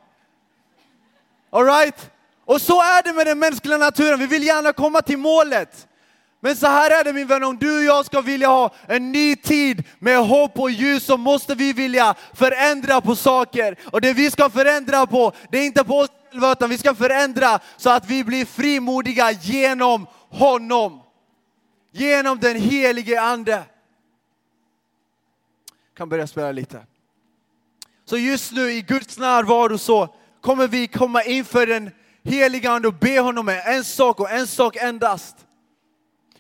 Alright? 1.53 2.11
Och 2.45 2.61
så 2.61 2.81
är 2.83 3.03
det 3.03 3.13
med 3.13 3.27
den 3.27 3.39
mänskliga 3.39 3.77
naturen, 3.77 4.19
vi 4.19 4.27
vill 4.27 4.43
gärna 4.43 4.73
komma 4.73 5.03
till 5.03 5.19
målet. 5.19 5.87
Men 6.41 6.57
så 6.57 6.67
här 6.67 7.01
är 7.01 7.05
det 7.05 7.13
min 7.13 7.27
vän, 7.27 7.45
om 7.45 7.57
du 7.57 7.79
och 7.79 7.85
jag 7.85 8.07
ska 8.07 8.21
vilja 8.21 8.49
ha 8.49 8.75
en 8.89 9.13
ny 9.13 9.37
tid 9.37 9.85
med 9.99 10.19
hopp 10.19 10.59
och 10.59 10.71
ljus 10.71 11.05
så 11.05 11.17
måste 11.17 11.55
vi 11.55 11.73
vilja 11.73 12.15
förändra 12.35 13.01
på 13.01 13.17
saker. 13.17 13.77
Och 13.93 14.01
det 14.01 14.13
vi 14.13 14.31
ska 14.31 14.51
förändra 14.51 15.07
på, 15.07 15.33
det 15.51 15.59
är 15.59 15.67
inte 15.67 15.85
på 15.85 15.99
oss 15.99 16.11
själva 16.31 16.53
utan 16.53 16.71
vi 16.71 16.79
ska 16.79 16.95
förändra 16.95 17.61
så 17.77 17.91
att 17.91 18.07
vi 18.07 18.25
blir 18.25 18.45
frimodiga 18.45 19.31
genom 19.31 20.07
honom. 20.31 21.01
Genom 21.93 22.39
den 22.39 22.57
helige 22.57 23.21
ande 23.21 23.63
kan 25.99 26.09
börja 26.09 26.27
spela 26.27 26.53
lite. 26.53 26.81
Så 28.05 28.19
just 28.19 28.53
nu 28.53 28.71
i 28.71 28.83
Guds 28.83 29.19
närvaro 29.19 29.79
så 29.79 30.15
kommer 30.41 30.69
vi 30.69 30.87
komma 30.87 31.23
inför 31.23 31.67
den 31.67 31.91
heliga 32.25 32.71
Ande 32.71 32.89
och 32.89 32.95
be 32.95 33.21
honom 33.21 33.47
med 33.47 33.63
en 33.67 33.85
sak 33.85 34.21
och 34.21 34.31
en 34.31 34.47
sak 34.47 34.77
endast. 34.77 35.37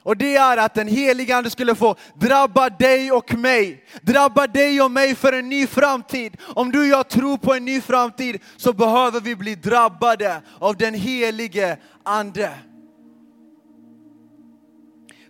Och 0.02 0.16
det 0.16 0.36
är 0.36 0.56
att 0.56 0.74
den 0.74 0.88
heliga 0.88 1.36
Ande 1.36 1.50
skulle 1.50 1.74
få 1.74 1.96
drabba 2.14 2.70
dig 2.70 3.12
och 3.12 3.34
mig. 3.34 3.84
Drabba 4.02 4.46
dig 4.46 4.82
och 4.82 4.90
mig 4.90 5.14
för 5.14 5.32
en 5.32 5.48
ny 5.48 5.66
framtid. 5.66 6.36
Om 6.42 6.72
du 6.72 6.80
och 6.80 6.86
jag 6.86 7.08
tror 7.08 7.36
på 7.36 7.54
en 7.54 7.64
ny 7.64 7.80
framtid 7.80 8.40
så 8.56 8.72
behöver 8.72 9.20
vi 9.20 9.36
bli 9.36 9.54
drabbade 9.54 10.42
av 10.58 10.76
den 10.76 10.94
helige 10.94 11.78
Ande. 12.02 12.54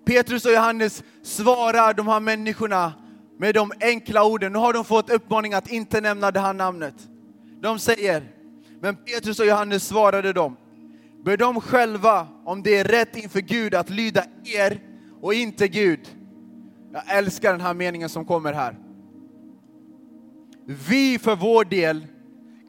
Petrus 0.07 0.45
och 0.45 0.53
Johannes 0.53 1.03
svarar 1.23 1.95
de 1.95 2.09
här 2.09 2.21
människorna 2.21 2.93
med 3.39 3.55
de 3.55 3.73
enkla 3.81 4.25
orden. 4.25 4.53
Nu 4.53 4.59
har 4.59 4.73
de 4.73 4.85
fått 4.85 5.11
uppmaning 5.11 5.55
att 5.55 5.71
inte 5.71 6.01
nämna 6.01 6.31
det 6.31 6.41
här 6.41 6.53
namnet. 6.53 6.95
De 7.61 7.79
säger, 7.79 8.23
men 8.81 8.97
Petrus 8.97 9.41
och 9.41 9.47
Johannes 9.47 9.87
svarade 9.87 10.33
dem, 10.33 10.57
Bör 11.25 11.37
de 11.37 11.61
själva, 11.61 12.29
om 12.45 12.63
det 12.63 12.77
är 12.77 12.85
rätt 12.85 13.17
inför 13.17 13.41
Gud, 13.41 13.75
att 13.75 13.91
lyda 13.91 14.25
er 14.45 14.81
och 15.21 15.35
inte 15.35 15.69
Gud. 15.69 16.01
Jag 16.93 17.03
älskar 17.17 17.53
den 17.53 17.61
här 17.61 17.75
meningen 17.75 18.09
som 18.09 18.25
kommer 18.25 18.53
här. 18.53 18.79
Vi 20.89 21.19
för 21.19 21.37
vår 21.37 21.65
del 21.65 22.07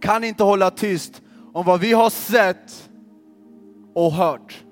kan 0.02 0.24
inte 0.24 0.44
hålla 0.44 0.72
tyst 0.72 1.22
om 1.54 1.66
vad 1.66 1.80
vi 1.80 1.94
har 1.94 2.10
sett 2.10 2.90
och 3.94 4.12
hört. 4.12 4.64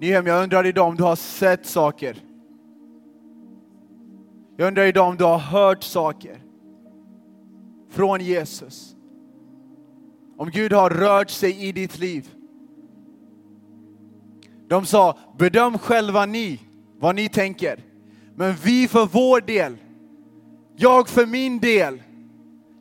Nyhem, 0.00 0.26
jag 0.26 0.42
undrar 0.42 0.66
idag 0.66 0.88
om 0.88 0.96
du 0.96 1.02
har 1.02 1.16
sett 1.16 1.66
saker 1.66 2.27
jag 4.60 4.68
undrar 4.68 4.84
idag 4.84 5.08
om 5.08 5.16
du 5.16 5.24
har 5.24 5.38
hört 5.38 5.82
saker 5.82 6.42
från 7.90 8.20
Jesus. 8.20 8.96
Om 10.36 10.50
Gud 10.50 10.72
har 10.72 10.90
rört 10.90 11.30
sig 11.30 11.68
i 11.68 11.72
ditt 11.72 11.98
liv. 11.98 12.28
De 14.68 14.86
sa, 14.86 15.18
bedöm 15.38 15.78
själva 15.78 16.26
ni 16.26 16.60
vad 16.98 17.14
ni 17.14 17.28
tänker. 17.28 17.84
Men 18.34 18.54
vi 18.54 18.88
för 18.88 19.06
vår 19.06 19.40
del, 19.40 19.76
jag 20.76 21.08
för 21.08 21.26
min 21.26 21.58
del, 21.58 22.02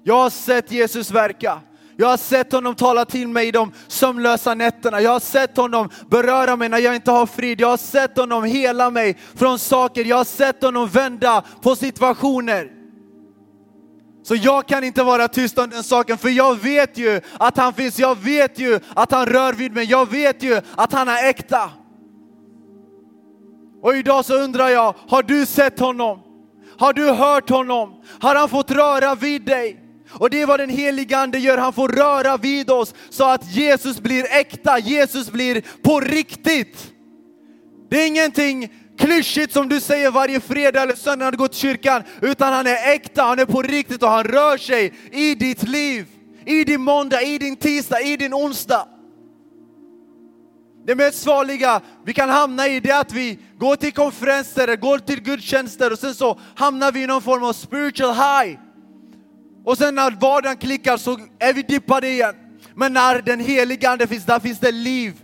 jag 0.04 0.16
har 0.16 0.30
sett 0.30 0.72
Jesus 0.72 1.12
verka. 1.12 1.62
Jag 2.00 2.08
har 2.08 2.18
sett 2.18 2.52
honom 2.52 2.76
tala 2.76 3.06
till 3.06 3.28
mig 3.28 3.48
i 3.48 3.52
de 3.52 3.72
sömnlösa 3.88 4.54
nätterna. 4.54 5.02
Jag 5.02 5.12
har 5.12 5.20
sett 5.20 5.58
honom 5.58 5.90
beröra 6.10 6.56
mig 6.56 6.70
när 6.70 6.78
jag 6.78 6.96
inte 6.96 7.12
har 7.12 7.26
frid. 7.26 7.62
Jag 7.62 7.68
har 7.68 7.78
sett 7.78 8.18
honom 8.18 8.44
hela 8.44 8.90
mig 8.90 9.18
från 9.36 9.60
saker. 9.60 10.06
Jag 10.06 10.18
har 10.18 10.24
sett 10.24 10.64
honom 10.64 10.88
vända 10.88 11.44
på 11.62 11.76
situationer. 11.76 12.72
Så 14.24 14.36
jag 14.36 14.68
kan 14.68 14.84
inte 14.84 15.04
vara 15.04 15.28
tyst 15.28 15.58
om 15.58 15.70
den 15.70 15.84
saken, 15.84 16.18
för 16.18 16.30
jag 16.30 16.56
vet 16.56 16.98
ju 16.98 17.22
att 17.38 17.58
han 17.58 17.74
finns. 17.74 18.00
Jag 18.00 18.18
vet 18.18 18.60
ju 18.60 18.80
att 18.96 19.12
han 19.12 19.26
rör 19.26 19.54
vid 19.54 19.74
mig. 19.74 19.86
Jag 19.86 20.12
vet 20.12 20.44
ju 20.44 20.62
att 20.76 20.94
han 20.94 21.08
är 21.08 21.30
äkta. 21.30 21.70
Och 23.82 23.96
idag 23.96 24.26
så 24.26 24.36
undrar 24.36 24.70
jag, 24.70 24.96
har 25.08 25.24
du 25.24 25.46
sett 25.46 25.80
honom? 25.80 26.20
Har 26.78 26.94
du 26.94 27.12
hört 27.12 27.50
honom? 27.50 28.02
Har 28.20 28.36
han 28.36 28.50
fått 28.50 28.72
röra 28.72 29.16
vid 29.16 29.46
dig? 29.46 29.87
Och 30.12 30.30
det 30.30 30.42
är 30.42 30.46
vad 30.46 30.60
den 30.60 30.70
helige 30.70 31.18
Ande 31.18 31.40
gör, 31.40 31.58
han 31.58 31.74
får 31.74 31.90
röra 31.90 32.38
vid 32.38 32.70
oss 32.70 32.94
så 33.10 33.24
att 33.24 33.56
Jesus 33.56 34.00
blir 34.00 34.26
äkta, 34.32 34.80
Jesus 34.80 35.32
blir 35.32 35.64
på 35.82 36.00
riktigt. 36.00 36.94
Det 37.90 38.02
är 38.02 38.08
ingenting 38.08 38.70
klyschigt 38.98 39.54
som 39.54 39.70
du 39.70 39.80
säger 39.80 40.12
varje 40.12 40.40
fredag 40.40 40.82
eller 40.82 40.96
söndag 40.96 41.26
när 41.26 41.32
du 41.32 41.38
går 41.38 41.48
till 41.48 41.60
kyrkan, 41.60 42.04
utan 42.22 42.54
han 42.54 42.68
är 42.68 42.94
äkta, 42.94 43.24
han 43.24 43.40
är 43.40 43.46
på 43.46 43.62
riktigt 43.62 44.04
och 44.04 44.10
han 44.10 44.24
rör 44.24 44.58
sig 44.58 44.94
i 45.12 45.36
ditt 45.36 45.64
liv. 45.64 46.06
I 46.46 46.64
din 46.64 46.82
måndag, 46.82 47.22
i 47.22 47.38
din 47.38 47.56
tisdag, 47.56 48.02
i 48.02 48.18
din 48.18 48.34
onsdag. 48.34 48.88
Det 50.86 50.96
mest 50.96 51.24
farliga 51.24 51.82
vi 52.06 52.14
kan 52.14 52.30
hamna 52.30 52.68
i 52.68 52.80
det 52.80 52.90
är 52.90 53.02
att 53.02 53.14
vi 53.14 53.40
går 53.58 53.76
till 53.76 53.94
konferenser, 53.94 54.76
går 54.76 55.00
till 55.00 55.22
gudstjänster 55.22 55.92
och 55.92 56.00
sen 56.00 56.16
så 56.16 56.40
hamnar 56.56 56.92
vi 56.92 57.04
i 57.04 57.08
någon 57.08 57.22
form 57.22 57.44
av 57.44 57.54
spiritual 57.54 58.14
high. 58.16 58.60
Och 59.68 59.78
sen 59.78 59.96
när 59.96 60.12
vardagen 60.12 60.58
klickar 60.58 60.98
så 60.98 61.20
är 61.40 61.54
vi 61.54 61.62
dippade 61.62 62.10
igen. 62.10 62.36
Men 62.76 62.94
när 62.94 63.22
den 63.22 63.40
heliga 63.40 63.90
Ande 63.90 64.08
finns, 64.08 64.26
där 64.26 64.40
finns 64.40 64.60
det 64.60 64.72
liv. 64.72 65.22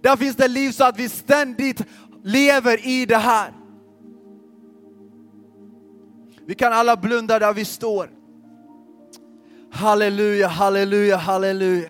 Där 0.00 0.16
finns 0.16 0.36
det 0.36 0.48
liv 0.48 0.70
så 0.72 0.84
att 0.84 0.98
vi 0.98 1.08
ständigt 1.08 1.80
lever 2.24 2.86
i 2.86 3.06
det 3.06 3.16
här. 3.16 3.52
Vi 6.46 6.54
kan 6.54 6.72
alla 6.72 6.96
blunda 6.96 7.38
där 7.38 7.52
vi 7.52 7.64
står. 7.64 8.10
Halleluja, 9.72 10.48
halleluja, 10.48 11.16
halleluja. 11.16 11.88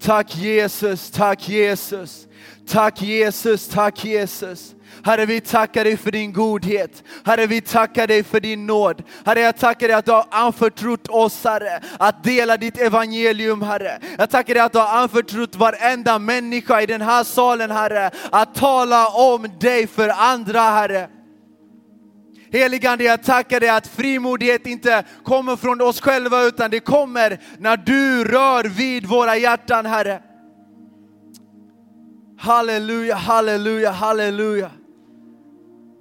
Tack 0.00 0.36
Jesus, 0.36 1.10
tack 1.10 1.48
Jesus. 1.48 2.28
Tack 2.66 3.02
Jesus, 3.02 3.68
tack 3.68 4.04
Jesus. 4.04 4.74
Herre, 5.08 5.26
vi 5.26 5.40
tackar 5.40 5.84
dig 5.84 5.96
för 5.96 6.10
din 6.10 6.32
godhet. 6.32 7.04
Herre, 7.24 7.46
vi 7.46 7.60
tackar 7.60 8.06
dig 8.06 8.24
för 8.24 8.40
din 8.40 8.66
nåd. 8.66 9.02
Herre, 9.24 9.40
jag 9.40 9.56
tackar 9.56 9.88
dig 9.88 9.96
att 9.96 10.04
du 10.04 10.12
har 10.12 10.26
anförtrott 10.30 11.08
oss, 11.08 11.44
Herre, 11.44 11.80
att 11.98 12.24
dela 12.24 12.56
ditt 12.56 12.78
evangelium, 12.78 13.62
Herre. 13.62 14.00
Jag 14.18 14.30
tackar 14.30 14.54
dig 14.54 14.62
att 14.62 14.72
du 14.72 14.78
har 14.78 15.02
anförtrott 15.02 15.56
varenda 15.56 16.18
människa 16.18 16.80
i 16.82 16.86
den 16.86 17.00
här 17.00 17.24
salen, 17.24 17.70
Herre, 17.70 18.10
att 18.30 18.54
tala 18.54 19.08
om 19.08 19.48
dig 19.60 19.86
för 19.86 20.08
andra, 20.08 20.60
Herre. 20.60 21.08
Heligande, 22.52 23.04
jag 23.04 23.22
tackar 23.22 23.60
dig 23.60 23.68
att 23.68 23.86
frimodighet 23.86 24.66
inte 24.66 25.04
kommer 25.24 25.56
från 25.56 25.80
oss 25.80 26.00
själva 26.00 26.42
utan 26.42 26.70
det 26.70 26.80
kommer 26.80 27.40
när 27.58 27.76
du 27.76 28.24
rör 28.24 28.64
vid 28.64 29.06
våra 29.06 29.36
hjärtan, 29.36 29.86
Herre. 29.86 30.22
Halleluja, 32.38 33.14
halleluja, 33.14 33.90
halleluja. 33.90 34.70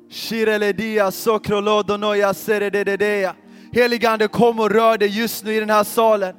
Shireledia 0.10 1.12
sokrolodonoja 1.12 2.34
seredededeja. 2.34 3.36
Heligande, 3.72 4.28
kom 4.28 4.60
och 4.60 4.70
rör 4.70 4.98
dig 4.98 5.20
just 5.20 5.44
nu 5.44 5.54
i 5.54 5.60
den 5.60 5.70
här 5.70 5.84
salen. 5.84 6.36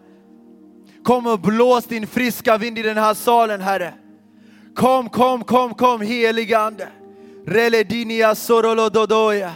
Kom 1.05 1.27
och 1.27 1.41
blås 1.41 1.85
din 1.85 2.07
friska 2.07 2.59
vind 2.59 2.79
i 2.79 2.83
den 2.83 2.99
här 2.99 3.15
salen, 3.15 3.61
Herre. 3.61 3.95
Kom, 4.75 5.09
kom, 5.09 5.45
kom, 5.45 5.75
kom, 5.75 6.01
heligande. 6.01 6.89
Reledinia 7.47 8.35
sorolododoja. 8.35 9.53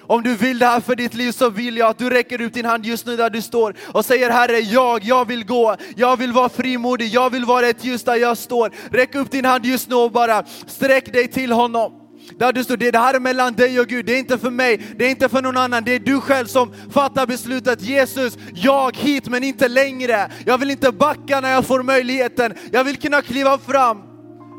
Om 0.00 0.22
du 0.22 0.36
vill 0.36 0.58
det 0.58 0.66
här 0.66 0.80
för 0.80 0.96
ditt 0.96 1.14
liv 1.14 1.32
så 1.32 1.50
vill 1.50 1.76
jag 1.76 1.88
att 1.88 1.98
du 1.98 2.10
räcker 2.10 2.40
ut 2.40 2.54
din 2.54 2.64
hand 2.64 2.86
just 2.86 3.06
nu 3.06 3.16
där 3.16 3.30
du 3.30 3.42
står 3.42 3.74
och 3.92 4.04
säger 4.04 4.30
Herre, 4.30 4.58
jag, 4.58 5.04
jag 5.04 5.28
vill 5.28 5.46
gå, 5.46 5.76
jag 5.96 6.16
vill 6.16 6.32
vara 6.32 6.48
frimodig, 6.48 7.08
jag 7.08 7.30
vill 7.30 7.44
vara 7.44 7.66
ett 7.66 7.84
ljus 7.84 8.04
där 8.04 8.14
jag 8.14 8.38
står. 8.38 8.72
Räck 8.90 9.14
upp 9.14 9.30
din 9.30 9.44
hand 9.44 9.66
just 9.66 9.88
nu 9.88 9.94
och 9.94 10.12
bara 10.12 10.44
sträck 10.66 11.12
dig 11.12 11.28
till 11.28 11.52
honom. 11.52 11.99
Där 12.38 12.52
du 12.52 12.64
står, 12.64 12.76
det 12.76 12.98
här 12.98 13.14
är 13.14 13.20
mellan 13.20 13.52
dig 13.52 13.80
och 13.80 13.86
Gud, 13.86 14.06
det 14.06 14.14
är 14.14 14.18
inte 14.18 14.38
för 14.38 14.50
mig, 14.50 14.80
det 14.96 15.04
är 15.04 15.10
inte 15.10 15.28
för 15.28 15.42
någon 15.42 15.56
annan, 15.56 15.84
det 15.84 15.94
är 15.94 15.98
du 15.98 16.20
själv 16.20 16.46
som 16.46 16.74
fattar 16.90 17.26
beslutet. 17.26 17.82
Jesus, 17.82 18.38
jag 18.54 18.96
hit 18.96 19.28
men 19.28 19.44
inte 19.44 19.68
längre. 19.68 20.30
Jag 20.46 20.58
vill 20.58 20.70
inte 20.70 20.92
backa 20.92 21.40
när 21.40 21.52
jag 21.52 21.66
får 21.66 21.82
möjligheten, 21.82 22.54
jag 22.72 22.84
vill 22.84 22.96
kunna 22.96 23.22
kliva 23.22 23.58
fram. 23.58 24.02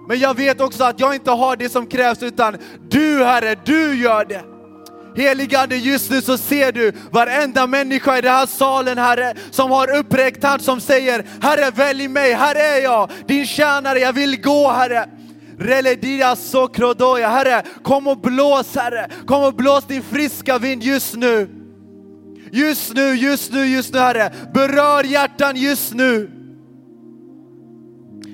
Men 0.08 0.20
jag 0.20 0.38
vet 0.38 0.62
också 0.62 0.84
att 0.84 1.00
jag 1.00 1.16
inte 1.16 1.32
har 1.32 1.56
det 1.56 1.70
som 1.70 1.88
krävs 1.88 2.24
utan 2.24 2.58
du 2.90 3.24
Herre, 3.24 3.56
du 3.66 3.96
gör 3.96 4.26
det. 4.26 4.44
Heligande, 5.16 5.76
just 5.76 6.12
nu 6.12 6.22
så 6.22 6.38
ser 6.38 6.72
du 6.72 6.92
varenda 7.12 7.68
människa 7.68 8.18
i 8.18 8.22
den 8.22 8.34
här 8.34 8.46
salen, 8.46 8.98
Herre, 8.98 9.34
som 9.52 9.72
har 9.72 9.98
uppräckt 9.98 10.44
hand 10.44 10.62
som 10.62 10.82
säger, 10.82 11.26
Herre 11.42 11.72
välj 11.72 12.08
mig, 12.08 12.34
här 12.34 12.56
är 12.56 12.84
jag, 12.84 13.12
din 13.28 13.46
tjänare, 13.46 14.00
jag 14.00 14.14
vill 14.14 14.42
gå 14.42 14.72
Herre. 14.72 15.10
Sokrodoja, 16.36 17.30
Herre, 17.30 17.64
kom 17.84 18.08
och 18.08 18.18
blås 18.18 18.76
Herre, 18.76 19.10
kom 19.26 19.44
och 19.44 19.54
blås 19.54 19.84
din 19.84 20.04
friska 20.04 20.58
vind 20.58 20.84
just 20.84 21.16
nu. 21.16 21.50
Just 22.52 22.94
nu, 22.94 23.16
just 23.16 23.52
nu, 23.52 23.66
just 23.66 23.94
nu 23.94 24.00
Herre, 24.00 24.34
berör 24.54 25.04
hjärtan 25.04 25.56
just 25.56 25.94
nu. 25.94 26.32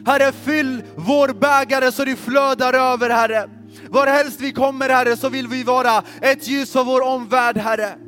Herre, 0.05 0.32
fyll 0.32 0.84
vår 0.95 1.28
bägare 1.28 1.91
så 1.91 2.05
det 2.05 2.15
flödar 2.15 2.73
över 2.73 3.09
Herre. 3.09 3.49
Var 3.89 4.07
helst 4.07 4.41
vi 4.41 4.51
kommer 4.51 4.89
Herre 4.89 5.17
så 5.17 5.30
vill 5.30 5.47
vi 5.47 5.63
vara 5.63 6.03
ett 6.21 6.47
ljus 6.47 6.71
för 6.71 6.84
vår 6.84 7.01
omvärld 7.01 7.57
Herre. 7.57 8.06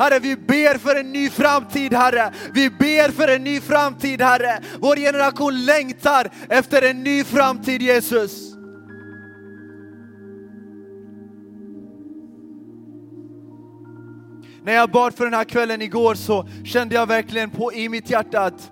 Herre, 0.00 0.18
vi 0.18 0.36
ber 0.36 0.78
för 0.78 0.96
en 0.96 1.12
ny 1.12 1.30
framtid, 1.30 1.94
Herre. 1.94 2.32
Vi 2.54 2.70
ber 2.70 3.10
för 3.12 3.28
en 3.28 3.44
ny 3.44 3.60
framtid, 3.60 4.20
Herre. 4.22 4.60
Vår 4.78 4.96
generation 4.96 5.64
längtar 5.64 6.30
efter 6.48 6.82
en 6.82 7.02
ny 7.02 7.24
framtid, 7.24 7.82
Jesus. 7.82 8.54
När 14.64 14.72
jag 14.72 14.90
bad 14.90 15.14
för 15.14 15.24
den 15.24 15.34
här 15.34 15.44
kvällen 15.44 15.82
igår 15.82 16.14
så 16.14 16.48
kände 16.64 16.94
jag 16.94 17.06
verkligen 17.06 17.50
på 17.50 17.72
i 17.72 17.88
mitt 17.88 18.10
hjärta 18.10 18.40
att 18.40 18.70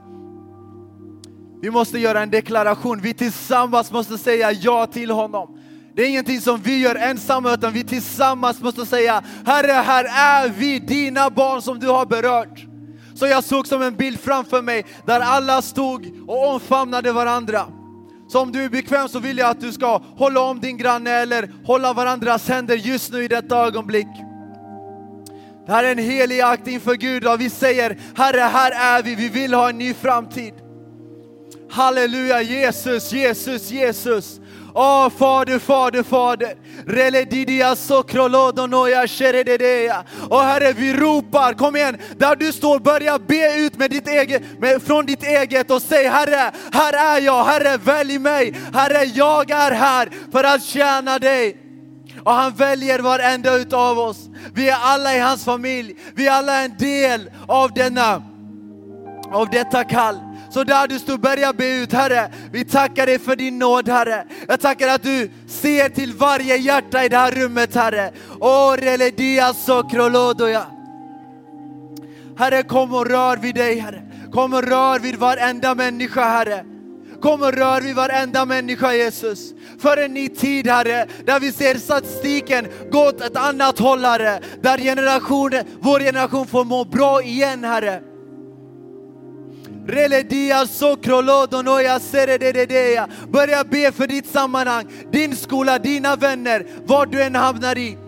vi 1.62 1.70
måste 1.70 1.99
göra 1.99 2.22
en 2.22 2.31
deklaration. 2.31 3.01
Vi 3.01 3.14
tillsammans 3.14 3.93
måste 3.93 4.18
säga 4.18 4.53
ja 4.53 4.87
till 4.87 5.11
honom. 5.11 5.57
Det 5.99 6.05
är 6.05 6.09
ingenting 6.09 6.40
som 6.40 6.61
vi 6.61 6.78
gör 6.78 6.94
ensamma 6.94 7.55
utan 7.55 7.72
vi 7.72 7.84
tillsammans 7.84 8.61
måste 8.61 8.86
säga 8.86 9.22
Herre, 9.46 9.72
här 9.72 10.05
är 10.05 10.49
vi, 10.49 10.78
dina 10.78 11.30
barn 11.30 11.62
som 11.62 11.78
du 11.78 11.86
har 11.86 12.07
berört. 12.07 12.66
Så 13.14 13.26
jag 13.26 13.44
såg 13.44 13.66
som 13.66 13.82
en 13.82 13.94
bild 13.94 14.20
framför 14.20 14.62
mig 14.62 14.84
där 15.07 15.20
alla 15.20 15.62
stod 15.62 16.24
och 16.26 16.49
omfamnade 16.49 17.12
varandra. 17.12 17.66
Så 18.28 18.40
om 18.40 18.53
du 18.53 18.64
är 18.64 18.68
bekväm 18.68 19.09
så 19.09 19.18
vill 19.18 19.38
jag 19.38 19.51
att 19.51 19.61
du 19.61 19.72
ska 19.72 20.03
hålla 20.16 20.40
om 20.40 20.61
din 20.61 20.76
granne 20.76 21.11
eller 21.11 21.53
hålla 21.64 21.92
varandras 21.92 22.49
händer 22.49 22.76
just 22.76 23.12
nu 23.12 23.24
i 23.24 23.28
detta 23.28 23.66
ögonblick. 23.66 24.09
Det 25.66 25.72
här 25.72 25.84
är 25.84 25.92
en 25.92 25.99
helig 25.99 26.40
akt 26.40 26.66
inför 26.66 26.94
Gud 26.94 27.26
och 27.26 27.40
vi 27.40 27.51
säger 27.51 27.99
Herre, 28.16 28.40
här 28.40 28.99
är 28.99 29.03
vi, 29.03 29.14
vi 29.14 29.28
vill 29.28 29.55
ha 29.55 29.68
en 29.68 29.78
ny 29.78 29.94
framtid. 29.94 30.55
Halleluja, 31.70 32.42
Jesus, 32.42 33.12
Jesus, 33.12 33.70
Jesus. 33.70 34.40
Åh 34.81 35.11
Fader, 35.11 35.59
Fader, 35.59 36.03
Fader. 36.03 36.55
Reledidia 36.87 37.76
sokrolodonoja 37.76 39.09
sherededeja. 39.09 40.05
Och 40.31 40.41
Herre, 40.41 40.72
vi 40.72 40.93
ropar, 40.93 41.53
kom 41.53 41.76
igen, 41.76 41.97
där 42.16 42.37
du 42.37 42.53
står, 42.53 42.79
börja 42.79 43.18
be 43.18 43.57
ut 43.59 43.79
med 43.79 43.91
ditt 43.91 44.09
eget, 44.09 44.43
med, 44.59 44.83
från 44.83 45.07
ditt 45.07 45.22
eget 45.22 45.70
och 45.70 45.83
säg 45.83 46.09
Herre, 46.09 46.53
här 46.72 47.16
är 47.16 47.20
jag, 47.20 47.45
Herre 47.45 47.76
välj 47.76 48.18
mig, 48.18 48.55
Herre 48.74 49.05
jag 49.05 49.51
är 49.51 49.70
här 49.70 50.11
för 50.33 50.45
att 50.45 50.62
tjäna 50.62 51.18
dig. 51.18 51.57
Och 52.24 52.33
han 52.33 52.53
väljer 52.53 52.99
varenda 52.99 53.57
utav 53.57 53.99
oss. 53.99 54.29
Vi 54.55 54.68
är 54.68 54.79
alla 54.81 55.14
i 55.14 55.18
hans 55.18 55.45
familj, 55.45 55.97
vi 56.14 56.26
är 56.26 56.33
alla 56.33 56.62
en 56.62 56.76
del 56.79 57.31
av 57.47 57.72
denna, 57.72 58.22
av 59.33 59.51
detta 59.51 59.85
kall. 59.85 60.28
Så 60.59 60.64
där 60.64 60.88
du 60.88 60.98
står, 60.98 61.18
börja 61.18 61.52
be 61.52 61.68
ut 61.68 61.92
Herre. 61.92 62.30
Vi 62.52 62.64
tackar 62.64 63.06
dig 63.06 63.18
för 63.18 63.36
din 63.36 63.59
nåd 63.59 63.88
Herre. 63.88 64.24
Jag 64.48 64.61
tackar 64.61 64.88
att 64.88 65.02
du 65.02 65.30
ser 65.46 65.88
till 65.88 66.12
varje 66.12 66.56
hjärta 66.56 67.04
i 67.04 67.09
det 67.09 67.16
här 67.16 67.30
rummet 67.30 67.74
Herre. 67.74 68.12
Herre 72.38 72.62
kom 72.62 72.94
och 72.94 73.06
rör 73.06 73.36
vid 73.36 73.54
dig 73.54 73.78
Herre. 73.78 74.02
Kom 74.32 74.54
och 74.54 74.62
rör 74.62 74.98
vid 74.98 75.16
varenda 75.16 75.74
människa 75.74 76.24
Herre. 76.24 76.64
Kom 77.20 77.42
och 77.42 77.52
rör 77.52 77.80
vid 77.80 77.96
varenda 77.96 78.44
människa 78.44 78.94
Jesus. 78.94 79.52
För 79.78 79.96
en 79.96 80.14
ny 80.14 80.28
tid 80.28 80.66
Herre, 80.66 81.06
där 81.26 81.40
vi 81.40 81.52
ser 81.52 81.74
statistiken 81.74 82.66
gå 82.90 83.09
åt 83.09 83.20
ett 83.20 83.36
annat 83.36 83.78
håll 83.78 84.04
Herre. 84.04 84.40
Där 84.62 84.78
generationen, 84.78 85.64
vår 85.80 86.00
generation 86.00 86.46
får 86.46 86.64
må 86.64 86.84
bra 86.84 87.22
igen 87.22 87.64
Herre. 87.64 88.07
Reledia 89.89 90.66
sokrolodonoja 90.66 92.01
seredededeja. 92.01 93.09
Börja 93.28 93.64
be 93.64 93.93
för 93.93 94.07
ditt 94.07 94.26
sammanhang, 94.26 94.86
din 95.12 95.36
skola, 95.36 95.78
dina 95.78 96.16
vänner, 96.16 96.66
var 96.86 97.07
du 97.07 97.22
än 97.22 97.34
hamnar 97.34 97.78
i. 97.78 97.99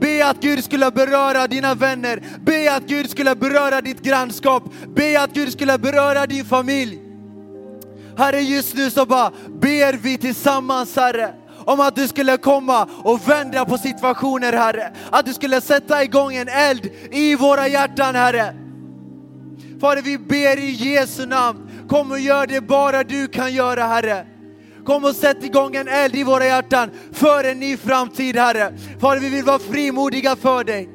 Be 0.00 0.26
att 0.26 0.40
Gud 0.40 0.64
skulle 0.64 0.90
beröra 0.90 1.46
dina 1.46 1.74
vänner, 1.74 2.22
be 2.40 2.74
att 2.76 2.82
Gud 2.82 3.10
skulle 3.10 3.34
beröra 3.34 3.80
ditt 3.80 4.02
grannskap, 4.02 4.62
be 4.94 5.20
att 5.20 5.32
Gud 5.32 5.52
skulle 5.52 5.78
beröra 5.78 6.26
din 6.26 6.44
familj. 6.44 6.98
Herre, 8.18 8.40
just 8.40 8.76
nu 8.76 8.90
så 8.90 9.06
bara 9.06 9.32
ber 9.48 9.92
vi 9.92 10.18
tillsammans 10.18 10.96
Herre 10.96 11.34
om 11.64 11.80
att 11.80 11.96
du 11.96 12.08
skulle 12.08 12.36
komma 12.36 12.88
och 13.04 13.28
vända 13.28 13.64
på 13.64 13.78
situationer 13.78 14.52
Herre. 14.52 14.92
Att 15.10 15.26
du 15.26 15.34
skulle 15.34 15.60
sätta 15.60 16.04
igång 16.04 16.34
en 16.34 16.48
eld 16.48 16.90
i 17.10 17.34
våra 17.34 17.68
hjärtan 17.68 18.14
Herre. 18.14 18.54
Fader, 19.80 20.02
vi 20.02 20.18
ber 20.18 20.58
i 20.58 20.70
Jesu 20.70 21.26
namn. 21.26 21.70
Kom 21.88 22.10
och 22.10 22.20
gör 22.20 22.46
det 22.46 22.60
bara 22.60 23.04
du 23.04 23.28
kan 23.28 23.54
göra, 23.54 23.82
Herre. 23.82 24.26
Kom 24.84 25.04
och 25.04 25.16
sätt 25.16 25.44
igång 25.44 25.76
en 25.76 25.88
eld 25.88 26.14
i 26.16 26.24
våra 26.24 26.44
hjärtan 26.44 26.90
för 27.12 27.44
en 27.44 27.60
ny 27.60 27.76
framtid, 27.76 28.36
Herre. 28.36 28.74
Fader, 29.00 29.20
vi 29.20 29.28
vill 29.28 29.44
vara 29.44 29.58
frimodiga 29.58 30.36
för 30.36 30.64
dig. 30.64 30.88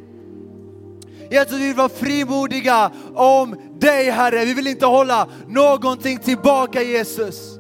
Jesus, 1.32 1.54
vi 1.54 1.68
vill 1.68 1.76
vara 1.76 1.90
frimodiga 1.90 2.92
om 3.16 3.56
dig, 3.80 4.10
Herre. 4.10 4.46
Vi 4.46 4.54
vill 4.54 4.68
inte 4.68 4.86
hålla 4.86 5.28
någonting 5.48 6.18
tillbaka, 6.18 6.82
Jesus. 6.84 7.60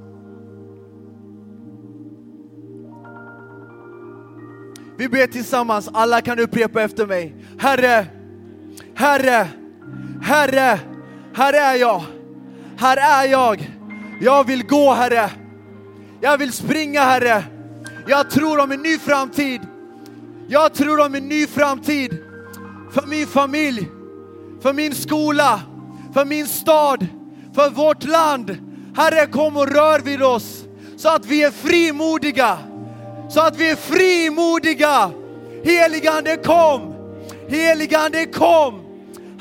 Vi 4.98 5.10
ber 5.10 5.28
tillsammans, 5.28 5.90
alla 5.94 6.22
kan 6.22 6.40
upprepa 6.40 6.82
efter 6.82 7.06
mig. 7.06 7.36
Herre, 7.58 8.06
Herre, 8.96 9.48
Herre, 10.22 10.80
här 11.36 11.54
är 11.54 11.76
jag. 11.76 12.04
Här 12.78 12.98
är 12.98 13.32
jag. 13.32 13.72
Jag 14.22 14.48
vill 14.48 14.64
gå 14.64 14.94
Herre. 14.94 15.30
Jag 16.22 16.38
vill 16.38 16.54
springa 16.54 17.02
Herre. 17.02 17.44
Jag 18.08 18.30
tror 18.30 18.60
om 18.60 18.72
en 18.72 18.82
ny 18.82 18.98
framtid. 18.98 19.62
Jag 20.48 20.74
tror 20.74 21.06
om 21.06 21.16
en 21.16 21.30
ny 21.30 21.48
framtid 21.48 22.18
för 22.92 23.08
min 23.08 23.28
familj, 23.28 23.90
för 24.62 24.74
min 24.74 24.96
skola, 24.96 25.62
för 26.14 26.26
min 26.26 26.48
stad, 26.48 27.08
för 27.56 27.70
vårt 27.70 28.04
land. 28.04 28.58
Herre, 28.96 29.26
kom 29.26 29.58
och 29.58 29.68
rör 29.68 30.00
vid 30.00 30.24
oss 30.24 30.64
så 30.98 31.10
att 31.10 31.26
vi 31.26 31.44
är 31.44 31.52
frimodiga. 31.52 32.58
Så 33.30 33.42
att 33.42 33.58
vi 33.58 33.70
är 33.70 33.76
frimodiga. 33.76 35.12
Heligande 35.64 36.38
kom! 36.38 36.94
Heligande 37.48 38.26
kom! 38.26 38.85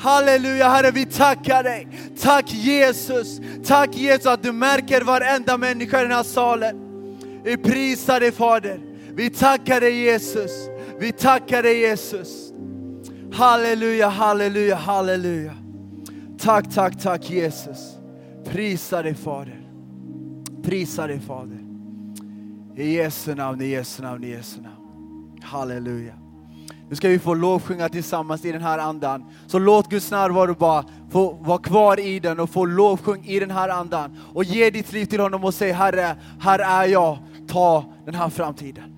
Halleluja 0.05 0.69
Herre, 0.69 0.91
vi 0.91 1.05
tackar 1.05 1.63
dig. 1.63 1.87
Tack 2.21 2.53
Jesus. 2.53 3.41
Tack 3.65 3.95
Jesus 3.95 4.25
att 4.25 4.43
du 4.43 4.51
märker 4.51 5.01
varenda 5.01 5.57
människa 5.57 5.99
i 5.99 6.03
den 6.03 6.11
här 6.11 6.23
salen. 6.23 6.75
Vi 7.43 7.57
prisar 7.57 8.19
dig 8.19 8.31
Fader. 8.31 8.79
Vi 9.13 9.29
tackar 9.29 9.81
dig 9.81 10.01
Jesus. 10.03 10.51
Vi 10.99 11.11
tackar 11.11 11.63
dig 11.63 11.79
Jesus. 11.79 12.53
Halleluja, 13.33 14.07
halleluja, 14.07 14.75
halleluja. 14.75 15.53
Tack, 16.39 16.73
tack, 16.73 17.01
tack 17.01 17.29
Jesus. 17.29 17.97
Prisa 18.45 19.03
dig 19.03 19.15
Fader. 19.15 19.61
Prisa 20.63 21.07
dig 21.07 21.19
Fader. 21.27 21.59
I 22.75 22.95
Jesu 22.95 23.35
namn, 23.35 23.61
i 23.61 23.67
Jesu 23.67 24.03
namn, 24.03 24.23
i 24.23 24.29
Jesu 24.29 24.61
namn. 24.61 25.41
Halleluja. 25.41 26.24
Nu 26.89 26.95
ska 26.95 27.09
vi 27.09 27.19
få 27.19 27.33
lovsjunga 27.33 27.89
tillsammans 27.89 28.45
i 28.45 28.51
den 28.51 28.61
här 28.61 28.77
andan. 28.77 29.25
Så 29.47 29.59
låt 29.59 29.89
Guds 29.89 30.11
närvaro 30.11 30.55
bara 30.55 30.85
få 31.11 31.33
vara 31.33 31.57
kvar 31.57 31.99
i 31.99 32.19
den 32.19 32.39
och 32.39 32.49
få 32.49 32.65
lovsjung 32.65 33.25
i 33.25 33.39
den 33.39 33.51
här 33.51 33.69
andan. 33.69 34.17
Och 34.33 34.43
ge 34.43 34.69
ditt 34.69 34.93
liv 34.93 35.05
till 35.05 35.19
honom 35.19 35.43
och 35.43 35.53
säg 35.53 35.71
Herre, 35.71 36.15
här 36.39 36.59
är 36.59 36.87
jag, 36.87 37.17
ta 37.47 37.85
den 38.05 38.15
här 38.15 38.29
framtiden. 38.29 38.94